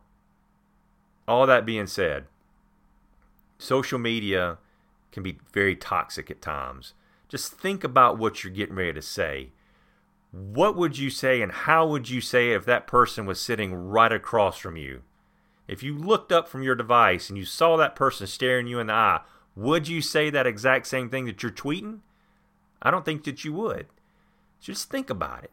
all 1.27 1.45
that 1.45 1.65
being 1.65 1.87
said, 1.87 2.25
social 3.57 3.99
media 3.99 4.57
can 5.11 5.23
be 5.23 5.37
very 5.53 5.75
toxic 5.75 6.29
at 6.31 6.41
times. 6.41 6.93
Just 7.29 7.53
think 7.53 7.83
about 7.83 8.17
what 8.17 8.43
you're 8.43 8.53
getting 8.53 8.75
ready 8.75 8.93
to 8.93 9.01
say. 9.01 9.51
What 10.31 10.75
would 10.75 10.97
you 10.97 11.09
say 11.09 11.41
and 11.41 11.51
how 11.51 11.87
would 11.87 12.09
you 12.09 12.19
say 12.19 12.51
it 12.51 12.55
if 12.55 12.65
that 12.65 12.87
person 12.87 13.25
was 13.25 13.39
sitting 13.39 13.73
right 13.73 14.11
across 14.11 14.57
from 14.57 14.75
you? 14.75 15.03
If 15.67 15.83
you 15.83 15.97
looked 15.97 16.31
up 16.31 16.47
from 16.47 16.63
your 16.63 16.75
device 16.75 17.29
and 17.29 17.37
you 17.37 17.45
saw 17.45 17.77
that 17.77 17.95
person 17.95 18.27
staring 18.27 18.67
you 18.67 18.79
in 18.79 18.87
the 18.87 18.93
eye, 18.93 19.21
would 19.55 19.87
you 19.87 20.01
say 20.01 20.29
that 20.29 20.47
exact 20.47 20.87
same 20.87 21.09
thing 21.09 21.25
that 21.25 21.41
you're 21.41 21.51
tweeting? 21.51 21.99
I 22.81 22.91
don't 22.91 23.05
think 23.05 23.23
that 23.23 23.45
you 23.45 23.53
would. 23.53 23.87
Just 24.59 24.89
think 24.89 25.09
about 25.09 25.43
it. 25.43 25.51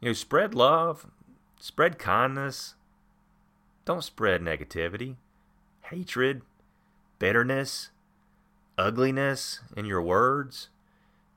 You 0.00 0.08
know, 0.08 0.12
spread 0.12 0.54
love, 0.54 1.06
spread 1.58 1.98
kindness. 1.98 2.74
Don't 3.90 4.04
spread 4.04 4.40
negativity, 4.40 5.16
hatred, 5.80 6.42
bitterness, 7.18 7.90
ugliness 8.78 9.62
in 9.76 9.84
your 9.84 10.00
words. 10.00 10.68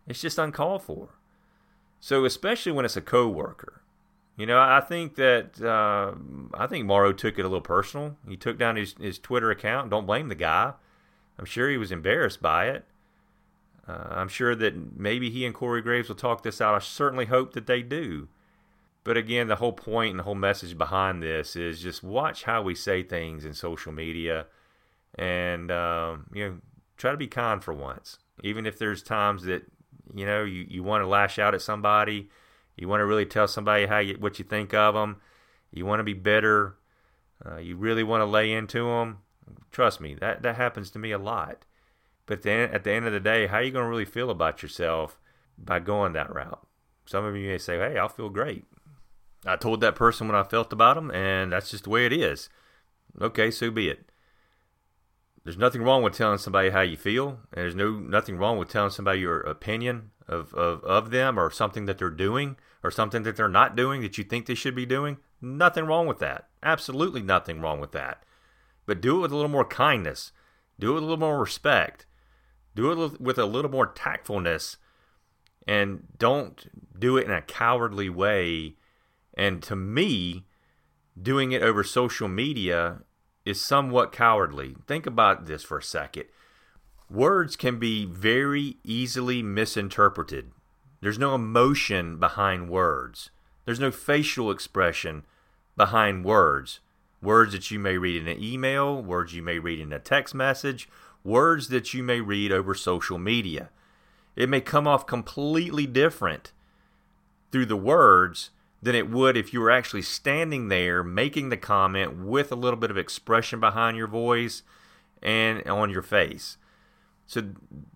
It's 0.07 0.21
just 0.21 0.37
uncalled 0.37 0.83
for. 0.83 1.15
So, 1.99 2.25
especially 2.25 2.71
when 2.71 2.85
it's 2.85 2.95
a 2.95 3.01
coworker, 3.01 3.81
you 4.37 4.45
know, 4.45 4.59
I 4.59 4.81
think 4.81 5.15
that 5.15 5.59
uh, 5.63 6.13
I 6.53 6.67
think 6.67 6.85
Mauro 6.85 7.11
took 7.11 7.39
it 7.39 7.41
a 7.41 7.47
little 7.47 7.59
personal. 7.59 8.17
He 8.27 8.37
took 8.37 8.59
down 8.59 8.75
his, 8.75 8.93
his 9.01 9.17
Twitter 9.17 9.49
account. 9.49 9.89
Don't 9.89 10.05
blame 10.05 10.29
the 10.29 10.35
guy. 10.35 10.73
I'm 11.39 11.45
sure 11.45 11.71
he 11.71 11.77
was 11.77 11.91
embarrassed 11.91 12.39
by 12.39 12.67
it. 12.67 12.85
Uh, 13.87 14.09
I'm 14.11 14.29
sure 14.29 14.53
that 14.53 14.95
maybe 14.95 15.31
he 15.31 15.43
and 15.43 15.55
Corey 15.55 15.81
Graves 15.81 16.07
will 16.07 16.15
talk 16.15 16.43
this 16.43 16.61
out. 16.61 16.75
I 16.75 16.79
certainly 16.79 17.25
hope 17.25 17.53
that 17.53 17.65
they 17.65 17.81
do. 17.81 18.27
But 19.03 19.17
again, 19.17 19.47
the 19.47 19.57
whole 19.57 19.73
point 19.73 20.11
and 20.11 20.19
the 20.19 20.23
whole 20.23 20.35
message 20.35 20.77
behind 20.77 21.21
this 21.21 21.55
is 21.55 21.81
just 21.81 22.03
watch 22.03 22.43
how 22.43 22.61
we 22.61 22.73
say 22.73 23.03
things 23.03 23.43
in 23.43 23.53
social 23.53 23.91
media, 23.91 24.45
and 25.15 25.69
um, 25.71 26.27
you 26.33 26.47
know, 26.47 26.57
try 26.97 27.11
to 27.11 27.17
be 27.17 27.27
kind 27.27 27.63
for 27.63 27.73
once. 27.73 28.17
Even 28.43 28.65
if 28.65 28.79
there's 28.79 29.03
times 29.03 29.43
that 29.43 29.63
you 30.13 30.25
know 30.25 30.43
you, 30.43 30.65
you 30.69 30.83
want 30.83 31.03
to 31.03 31.07
lash 31.07 31.37
out 31.37 31.53
at 31.53 31.61
somebody, 31.61 32.29
you 32.77 32.87
want 32.87 33.01
to 33.01 33.05
really 33.05 33.25
tell 33.25 33.47
somebody 33.47 33.85
how 33.87 33.99
you, 33.99 34.15
what 34.19 34.39
you 34.39 34.45
think 34.45 34.73
of 34.73 34.93
them, 34.93 35.17
you 35.71 35.85
want 35.85 35.99
to 35.99 36.03
be 36.03 36.13
bitter, 36.13 36.77
uh, 37.45 37.57
you 37.57 37.75
really 37.75 38.03
want 38.03 38.21
to 38.21 38.25
lay 38.25 38.51
into 38.51 38.87
them. 38.87 39.19
Trust 39.71 39.99
me, 39.99 40.15
that 40.15 40.43
that 40.43 40.55
happens 40.55 40.89
to 40.91 40.99
me 40.99 41.11
a 41.11 41.17
lot. 41.17 41.65
But 42.25 42.43
then 42.43 42.69
at 42.71 42.85
the 42.85 42.91
end 42.91 43.05
of 43.05 43.11
the 43.11 43.19
day, 43.19 43.47
how 43.47 43.57
are 43.57 43.63
you 43.63 43.71
going 43.71 43.83
to 43.83 43.89
really 43.89 44.05
feel 44.05 44.29
about 44.29 44.63
yourself 44.63 45.19
by 45.57 45.79
going 45.79 46.13
that 46.13 46.33
route? 46.33 46.65
Some 47.05 47.25
of 47.25 47.35
you 47.35 47.49
may 47.49 47.57
say, 47.57 47.77
hey, 47.77 47.97
I'll 47.97 48.07
feel 48.07 48.29
great. 48.29 48.63
I 49.45 49.55
told 49.55 49.81
that 49.81 49.95
person 49.95 50.27
what 50.27 50.35
I 50.35 50.43
felt 50.43 50.71
about 50.71 50.95
them, 50.95 51.11
and 51.11 51.51
that's 51.51 51.71
just 51.71 51.85
the 51.85 51.89
way 51.89 52.05
it 52.05 52.13
is. 52.13 52.49
Okay, 53.21 53.51
so 53.51 53.69
be 53.69 53.89
it. 53.89 54.09
There's 55.43 55.57
nothing 55.57 55.83
wrong 55.83 56.03
with 56.03 56.13
telling 56.13 56.37
somebody 56.37 56.69
how 56.69 56.81
you 56.81 56.95
feel, 56.95 57.39
and 57.51 57.63
there's 57.63 57.75
no 57.75 57.91
nothing 57.99 58.37
wrong 58.37 58.57
with 58.57 58.69
telling 58.69 58.91
somebody 58.91 59.19
your 59.19 59.41
opinion 59.41 60.11
of, 60.27 60.53
of, 60.53 60.83
of 60.85 61.11
them 61.11 61.37
or 61.37 61.51
something 61.51 61.85
that 61.85 61.97
they're 61.97 62.09
doing 62.09 62.55
or 62.81 62.91
something 62.91 63.23
that 63.23 63.35
they're 63.35 63.49
not 63.49 63.75
doing 63.75 64.01
that 64.01 64.17
you 64.17 64.23
think 64.23 64.45
they 64.45 64.55
should 64.55 64.75
be 64.75 64.85
doing. 64.85 65.17
Nothing 65.41 65.85
wrong 65.85 66.07
with 66.07 66.19
that. 66.19 66.47
Absolutely 66.61 67.21
nothing 67.21 67.59
wrong 67.59 67.81
with 67.81 67.91
that. 67.91 68.23
But 68.85 69.01
do 69.01 69.17
it 69.17 69.21
with 69.21 69.31
a 69.31 69.35
little 69.35 69.51
more 69.51 69.65
kindness. 69.65 70.31
Do 70.79 70.91
it 70.91 70.93
with 70.95 71.03
a 71.03 71.05
little 71.05 71.19
more 71.19 71.39
respect. 71.39 72.05
Do 72.75 72.91
it 72.91 73.19
with 73.19 73.37
a 73.37 73.45
little 73.45 73.71
more 73.71 73.87
tactfulness 73.87 74.77
and 75.67 76.03
don't 76.17 76.67
do 76.97 77.17
it 77.17 77.25
in 77.25 77.31
a 77.31 77.41
cowardly 77.41 78.09
way. 78.09 78.75
And 79.33 79.61
to 79.63 79.75
me, 79.75 80.45
doing 81.21 81.51
it 81.51 81.61
over 81.61 81.83
social 81.83 82.27
media 82.27 83.01
is 83.45 83.61
somewhat 83.61 84.11
cowardly. 84.11 84.75
Think 84.87 85.05
about 85.05 85.45
this 85.45 85.63
for 85.63 85.77
a 85.77 85.83
second. 85.83 86.25
Words 87.09 87.55
can 87.55 87.77
be 87.77 88.05
very 88.05 88.77
easily 88.83 89.43
misinterpreted. 89.43 90.51
There's 91.01 91.19
no 91.19 91.35
emotion 91.35 92.17
behind 92.17 92.69
words. 92.69 93.29
There's 93.65 93.79
no 93.79 93.91
facial 93.91 94.49
expression 94.49 95.25
behind 95.75 96.25
words. 96.25 96.79
Words 97.21 97.53
that 97.53 97.71
you 97.71 97.79
may 97.79 97.97
read 97.97 98.21
in 98.21 98.27
an 98.27 98.41
email, 98.41 99.01
words 99.01 99.33
you 99.33 99.41
may 99.41 99.59
read 99.59 99.79
in 99.79 99.93
a 99.93 99.99
text 99.99 100.33
message, 100.33 100.89
words 101.23 101.69
that 101.69 101.93
you 101.93 102.03
may 102.03 102.21
read 102.21 102.51
over 102.51 102.73
social 102.73 103.17
media. 103.17 103.69
It 104.35 104.49
may 104.49 104.61
come 104.61 104.87
off 104.87 105.05
completely 105.05 105.85
different 105.85 106.51
through 107.51 107.67
the 107.67 107.77
words 107.77 108.49
than 108.83 108.95
it 108.95 109.09
would 109.09 109.37
if 109.37 109.53
you 109.53 109.61
were 109.61 109.71
actually 109.71 110.01
standing 110.01 110.67
there 110.67 111.03
making 111.03 111.49
the 111.49 111.57
comment 111.57 112.17
with 112.17 112.51
a 112.51 112.55
little 112.55 112.77
bit 112.77 112.91
of 112.91 112.97
expression 112.97 113.59
behind 113.59 113.95
your 113.95 114.07
voice 114.07 114.61
and 115.21 115.65
on 115.67 115.89
your 115.89 116.01
face. 116.01 116.57
So 117.25 117.43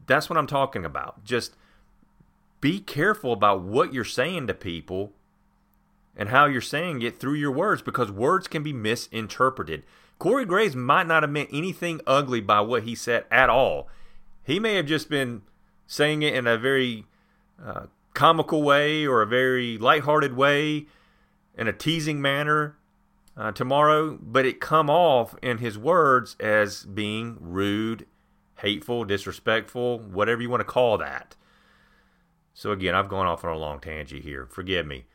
that's 0.06 0.30
what 0.30 0.38
I'm 0.38 0.48
talking 0.48 0.86
about. 0.86 1.26
Just 1.26 1.56
be 2.62 2.80
careful 2.80 3.34
about 3.34 3.62
what 3.62 3.94
you're 3.94 4.06
saying 4.06 4.48
to 4.48 4.54
people 4.54 5.12
and 6.16 6.30
how 6.30 6.46
you're 6.46 6.62
saying 6.62 7.02
it 7.02 7.20
through 7.20 7.36
your 7.36 7.52
words 7.52 7.82
because 7.82 8.10
words 8.10 8.48
can 8.48 8.64
be 8.64 8.74
misinterpreted. 8.74 9.84
Corey 10.20 10.46
Graves 10.46 10.76
might 10.76 11.06
not 11.06 11.22
have 11.22 11.30
meant 11.30 11.50
anything 11.52 12.00
ugly 12.08 12.40
by 12.40 12.62
what 12.62 12.84
he 12.84 12.96
said 12.96 13.26
at 13.30 13.50
all. 13.50 13.90
He 14.44 14.60
may 14.60 14.76
have 14.76 14.86
just 14.86 15.10
been 15.10 15.42
saying 15.86 16.22
it 16.22 16.34
in 16.34 16.48
a 16.48 16.58
very 16.58 17.06
uh, 17.64 17.88
comical 18.18 18.64
way 18.64 19.06
or 19.06 19.22
a 19.22 19.28
very 19.28 19.78
lighthearted 19.78 20.36
way, 20.36 20.88
in 21.56 21.68
a 21.68 21.74
teasing 21.74 22.20
manner 22.20 22.76
uh, 23.38 23.52
tomorrow, 23.52 24.18
but 24.20 24.46
it 24.46 24.60
come 24.60 24.90
off 24.90 25.36
in 25.44 25.60
his 25.60 25.78
words 25.78 26.36
as 26.40 26.84
being 26.84 27.38
rude, 27.40 28.08
hateful, 28.56 29.06
disrespectful, 29.06 30.00
whatever 30.00 30.42
you 30.42 30.50
want 30.50 30.62
to 30.62 30.66
call 30.66 30.98
that. 30.98 31.36
So 32.56 32.72
again, 32.72 32.96
I've 32.96 33.08
gone 33.08 33.28
off 33.28 33.46
on 33.46 33.54
a 33.54 33.58
long 33.58 33.80
tangent 33.80 34.24
here. 34.24 34.48
Forgive 34.50 34.88
me. 34.88 35.06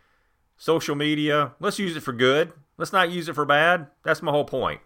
Social 0.57 0.95
media, 0.95 1.55
let's 1.59 1.81
use 1.81 1.97
it 1.97 2.05
for 2.05 2.13
good. 2.13 2.53
Let's 2.79 2.93
not 2.93 3.11
use 3.11 3.29
it 3.29 3.35
for 3.35 3.45
bad. 3.45 3.89
That's 4.05 4.23
my 4.23 4.31
whole 4.31 4.45
point. 4.45 4.81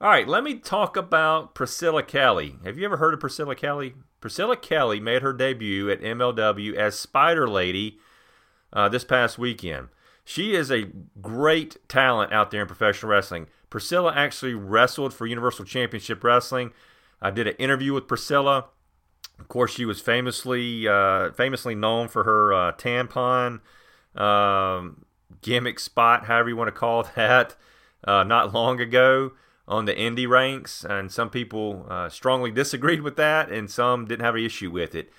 All 0.00 0.08
right, 0.08 0.28
let 0.28 0.44
me 0.44 0.54
talk 0.54 0.96
about 0.96 1.56
Priscilla 1.56 2.04
Kelly. 2.04 2.54
Have 2.64 2.78
you 2.78 2.84
ever 2.84 2.98
heard 2.98 3.14
of 3.14 3.18
Priscilla 3.20 3.56
Kelly? 3.56 3.94
Priscilla 4.20 4.56
Kelly 4.56 5.00
made 5.00 5.22
her 5.22 5.32
debut 5.32 5.90
at 5.90 6.00
MLW 6.00 6.74
as 6.74 6.98
Spider 6.98 7.48
Lady 7.48 7.98
uh, 8.72 8.88
this 8.88 9.04
past 9.04 9.38
weekend. 9.38 9.88
She 10.24 10.54
is 10.54 10.70
a 10.70 10.90
great 11.22 11.76
talent 11.88 12.32
out 12.32 12.50
there 12.50 12.62
in 12.62 12.66
professional 12.66 13.10
wrestling. 13.10 13.46
Priscilla 13.70 14.12
actually 14.14 14.54
wrestled 14.54 15.14
for 15.14 15.26
Universal 15.26 15.64
Championship 15.64 16.22
Wrestling. 16.22 16.72
I 17.20 17.30
did 17.30 17.46
an 17.46 17.54
interview 17.56 17.94
with 17.94 18.08
Priscilla. 18.08 18.66
Of 19.38 19.48
course, 19.48 19.72
she 19.72 19.84
was 19.84 20.00
famously 20.00 20.86
uh, 20.88 21.32
famously 21.32 21.74
known 21.74 22.08
for 22.08 22.24
her 22.24 22.52
uh, 22.52 22.72
tampon 22.72 23.60
um, 24.16 25.04
gimmick 25.42 25.78
spot, 25.78 26.26
however 26.26 26.48
you 26.48 26.56
want 26.56 26.68
to 26.68 26.72
call 26.72 27.04
that, 27.16 27.56
uh, 28.04 28.24
not 28.24 28.52
long 28.52 28.80
ago 28.80 29.32
on 29.68 29.84
the 29.84 29.94
indie 29.94 30.28
ranks, 30.28 30.84
and 30.84 31.12
some 31.12 31.30
people 31.30 31.86
uh, 31.88 32.08
strongly 32.08 32.50
disagreed 32.62 33.02
with 33.02 33.16
that, 33.16 33.50
and 33.50 33.70
some 33.70 34.06
didn't 34.06 34.24
have 34.24 34.34
an 34.34 34.44
issue 34.44 34.70
with 34.70 34.94
it. 34.94 35.12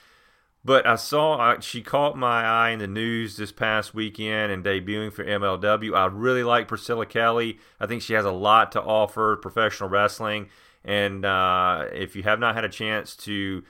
But 0.66 0.86
I 0.86 0.96
saw 0.96 1.58
she 1.62 1.82
caught 1.82 2.18
my 2.18 2.44
eye 2.44 2.72
in 2.72 2.80
the 2.80 2.88
news 2.88 3.38
this 3.38 3.52
past 3.52 3.94
weekend 3.94 4.52
and 4.52 4.64
debuting 4.64 5.14
for 5.14 5.24
MLW. 5.24 5.96
I 5.96 6.06
really 6.08 6.44
like 6.44 6.68
Priscilla 6.68 7.06
Kelly. 7.06 7.60
I 7.80 7.86
think 7.86 8.02
she 8.02 8.14
has 8.14 8.26
a 8.26 8.32
lot 8.32 8.74
to 8.74 8.82
offer 8.82 9.38
professional 9.38 9.90
wrestling. 9.90 10.50
And 10.84 11.24
uh, 11.24 11.86
if 11.94 12.16
you 12.16 12.24
have 12.24 12.40
not 12.40 12.56
had 12.56 12.66
a 12.66 12.70
chance 12.70 13.16
to 13.18 13.64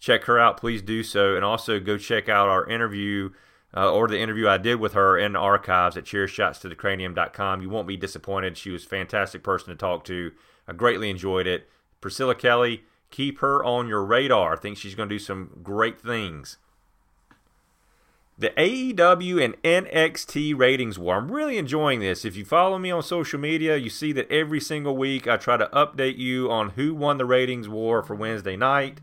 check 0.00 0.24
her 0.24 0.38
out, 0.38 0.58
please 0.58 0.82
do 0.82 1.02
so. 1.02 1.34
And 1.34 1.44
also 1.44 1.80
go 1.80 1.96
check 1.96 2.28
out 2.28 2.48
our 2.48 2.68
interview 2.68 3.30
uh, 3.76 3.92
or 3.92 4.06
the 4.06 4.18
interview 4.18 4.48
I 4.48 4.58
did 4.58 4.76
with 4.76 4.92
her 4.92 5.18
in 5.18 5.32
the 5.32 5.38
archives 5.38 5.96
at 5.96 6.04
chairshotstothecranium.com. 6.04 7.62
You 7.62 7.70
won't 7.70 7.88
be 7.88 7.96
disappointed. 7.96 8.56
She 8.56 8.70
was 8.70 8.84
a 8.84 8.88
fantastic 8.88 9.42
person 9.42 9.70
to 9.70 9.74
talk 9.74 10.04
to. 10.04 10.32
I 10.68 10.72
greatly 10.72 11.10
enjoyed 11.10 11.46
it. 11.46 11.68
Priscilla 12.00 12.34
Kelly, 12.34 12.84
keep 13.10 13.40
her 13.40 13.64
on 13.64 13.88
your 13.88 14.04
radar. 14.04 14.54
I 14.54 14.56
think 14.56 14.78
she's 14.78 14.94
going 14.94 15.08
to 15.08 15.14
do 15.14 15.18
some 15.18 15.60
great 15.62 16.00
things. 16.00 16.58
The 18.36 18.50
AEW 18.50 19.44
and 19.44 19.62
NXT 19.62 20.58
ratings 20.58 20.98
war. 20.98 21.16
I'm 21.16 21.30
really 21.30 21.56
enjoying 21.56 22.00
this. 22.00 22.24
If 22.24 22.34
you 22.34 22.44
follow 22.44 22.78
me 22.78 22.90
on 22.90 23.02
social 23.02 23.38
media, 23.38 23.76
you 23.76 23.88
see 23.88 24.12
that 24.12 24.30
every 24.30 24.60
single 24.60 24.96
week 24.96 25.28
I 25.28 25.36
try 25.36 25.56
to 25.56 25.68
update 25.72 26.18
you 26.18 26.50
on 26.50 26.70
who 26.70 26.94
won 26.94 27.18
the 27.18 27.26
ratings 27.26 27.68
war 27.68 28.02
for 28.02 28.16
Wednesday 28.16 28.56
night. 28.56 29.00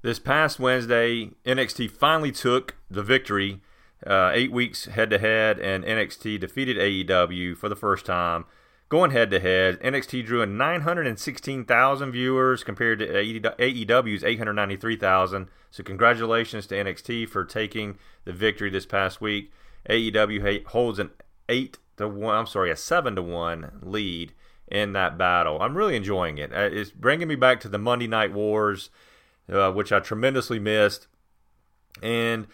This 0.00 0.18
past 0.18 0.58
Wednesday, 0.58 1.30
NXT 1.44 1.90
finally 1.90 2.32
took 2.32 2.76
the 2.90 3.02
victory. 3.02 3.60
Uh, 4.06 4.30
eight 4.34 4.52
weeks 4.52 4.84
head 4.86 5.10
to 5.10 5.18
head, 5.18 5.58
and 5.58 5.84
NXT 5.84 6.40
defeated 6.40 6.76
AEW 6.76 7.56
for 7.56 7.68
the 7.68 7.76
first 7.76 8.04
time. 8.04 8.44
Going 8.90 9.12
head 9.12 9.30
to 9.30 9.40
head, 9.40 9.80
NXT 9.80 10.26
drew 10.26 10.42
in 10.42 10.58
916,000 10.58 12.12
viewers 12.12 12.62
compared 12.62 12.98
to 12.98 13.06
AEW's 13.06 14.22
893,000. 14.22 15.48
So, 15.70 15.82
congratulations 15.82 16.66
to 16.66 16.74
NXT 16.74 17.28
for 17.28 17.44
taking 17.44 17.98
the 18.24 18.32
victory 18.32 18.70
this 18.70 18.86
past 18.86 19.20
week. 19.20 19.52
AEW 19.88 20.66
holds 20.66 20.98
an 20.98 21.10
eight 21.48 21.78
to 21.96 22.06
one. 22.06 22.36
I'm 22.36 22.46
sorry, 22.46 22.70
a 22.70 22.76
seven 22.76 23.16
to 23.16 23.22
one 23.22 23.80
lead 23.82 24.32
in 24.68 24.92
that 24.92 25.16
battle. 25.16 25.60
I'm 25.60 25.76
really 25.76 25.96
enjoying 25.96 26.38
it. 26.38 26.52
Uh, 26.52 26.68
it's 26.70 26.90
bringing 26.90 27.28
me 27.28 27.36
back 27.36 27.60
to 27.60 27.68
the 27.68 27.78
Monday 27.78 28.06
Night 28.06 28.32
Wars 28.32 28.90
uh, 29.50 29.70
which 29.72 29.92
I 29.92 30.00
tremendously 30.00 30.58
missed. 30.58 31.06
And 32.02 32.46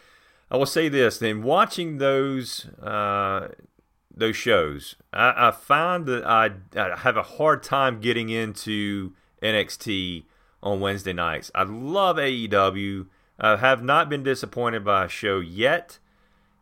I 0.50 0.56
will 0.56 0.66
say 0.66 0.88
this: 0.88 1.18
then 1.18 1.42
watching 1.42 1.98
those 1.98 2.66
uh, 2.82 3.48
those 4.14 4.36
shows, 4.36 4.96
I, 5.12 5.48
I 5.48 5.50
find 5.50 6.06
that 6.06 6.26
I, 6.26 6.50
I, 6.76 6.96
have 6.98 7.16
a 7.16 7.22
hard 7.22 7.62
time 7.62 8.00
getting 8.00 8.28
into 8.28 9.12
NXT 9.42 10.24
on 10.62 10.80
Wednesday 10.80 11.12
nights. 11.12 11.50
I 11.54 11.62
love 11.62 12.16
AEW. 12.16 13.06
I 13.38 13.56
have 13.56 13.82
not 13.82 14.08
been 14.08 14.22
disappointed 14.22 14.84
by 14.84 15.06
a 15.06 15.08
show 15.08 15.40
yet. 15.40 15.98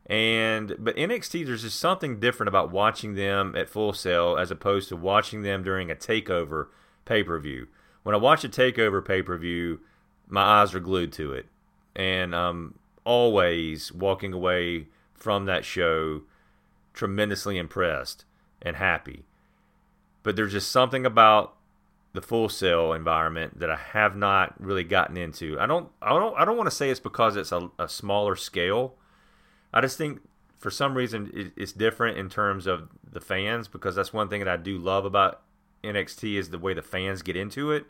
And 0.07 0.75
but 0.79 0.97
NXT, 0.97 1.45
there's 1.45 1.63
just 1.63 1.79
something 1.79 2.19
different 2.19 2.49
about 2.49 2.71
watching 2.71 3.15
them 3.15 3.55
at 3.55 3.69
Full 3.69 3.93
Sail 3.93 4.39
as 4.39 4.51
opposed 4.51 4.89
to 4.89 4.97
watching 4.97 5.43
them 5.43 5.63
during 5.63 5.91
a 5.91 5.95
takeover 5.95 6.69
pay 7.05 7.23
per 7.23 7.39
view. 7.39 7.69
When 8.05 8.15
I 8.15 8.19
watch 8.19 8.43
a 8.43 8.49
takeover 8.49 9.05
pay 9.05 9.23
per 9.23 9.37
view, 9.37 9.81
my 10.27 10.41
eyes 10.43 10.75
are 10.75 10.81
glued 10.81 11.13
to 11.15 11.33
it, 11.35 11.47
and 11.95 12.35
I'm 12.35 12.78
always 13.09 13.91
walking 13.91 14.35
away 14.35 14.87
from 15.15 15.47
that 15.47 15.65
show 15.65 16.21
tremendously 16.93 17.57
impressed 17.57 18.27
and 18.61 18.77
happy. 18.77 19.25
But 20.23 20.37
there's 20.37 20.53
just 20.53 20.71
something 20.71 21.07
about 21.07 21.57
the 22.13 22.21
Full 22.21 22.51
Sail 22.51 22.93
environment 22.93 23.61
that 23.61 23.71
I 23.71 23.77
have 23.77 24.15
not 24.15 24.55
really 24.61 24.85
gotten 24.85 25.17
into. 25.17 25.59
I 25.59 25.65
don't 25.65 25.89
I 26.03 26.11
don't 26.11 26.37
I 26.37 26.45
don't 26.45 26.59
want 26.59 26.69
to 26.69 26.77
say 26.77 26.91
it's 26.91 27.01
because 27.01 27.35
it's 27.35 27.51
a, 27.51 27.71
a 27.79 27.89
smaller 27.89 28.37
scale. 28.37 28.95
I 29.73 29.81
just 29.81 29.97
think 29.97 30.21
for 30.59 30.71
some 30.71 30.95
reason 30.95 31.53
it's 31.57 31.73
different 31.73 32.19
in 32.19 32.29
terms 32.29 32.67
of 32.67 32.91
the 33.11 33.23
fans 33.23 33.69
because 33.69 33.95
that's 33.95 34.13
one 34.13 34.29
thing 34.29 34.41
that 34.41 34.49
I 34.49 34.59
do 34.59 34.77
love 34.77 35.07
about 35.07 35.41
NXT 35.83 36.35
is 36.35 36.51
the 36.51 36.59
way 36.59 36.75
the 36.75 36.83
fans 36.83 37.23
get 37.23 37.37
into 37.37 37.71
it 37.71 37.87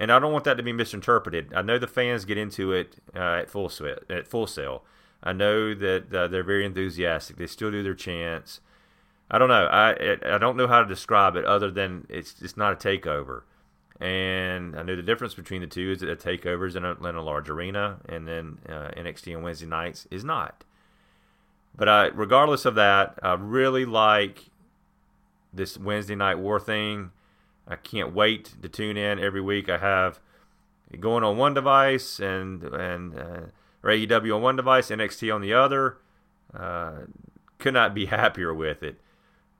and 0.00 0.10
I 0.10 0.18
don't 0.18 0.32
want 0.32 0.44
that 0.44 0.56
to 0.56 0.62
be 0.62 0.72
misinterpreted. 0.72 1.52
I 1.54 1.60
know 1.60 1.78
the 1.78 1.86
fans 1.86 2.24
get 2.24 2.38
into 2.38 2.72
it 2.72 2.96
uh, 3.14 3.40
at 3.42 3.50
full 3.50 3.68
sweat, 3.68 3.98
at 4.08 4.26
Full 4.26 4.46
Sail. 4.46 4.82
I 5.22 5.34
know 5.34 5.74
that 5.74 6.12
uh, 6.12 6.26
they're 6.26 6.42
very 6.42 6.64
enthusiastic. 6.64 7.36
They 7.36 7.46
still 7.46 7.70
do 7.70 7.82
their 7.82 7.94
chants. 7.94 8.60
I 9.30 9.36
don't 9.36 9.50
know. 9.50 9.66
I 9.66 10.16
I 10.24 10.38
don't 10.38 10.56
know 10.56 10.66
how 10.66 10.80
to 10.80 10.88
describe 10.88 11.36
it 11.36 11.44
other 11.44 11.70
than 11.70 12.06
it's 12.08 12.40
it's 12.40 12.56
not 12.56 12.72
a 12.72 12.76
takeover. 12.76 13.42
And 14.00 14.74
I 14.74 14.82
know 14.82 14.96
the 14.96 15.02
difference 15.02 15.34
between 15.34 15.60
the 15.60 15.66
two 15.66 15.92
is 15.92 16.00
that 16.00 16.08
a 16.08 16.16
takeover 16.16 16.66
is 16.66 16.74
in 16.74 16.86
a, 16.86 16.92
in 17.06 17.14
a 17.14 17.22
large 17.22 17.50
arena, 17.50 17.98
and 18.08 18.26
then 18.26 18.58
uh, 18.66 18.88
NXT 18.96 19.36
on 19.36 19.42
Wednesday 19.42 19.66
nights 19.66 20.08
is 20.10 20.24
not. 20.24 20.64
But 21.76 21.90
I, 21.90 22.06
regardless 22.06 22.64
of 22.64 22.74
that, 22.76 23.18
I 23.22 23.34
really 23.34 23.84
like 23.84 24.46
this 25.52 25.76
Wednesday 25.76 26.14
night 26.14 26.38
war 26.38 26.58
thing. 26.58 27.10
I 27.66 27.76
can't 27.76 28.14
wait 28.14 28.54
to 28.62 28.68
tune 28.68 28.96
in 28.96 29.18
every 29.18 29.40
week. 29.40 29.68
I 29.68 29.78
have 29.78 30.20
going 30.98 31.22
on 31.22 31.36
one 31.36 31.54
device 31.54 32.18
and 32.18 32.62
and 32.64 33.18
uh, 33.18 33.40
AEW 33.84 34.36
on 34.36 34.42
one 34.42 34.56
device, 34.56 34.90
NXT 34.90 35.34
on 35.34 35.40
the 35.40 35.52
other. 35.52 35.98
Uh, 36.52 37.02
could 37.58 37.74
not 37.74 37.94
be 37.94 38.06
happier 38.06 38.52
with 38.52 38.82
it. 38.82 39.00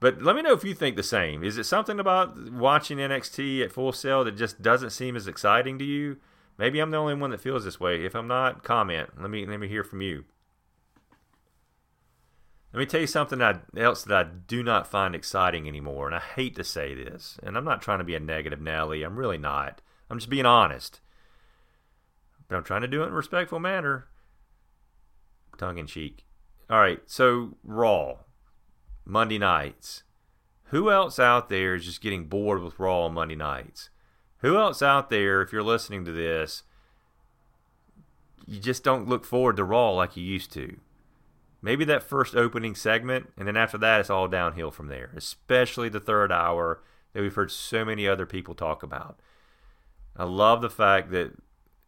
But 0.01 0.23
let 0.23 0.35
me 0.35 0.43
know 0.43 0.55
if 0.55 0.65
you 0.65 0.75
think 0.75 0.97
the 0.97 1.03
same. 1.03 1.45
Is 1.45 1.59
it 1.59 1.65
something 1.65 2.01
about 2.01 2.51
watching 2.51 2.99
NXT 2.99 3.63
at 3.63 3.73
Full 3.73 3.93
Sail 3.93 4.25
that 4.25 4.37
just 4.37 4.63
doesn't 4.63 4.91
seem 4.91 5.15
as 5.15 5.29
exciting 5.29 5.79
to 5.79 5.85
you? 5.85 6.17
Maybe 6.57 6.81
I'm 6.81 6.91
the 6.91 6.97
only 6.97 7.15
one 7.15 7.31
that 7.31 7.41
feels 7.41 7.65
this 7.65 7.79
way. 7.79 8.05
If 8.05 8.15
I'm 8.15 8.27
not, 8.27 8.65
comment. 8.65 9.11
Let 9.21 9.31
me 9.31 9.47
let 9.47 9.61
me 9.61 9.69
hear 9.69 9.85
from 9.85 10.01
you. 10.01 10.25
Let 12.73 12.79
me 12.79 12.87
tell 12.87 13.01
you 13.01 13.09
something 13.09 13.41
else 13.77 14.05
that 14.05 14.17
I 14.17 14.23
do 14.47 14.63
not 14.63 14.87
find 14.87 15.15
exciting 15.15 15.67
anymore, 15.67 16.07
and 16.07 16.15
I 16.15 16.21
hate 16.21 16.55
to 16.55 16.63
say 16.63 16.95
this, 16.95 17.37
and 17.43 17.57
I'm 17.57 17.65
not 17.65 17.83
trying 17.83 17.99
to 17.99 18.05
be 18.05 18.15
a 18.15 18.21
negative 18.21 18.61
Nelly. 18.61 19.03
I'm 19.03 19.17
really 19.17 19.39
not. 19.39 19.83
I'm 20.09 20.19
just 20.19 20.31
being 20.31 20.47
honest. 20.47 21.01
But 22.49 22.57
I'm 22.57 22.65
trying 22.65 22.83
to 22.83 22.89
do 22.89 23.03
it 23.03 23.07
in 23.07 23.13
a 23.13 23.17
respectful 23.17 23.59
manner. 23.59 24.07
Tongue 25.59 25.79
in 25.79 25.89
cheek. 25.89 26.27
All 26.69 26.79
right, 26.79 27.01
so 27.07 27.57
Raw, 27.65 28.19
Monday 29.05 29.39
nights. 29.39 30.05
Who 30.67 30.93
else 30.93 31.19
out 31.19 31.49
there 31.49 31.75
is 31.75 31.85
just 31.85 32.01
getting 32.01 32.27
bored 32.27 32.63
with 32.63 32.79
Raw 32.79 33.07
on 33.07 33.15
Monday 33.15 33.35
nights? 33.35 33.91
Who 34.39 34.57
else 34.57 34.81
out 34.81 35.11
there, 35.11 35.43
if 35.43 35.53
you're 35.53 35.65
listening 35.65 36.05
to 36.05 36.13
this, 36.13 36.63
you 38.47 38.61
just 38.61 38.85
don't 38.85 39.09
look 39.09 39.25
forward 39.25 39.57
to 39.57 39.65
Raw 39.65 39.91
like 39.91 40.17
you 40.17 40.23
used 40.23 40.53
to? 40.53 40.79
Maybe 41.63 41.85
that 41.85 42.03
first 42.03 42.35
opening 42.35 42.75
segment, 42.75 43.33
and 43.37 43.47
then 43.47 43.57
after 43.57 43.79
that, 43.79 44.01
it's 44.01 44.11
all 44.11 44.29
downhill 44.29 44.71
from 44.71 44.89
there, 44.89 45.11
especially 45.17 45.89
the 45.89 46.01
third 46.01 46.33
hour 46.33 46.83
that 47.13 47.23
we've 47.23 47.35
heard 47.35 47.51
so 47.51 47.85
many 47.85 48.07
other 48.07 48.27
people 48.27 48.55
talk 48.55 48.83
about. 48.83 49.19
I 50.17 50.25
love 50.25 50.61
the 50.61 50.71
fact 50.71 51.11
that 51.13 51.33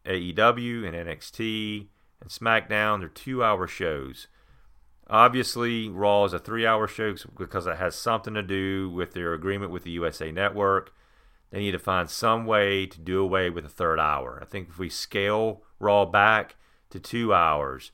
AEW 0.05 0.85
and 0.85 0.95
NXT 0.95 1.87
and 2.21 2.29
SmackDown, 2.29 2.99
they're 2.99 3.09
two 3.09 3.43
hour 3.43 3.67
shows. 3.67 4.27
Obviously, 5.09 5.89
Raw 5.89 6.25
is 6.25 6.33
a 6.33 6.39
three 6.39 6.65
hour 6.65 6.87
show 6.87 7.15
because 7.37 7.67
it 7.67 7.77
has 7.77 7.95
something 7.95 8.33
to 8.33 8.41
do 8.41 8.89
with 8.89 9.13
their 9.13 9.33
agreement 9.33 9.71
with 9.71 9.83
the 9.83 9.91
USA 9.91 10.31
Network. 10.31 10.93
They 11.51 11.59
need 11.59 11.71
to 11.71 11.79
find 11.79 12.09
some 12.09 12.45
way 12.45 12.85
to 12.87 12.99
do 12.99 13.21
away 13.21 13.49
with 13.49 13.63
the 13.63 13.69
third 13.69 13.99
hour. 13.99 14.39
I 14.41 14.45
think 14.45 14.69
if 14.69 14.79
we 14.79 14.89
scale 14.89 15.61
Raw 15.79 16.05
back 16.05 16.55
to 16.89 16.99
two 16.99 17.33
hours, 17.33 17.91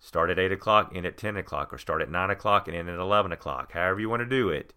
Start 0.00 0.30
at 0.30 0.38
8 0.38 0.52
o'clock, 0.52 0.92
end 0.94 1.06
at 1.06 1.16
10 1.16 1.36
o'clock, 1.36 1.72
or 1.72 1.78
start 1.78 2.02
at 2.02 2.10
9 2.10 2.30
o'clock 2.30 2.68
and 2.68 2.76
end 2.76 2.88
at 2.88 2.98
11 2.98 3.32
o'clock, 3.32 3.72
however 3.72 4.00
you 4.00 4.08
want 4.08 4.20
to 4.20 4.26
do 4.26 4.48
it. 4.48 4.72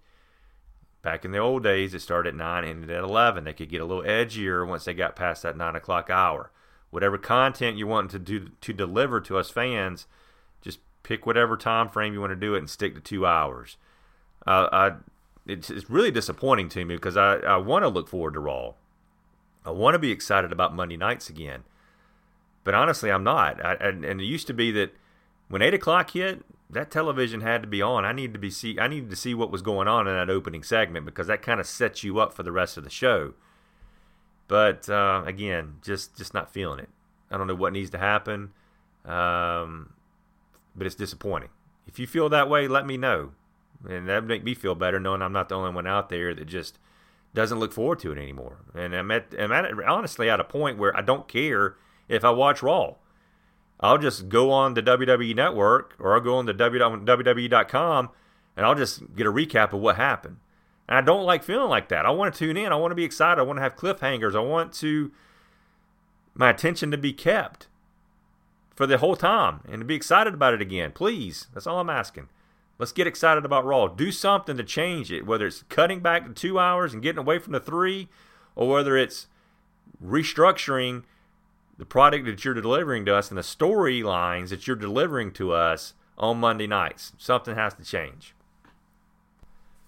Back 1.01 1.23
in 1.23 1.32
the 1.32 1.38
old 1.38 1.63
days, 1.63 1.93
it 1.93 2.01
started 2.01 2.29
at 2.29 2.36
9 2.36 2.63
and 2.63 2.84
ended 2.84 2.89
at 2.89 3.03
11. 3.03 3.43
They 3.43 3.53
could 3.53 3.69
get 3.69 3.82
a 3.82 3.86
little 3.86 4.03
edgier 4.03 4.67
once 4.67 4.86
they 4.86 4.93
got 4.93 5.15
past 5.15 5.43
that 5.43 5.55
9 5.55 5.75
o'clock 5.75 6.10
hour. 6.10 6.51
Whatever 6.89 7.17
content 7.17 7.77
you 7.77 7.88
want 7.88 8.12
to 8.12 8.19
do 8.19 8.49
to 8.62 8.73
deliver 8.73 9.21
to 9.21 9.38
us 9.38 9.49
fans, 9.49 10.08
just 10.62 10.79
pick 11.03 11.25
whatever 11.25 11.55
time 11.55 11.89
frame 11.89 12.13
you 12.13 12.19
want 12.19 12.32
to 12.32 12.36
do 12.36 12.55
it 12.55 12.60
and 12.60 12.69
stick 12.69 12.95
to 12.95 13.01
two 13.01 13.25
hours. 13.25 13.77
Uh, 14.47 14.67
I, 14.71 14.91
it's, 15.45 15.69
it's 15.69 15.89
really 15.89 16.12
disappointing 16.12 16.69
to 16.69 16.84
me 16.84 16.95
because 16.95 17.15
I, 17.15 17.36
I 17.36 17.58
want 17.58 17.84
to 17.84 17.89
look 17.89 18.08
forward 18.08 18.34
to 18.34 18.39
Raw. 18.39 18.73
I 19.63 19.71
want 19.71 19.93
to 19.93 19.99
be 19.99 20.12
excited 20.12 20.51
about 20.51 20.73
Monday 20.73 20.97
nights 20.97 21.29
again. 21.29 21.63
But 22.63 22.73
honestly, 22.73 23.12
I'm 23.12 23.23
not. 23.23 23.63
I, 23.63 23.75
and, 23.75 24.03
and 24.03 24.19
it 24.19 24.25
used 24.25 24.47
to 24.47 24.53
be 24.53 24.71
that– 24.71 24.91
when 25.49 25.62
eight 25.62 25.73
o'clock 25.73 26.12
hit, 26.12 26.45
that 26.69 26.91
television 26.91 27.41
had 27.41 27.62
to 27.62 27.67
be 27.67 27.81
on. 27.81 28.05
I 28.05 28.13
needed 28.13 28.33
to 28.33 28.39
be 28.39 28.51
see. 28.51 28.79
I 28.79 28.88
needed 28.88 29.09
to 29.09 29.15
see 29.15 29.33
what 29.33 29.51
was 29.51 29.62
going 29.62 29.88
on 29.88 30.07
in 30.07 30.13
that 30.13 30.29
opening 30.29 30.63
segment 30.63 31.05
because 31.05 31.27
that 31.27 31.41
kind 31.41 31.59
of 31.59 31.65
sets 31.65 32.03
you 32.03 32.19
up 32.19 32.33
for 32.33 32.43
the 32.43 32.51
rest 32.51 32.77
of 32.77 32.83
the 32.83 32.89
show. 32.89 33.33
But 34.47 34.89
uh, 34.89 35.23
again, 35.25 35.75
just 35.81 36.17
just 36.17 36.33
not 36.33 36.51
feeling 36.53 36.79
it. 36.79 36.89
I 37.31 37.38
don't 37.38 37.47
know 37.47 37.55
what 37.55 37.73
needs 37.73 37.89
to 37.91 37.97
happen, 37.97 38.51
um, 39.05 39.93
but 40.75 40.88
it's 40.88 40.95
disappointing. 40.95 41.49
If 41.88 41.99
you 41.99 42.07
feel 42.07 42.29
that 42.29 42.49
way, 42.49 42.67
let 42.67 42.85
me 42.85 42.97
know, 42.97 43.31
and 43.88 44.07
that 44.07 44.23
make 44.23 44.43
me 44.43 44.53
feel 44.53 44.75
better 44.75 44.99
knowing 44.99 45.21
I'm 45.21 45.33
not 45.33 45.49
the 45.49 45.55
only 45.55 45.71
one 45.71 45.88
out 45.88 46.09
there 46.09 46.33
that 46.33 46.45
just 46.45 46.79
doesn't 47.33 47.59
look 47.59 47.73
forward 47.73 47.99
to 47.99 48.12
it 48.12 48.17
anymore. 48.17 48.57
And 48.75 48.95
I'm 48.95 49.12
at, 49.12 49.33
I'm 49.38 49.51
at 49.51 49.71
honestly 49.83 50.29
at 50.29 50.39
a 50.39 50.43
point 50.43 50.77
where 50.77 50.95
I 50.95 51.01
don't 51.01 51.27
care 51.27 51.75
if 52.07 52.23
I 52.23 52.31
watch 52.31 52.62
Raw. 52.63 52.95
I'll 53.80 53.98
just 53.98 54.30
go 54.30 54.52
on 54.52 54.74
the 54.74 54.84
WWE 54.84 55.36
Network 55.36 55.96
or 56.00 56.13
I'll 56.13 56.22
go 56.22 56.38
on 56.38 56.46
the 56.46 56.54
WWE.com 56.54 58.10
and 58.58 58.65
I'll 58.65 58.75
just 58.75 59.15
get 59.15 59.25
a 59.25 59.32
recap 59.32 59.73
of 59.73 59.80
what 59.80 59.96
happened. 59.96 60.38
And 60.88 60.98
I 60.98 61.02
don't 61.02 61.23
like 61.23 61.44
feeling 61.44 61.69
like 61.69 61.90
that. 61.90 62.06
I 62.06 62.10
want 62.10 62.34
to 62.34 62.38
tune 62.38 62.58
in. 62.58 62.71
I 62.71 62.75
want 62.75 62.92
to 62.92 62.96
be 62.96 63.04
excited. 63.04 63.40
I 63.40 63.44
want 63.44 63.58
to 63.58 63.63
have 63.63 63.75
cliffhangers. 63.75 64.36
I 64.36 64.40
want 64.40 64.73
to 64.73 65.12
my 66.34 66.50
attention 66.50 66.90
to 66.92 66.98
be 66.98 67.13
kept 67.13 67.67
for 68.75 68.88
the 68.88 68.98
whole 68.98 69.15
time 69.15 69.62
and 69.69 69.82
to 69.82 69.86
be 69.86 69.96
excited 69.96 70.34
about 70.34 70.54
it 70.54 70.62
again. 70.62 70.92
Please, 70.92 71.48
that's 71.54 71.67
all 71.67 71.80
I'm 71.80 71.90
asking. 71.90 72.30
Let's 72.77 72.94
get 72.94 73.08
excited 73.08 73.44
about 73.44 73.65
Raw. 73.65 73.88
Do 73.88 74.10
something 74.10 74.56
to 74.56 74.63
change 74.63 75.12
it, 75.12 75.25
whether 75.25 75.46
it's 75.46 75.63
cutting 75.63 76.00
back 76.00 76.25
to 76.25 76.32
two 76.32 76.58
hours 76.58 76.94
and 76.94 77.04
getting 77.04 77.19
away 77.19 77.40
from 77.40 77.52
the 77.52 77.60
three, 77.60 78.08
or 78.56 78.69
whether 78.69 78.96
it's 78.96 79.27
restructuring 80.02 81.04
the 81.80 81.86
product 81.86 82.25
that 82.25 82.44
you're 82.44 82.54
delivering 82.54 83.06
to 83.06 83.15
us 83.15 83.30
and 83.30 83.38
the 83.38 83.42
storylines 83.42 84.50
that 84.50 84.67
you're 84.67 84.75
delivering 84.75 85.32
to 85.32 85.54
us 85.54 85.94
on 86.17 86.38
Monday 86.38 86.67
nights. 86.67 87.13
Something 87.17 87.56
has 87.56 87.73
to 87.75 87.86
change. 87.86 88.36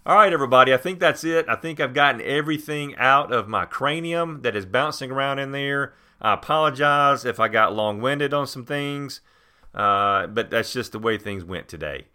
All 0.06 0.16
right, 0.16 0.32
everybody, 0.32 0.74
I 0.74 0.78
think 0.78 1.00
that's 1.00 1.26
it. 1.26 1.46
I 1.50 1.56
think 1.56 1.82
I've 1.82 1.94
gotten 1.94 2.22
everything 2.22 2.96
out 2.96 3.34
of 3.34 3.50
my 3.50 3.66
cranium 3.66 4.42
that 4.42 4.56
is 4.56 4.66
bouncing 4.66 5.12
around 5.12 5.40
in 5.40 5.52
there. 5.52 5.94
I 6.22 6.34
apologize 6.34 7.26
if 7.26 7.42
I 7.42 7.50
got 7.50 7.76
long 7.76 8.00
winded 8.00 8.34
on 8.34 8.48
some 8.48 8.66
things, 8.66 9.20
uh, 9.76 10.28
but 10.28 10.50
that's 10.50 10.72
just 10.72 10.94
the 10.94 11.00
way 11.00 11.18
things 11.18 11.44
went 11.44 11.68
today. 11.68 12.06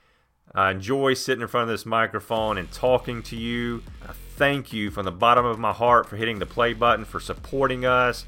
I 0.55 0.70
enjoy 0.70 1.14
sitting 1.14 1.43
in 1.43 1.49
front 1.49 1.64
of 1.64 1.68
this 1.68 1.85
microphone 1.85 2.57
and 2.57 2.72
talking 2.72 3.22
to 3.24 3.37
you. 3.37 3.83
I 4.09 4.12
thank 4.37 4.72
you 4.72 4.91
from 4.91 5.05
the 5.05 5.12
bottom 5.12 5.45
of 5.45 5.59
my 5.59 5.72
heart 5.72 6.09
for 6.09 6.16
hitting 6.16 6.39
the 6.39 6.47
play 6.47 6.72
button, 6.72 7.05
for 7.05 7.20
supporting 7.20 7.85
us. 7.85 8.24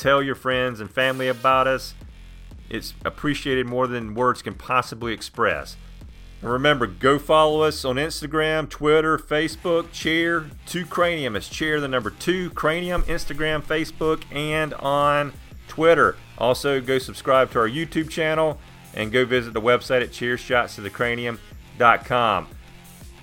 Tell 0.00 0.22
your 0.22 0.34
friends 0.34 0.80
and 0.80 0.90
family 0.90 1.28
about 1.28 1.66
us. 1.66 1.92
It's 2.70 2.94
appreciated 3.04 3.66
more 3.66 3.86
than 3.86 4.14
words 4.14 4.40
can 4.40 4.54
possibly 4.54 5.12
express. 5.12 5.76
And 6.40 6.50
remember, 6.50 6.86
go 6.86 7.18
follow 7.18 7.64
us 7.64 7.84
on 7.84 7.96
Instagram, 7.96 8.70
Twitter, 8.70 9.18
Facebook, 9.18 9.92
Chair 9.92 10.46
2 10.64 10.86
Cranium. 10.86 11.36
It's 11.36 11.50
Chair 11.50 11.82
the 11.82 11.88
number 11.88 12.08
2 12.08 12.48
Cranium, 12.52 13.02
Instagram, 13.02 13.62
Facebook, 13.62 14.22
and 14.34 14.72
on 14.72 15.34
Twitter. 15.68 16.16
Also, 16.38 16.80
go 16.80 16.96
subscribe 16.96 17.50
to 17.50 17.58
our 17.58 17.68
YouTube 17.68 18.08
channel 18.08 18.58
and 18.94 19.12
go 19.12 19.26
visit 19.26 19.52
the 19.52 19.60
website 19.60 20.00
at 20.00 20.12
chairshotstothecranium.com. 20.12 22.48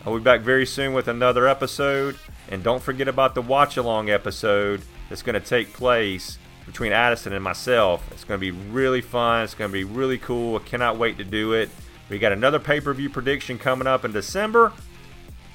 I'll 0.06 0.16
be 0.16 0.24
back 0.24 0.42
very 0.42 0.68
soon 0.68 0.94
with 0.94 1.08
another 1.08 1.48
episode. 1.48 2.20
And 2.50 2.62
don't 2.62 2.84
forget 2.84 3.08
about 3.08 3.34
the 3.34 3.42
watch 3.42 3.78
along 3.78 4.12
episode 4.12 4.84
that's 5.10 5.24
going 5.24 5.34
to 5.34 5.40
take 5.40 5.74
place 5.74 6.38
between 6.68 6.92
Addison 6.92 7.34
and 7.34 7.44
myself. 7.44 8.08
It's 8.12 8.24
going 8.24 8.40
to 8.40 8.42
be 8.42 8.52
really 8.52 9.02
fun. 9.02 9.44
It's 9.44 9.56
going 9.56 9.72
to 9.72 9.74
be 9.74 9.86
really 9.86 10.20
cool. 10.20 10.58
I 10.58 10.60
cannot 10.60 11.00
wait 11.00 11.18
to 11.18 11.24
do 11.24 11.54
it. 11.54 11.72
We 12.10 12.20
got 12.20 12.34
another 12.34 12.60
pay 12.60 12.80
per 12.80 12.94
view 12.94 13.10
prediction 13.10 13.58
coming 13.58 13.88
up 13.88 14.06
in 14.06 14.12
December. 14.12 14.72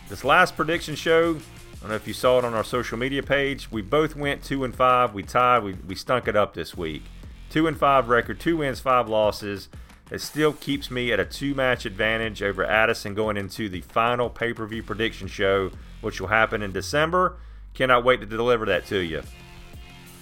This 0.09 0.25
last 0.25 0.57
prediction 0.57 0.97
show, 0.97 1.37
I 1.37 1.81
don't 1.81 1.91
know 1.91 1.95
if 1.95 2.09
you 2.09 2.15
saw 2.15 2.39
it 2.39 2.45
on 2.45 2.55
our 2.55 2.65
social 2.65 2.99
media 2.99 3.23
page. 3.23 3.71
We 3.71 3.83
both 3.83 4.17
went 4.17 4.43
two 4.43 4.65
and 4.65 4.75
five. 4.75 5.15
We 5.15 5.23
tied. 5.23 5.63
We, 5.63 5.75
we 5.87 5.95
stunk 5.95 6.27
it 6.27 6.35
up 6.35 6.55
this 6.55 6.77
week. 6.77 7.05
Two 7.51 7.67
and 7.67 7.79
five 7.79 8.09
record, 8.09 8.41
two 8.41 8.57
wins, 8.57 8.81
five 8.81 9.09
losses. 9.09 9.69
It 10.11 10.21
still 10.21 10.53
keeps 10.53 10.91
me 10.91 11.13
at 11.13 11.21
a 11.21 11.25
two 11.25 11.55
match 11.55 11.87
advantage 11.87 12.43
over 12.43 12.65
Addison 12.65 13.15
going 13.15 13.37
into 13.37 13.69
the 13.69 13.83
final 13.83 14.29
pay 14.29 14.53
per 14.53 14.67
view 14.67 14.83
prediction 14.83 15.29
show, 15.29 15.71
which 16.01 16.21
will 16.21 16.29
happen 16.29 16.63
in 16.63 16.73
December. 16.73 17.37
Cannot 17.75 18.05
wait 18.05 18.21
to 18.21 18.27
deliver 18.27 18.67
that 18.67 18.87
to 18.87 18.99
you. 18.99 19.23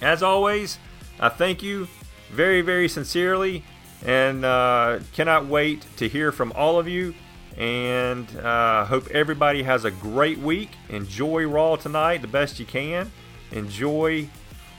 As 0.01 0.23
always, 0.23 0.79
I 1.19 1.29
thank 1.29 1.63
you 1.63 1.89
very, 2.31 2.63
very 2.63 2.89
sincerely 2.89 3.65
and 4.05 4.45
uh, 4.45 5.01
cannot 5.13 5.47
wait 5.47 5.85
to 5.97 6.09
hear 6.09 6.33
from 6.33 6.53
all 6.53 6.79
of 6.79 6.89
you. 6.89 7.15
And 7.57 8.35
uh, 8.39 8.87
hope 8.87 9.09
everybody 9.09 9.63
has 9.65 9.85
a 9.85 9.91
great 9.91 10.39
week. 10.39 10.71
Enjoy 10.89 11.47
Raw 11.47 11.77
tonight 11.77 12.23
the 12.23 12.29
best 12.29 12.59
you 12.59 12.65
can. 12.65 13.11
Enjoy 13.53 14.29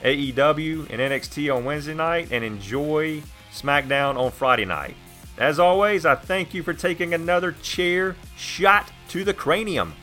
AEW 0.02 0.90
and 0.90 1.00
NXT 1.00 1.54
on 1.54 1.64
Wednesday 1.64 1.94
night, 1.94 2.28
and 2.32 2.42
enjoy 2.42 3.22
SmackDown 3.52 4.16
on 4.16 4.32
Friday 4.32 4.64
night. 4.64 4.96
As 5.38 5.58
always, 5.58 6.04
I 6.04 6.14
thank 6.16 6.54
you 6.54 6.62
for 6.62 6.74
taking 6.74 7.14
another 7.14 7.52
chair 7.52 8.16
shot 8.36 8.90
to 9.08 9.22
the 9.24 9.34
cranium. 9.34 9.94